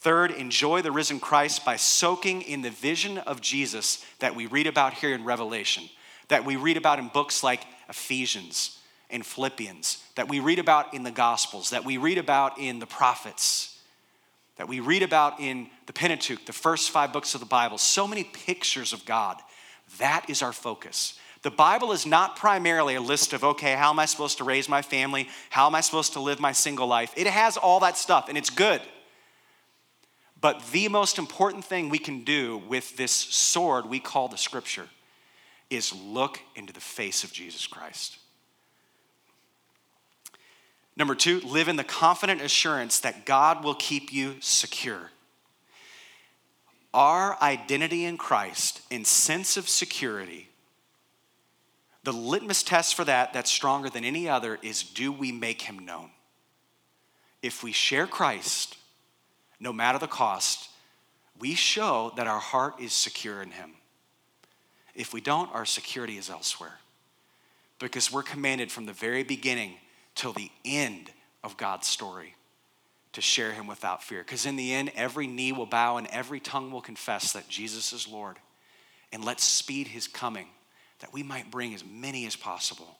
Third, 0.00 0.30
enjoy 0.30 0.82
the 0.82 0.92
risen 0.92 1.18
Christ 1.18 1.64
by 1.64 1.76
soaking 1.76 2.42
in 2.42 2.62
the 2.62 2.70
vision 2.70 3.18
of 3.18 3.40
Jesus 3.40 4.04
that 4.20 4.36
we 4.36 4.46
read 4.46 4.66
about 4.66 4.94
here 4.94 5.14
in 5.14 5.24
Revelation, 5.24 5.88
that 6.28 6.44
we 6.44 6.54
read 6.54 6.76
about 6.76 6.98
in 6.98 7.08
books 7.08 7.42
like 7.42 7.66
Ephesians, 7.88 8.78
in 9.10 9.22
Philippians, 9.22 10.02
that 10.16 10.28
we 10.28 10.40
read 10.40 10.58
about 10.58 10.94
in 10.94 11.02
the 11.02 11.10
Gospels, 11.10 11.70
that 11.70 11.84
we 11.84 11.96
read 11.96 12.18
about 12.18 12.58
in 12.58 12.78
the 12.78 12.86
prophets, 12.86 13.78
that 14.56 14.68
we 14.68 14.80
read 14.80 15.02
about 15.02 15.40
in 15.40 15.68
the 15.86 15.92
Pentateuch, 15.92 16.44
the 16.46 16.52
first 16.52 16.90
five 16.90 17.12
books 17.12 17.34
of 17.34 17.40
the 17.40 17.46
Bible, 17.46 17.78
so 17.78 18.06
many 18.06 18.24
pictures 18.24 18.92
of 18.92 19.04
God. 19.04 19.36
That 19.98 20.28
is 20.28 20.42
our 20.42 20.52
focus. 20.52 21.18
The 21.42 21.50
Bible 21.50 21.92
is 21.92 22.06
not 22.06 22.36
primarily 22.36 22.96
a 22.96 23.00
list 23.00 23.32
of, 23.32 23.44
okay, 23.44 23.74
how 23.74 23.90
am 23.90 23.98
I 24.00 24.06
supposed 24.06 24.38
to 24.38 24.44
raise 24.44 24.68
my 24.68 24.82
family? 24.82 25.28
How 25.50 25.66
am 25.66 25.74
I 25.74 25.80
supposed 25.80 26.14
to 26.14 26.20
live 26.20 26.40
my 26.40 26.52
single 26.52 26.88
life? 26.88 27.12
It 27.16 27.26
has 27.26 27.56
all 27.56 27.80
that 27.80 27.96
stuff, 27.96 28.28
and 28.28 28.36
it's 28.36 28.50
good. 28.50 28.80
But 30.40 30.66
the 30.72 30.88
most 30.88 31.18
important 31.18 31.64
thing 31.64 31.88
we 31.88 31.98
can 31.98 32.24
do 32.24 32.58
with 32.68 32.96
this 32.96 33.12
sword 33.12 33.86
we 33.86 34.00
call 34.00 34.28
the 34.28 34.36
scripture 34.36 34.88
is 35.70 35.94
look 35.94 36.40
into 36.54 36.72
the 36.72 36.80
face 36.80 37.24
of 37.24 37.32
Jesus 37.32 37.66
Christ. 37.66 38.18
Number 40.96 41.14
two, 41.14 41.40
live 41.40 41.68
in 41.68 41.76
the 41.76 41.84
confident 41.84 42.40
assurance 42.40 43.00
that 43.00 43.26
God 43.26 43.62
will 43.62 43.74
keep 43.74 44.12
you 44.12 44.36
secure. 44.40 45.10
Our 46.94 47.36
identity 47.42 48.06
in 48.06 48.16
Christ 48.16 48.80
and 48.90 49.06
sense 49.06 49.58
of 49.58 49.68
security, 49.68 50.48
the 52.02 52.12
litmus 52.12 52.62
test 52.62 52.94
for 52.94 53.04
that, 53.04 53.34
that's 53.34 53.50
stronger 53.50 53.90
than 53.90 54.04
any 54.04 54.28
other, 54.28 54.58
is 54.62 54.82
do 54.82 55.12
we 55.12 55.32
make 55.32 55.62
him 55.62 55.84
known? 55.84 56.10
If 57.42 57.62
we 57.62 57.72
share 57.72 58.06
Christ, 58.06 58.78
no 59.60 59.74
matter 59.74 59.98
the 59.98 60.06
cost, 60.06 60.70
we 61.38 61.54
show 61.54 62.12
that 62.16 62.26
our 62.26 62.40
heart 62.40 62.80
is 62.80 62.94
secure 62.94 63.42
in 63.42 63.50
him. 63.50 63.72
If 64.94 65.12
we 65.12 65.20
don't, 65.20 65.54
our 65.54 65.66
security 65.66 66.16
is 66.16 66.30
elsewhere. 66.30 66.78
Because 67.78 68.10
we're 68.10 68.22
commanded 68.22 68.72
from 68.72 68.86
the 68.86 68.94
very 68.94 69.22
beginning 69.22 69.74
till 70.16 70.32
the 70.32 70.50
end 70.64 71.12
of 71.44 71.56
God's 71.56 71.86
story 71.86 72.34
to 73.12 73.20
share 73.20 73.52
him 73.52 73.66
without 73.66 74.02
fear. 74.02 74.22
Because 74.22 74.44
in 74.44 74.56
the 74.56 74.74
end, 74.74 74.90
every 74.96 75.26
knee 75.26 75.52
will 75.52 75.66
bow 75.66 75.96
and 75.96 76.06
every 76.08 76.40
tongue 76.40 76.72
will 76.72 76.82
confess 76.82 77.32
that 77.32 77.48
Jesus 77.48 77.92
is 77.92 78.08
Lord. 78.08 78.36
And 79.12 79.24
let's 79.24 79.44
speed 79.44 79.88
his 79.88 80.08
coming 80.08 80.48
that 81.00 81.12
we 81.12 81.22
might 81.22 81.50
bring 81.50 81.74
as 81.74 81.84
many 81.84 82.26
as 82.26 82.36
possible 82.36 82.98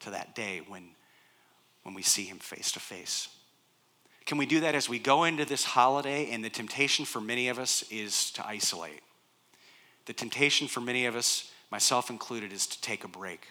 to 0.00 0.10
that 0.10 0.34
day 0.34 0.62
when, 0.68 0.90
when 1.82 1.94
we 1.94 2.02
see 2.02 2.24
him 2.24 2.38
face 2.38 2.72
to 2.72 2.80
face. 2.80 3.28
Can 4.26 4.38
we 4.38 4.46
do 4.46 4.60
that 4.60 4.74
as 4.74 4.88
we 4.88 4.98
go 4.98 5.24
into 5.24 5.44
this 5.44 5.64
holiday? 5.64 6.30
And 6.30 6.44
the 6.44 6.50
temptation 6.50 7.04
for 7.04 7.20
many 7.20 7.48
of 7.48 7.58
us 7.58 7.84
is 7.90 8.30
to 8.32 8.46
isolate. 8.46 9.00
The 10.06 10.12
temptation 10.12 10.68
for 10.68 10.80
many 10.80 11.06
of 11.06 11.16
us, 11.16 11.50
myself 11.70 12.10
included, 12.10 12.52
is 12.52 12.66
to 12.66 12.80
take 12.80 13.04
a 13.04 13.08
break. 13.08 13.48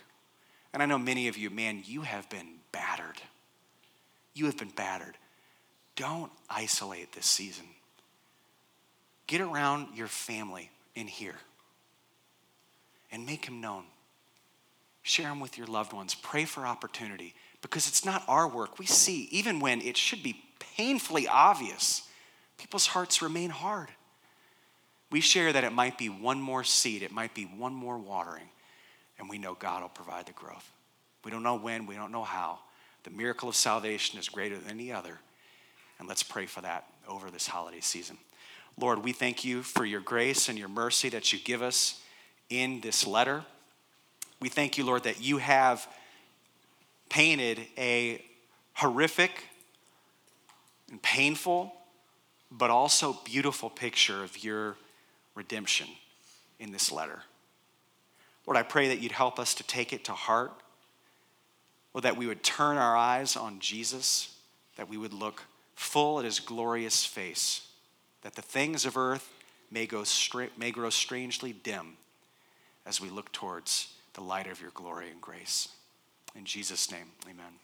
And 0.73 0.81
I 0.81 0.85
know 0.87 0.97
many 0.97 1.27
of 1.27 1.37
you, 1.37 1.49
man, 1.49 1.83
you 1.85 2.01
have 2.01 2.29
been. 2.29 2.62
You 4.33 4.45
have 4.45 4.57
been 4.57 4.69
battered. 4.69 5.17
Don't 5.95 6.31
isolate 6.49 7.11
this 7.11 7.25
season. 7.25 7.65
Get 9.27 9.41
around 9.41 9.95
your 9.95 10.07
family 10.07 10.69
in 10.95 11.07
here 11.07 11.35
and 13.11 13.25
make 13.25 13.45
him 13.45 13.61
known. 13.61 13.83
Share 15.03 15.29
him 15.29 15.39
with 15.39 15.57
your 15.57 15.67
loved 15.67 15.93
ones. 15.93 16.15
Pray 16.15 16.45
for 16.45 16.65
opportunity 16.65 17.35
because 17.61 17.87
it's 17.87 18.05
not 18.05 18.23
our 18.27 18.47
work. 18.47 18.79
We 18.79 18.85
see, 18.85 19.27
even 19.31 19.59
when 19.59 19.81
it 19.81 19.97
should 19.97 20.23
be 20.23 20.43
painfully 20.77 21.27
obvious, 21.27 22.07
people's 22.57 22.87
hearts 22.87 23.21
remain 23.21 23.49
hard. 23.49 23.89
We 25.11 25.21
share 25.21 25.53
that 25.53 25.63
it 25.63 25.73
might 25.73 25.97
be 25.97 26.09
one 26.09 26.41
more 26.41 26.63
seed, 26.63 27.03
it 27.03 27.11
might 27.11 27.35
be 27.35 27.43
one 27.43 27.73
more 27.73 27.99
watering, 27.99 28.49
and 29.19 29.29
we 29.29 29.37
know 29.37 29.53
God 29.53 29.83
will 29.83 29.89
provide 29.89 30.25
the 30.25 30.31
growth. 30.31 30.71
We 31.23 31.29
don't 31.29 31.43
know 31.43 31.55
when, 31.55 31.85
we 31.85 31.95
don't 31.95 32.11
know 32.11 32.23
how. 32.23 32.59
The 33.03 33.11
miracle 33.11 33.49
of 33.49 33.55
salvation 33.55 34.19
is 34.19 34.29
greater 34.29 34.57
than 34.57 34.71
any 34.71 34.91
other. 34.91 35.19
And 35.99 36.07
let's 36.07 36.23
pray 36.23 36.45
for 36.45 36.61
that 36.61 36.85
over 37.07 37.29
this 37.29 37.47
holiday 37.47 37.81
season. 37.81 38.17
Lord, 38.79 39.03
we 39.03 39.11
thank 39.11 39.45
you 39.45 39.61
for 39.61 39.85
your 39.85 40.01
grace 40.01 40.49
and 40.49 40.57
your 40.57 40.67
mercy 40.67 41.09
that 41.09 41.31
you 41.31 41.39
give 41.39 41.61
us 41.61 42.01
in 42.49 42.81
this 42.81 43.05
letter. 43.05 43.43
We 44.39 44.49
thank 44.49 44.77
you, 44.77 44.85
Lord, 44.85 45.03
that 45.03 45.21
you 45.21 45.37
have 45.37 45.87
painted 47.09 47.59
a 47.77 48.23
horrific 48.73 49.31
and 50.89 51.01
painful, 51.01 51.73
but 52.51 52.69
also 52.69 53.17
beautiful 53.23 53.69
picture 53.69 54.23
of 54.23 54.43
your 54.43 54.75
redemption 55.35 55.87
in 56.59 56.71
this 56.71 56.91
letter. 56.91 57.21
Lord, 58.45 58.57
I 58.57 58.63
pray 58.63 58.89
that 58.89 58.99
you'd 58.99 59.11
help 59.11 59.39
us 59.39 59.53
to 59.55 59.63
take 59.63 59.93
it 59.93 60.03
to 60.05 60.11
heart, 60.11 60.51
or 61.93 62.01
that 62.01 62.17
we 62.17 62.27
would 62.27 62.43
turn 62.43 62.77
our 62.77 62.95
eyes 62.95 63.35
on 63.35 63.59
Jesus, 63.59 64.35
that 64.75 64.89
we 64.89 64.97
would 64.97 65.13
look 65.13 65.43
full 65.75 66.19
at 66.19 66.25
his 66.25 66.39
glorious 66.39 67.05
face, 67.05 67.67
that 68.21 68.35
the 68.35 68.41
things 68.41 68.85
of 68.85 68.97
earth 68.97 69.29
may, 69.71 69.85
go 69.85 70.03
may 70.57 70.71
grow 70.71 70.89
strangely 70.89 71.53
dim 71.53 71.97
as 72.85 72.99
we 72.99 73.09
look 73.09 73.31
towards 73.31 73.93
the 74.13 74.21
light 74.21 74.47
of 74.47 74.61
your 74.61 74.71
glory 74.71 75.09
and 75.09 75.21
grace. 75.21 75.69
In 76.35 76.45
Jesus' 76.45 76.91
name, 76.91 77.11
amen. 77.25 77.62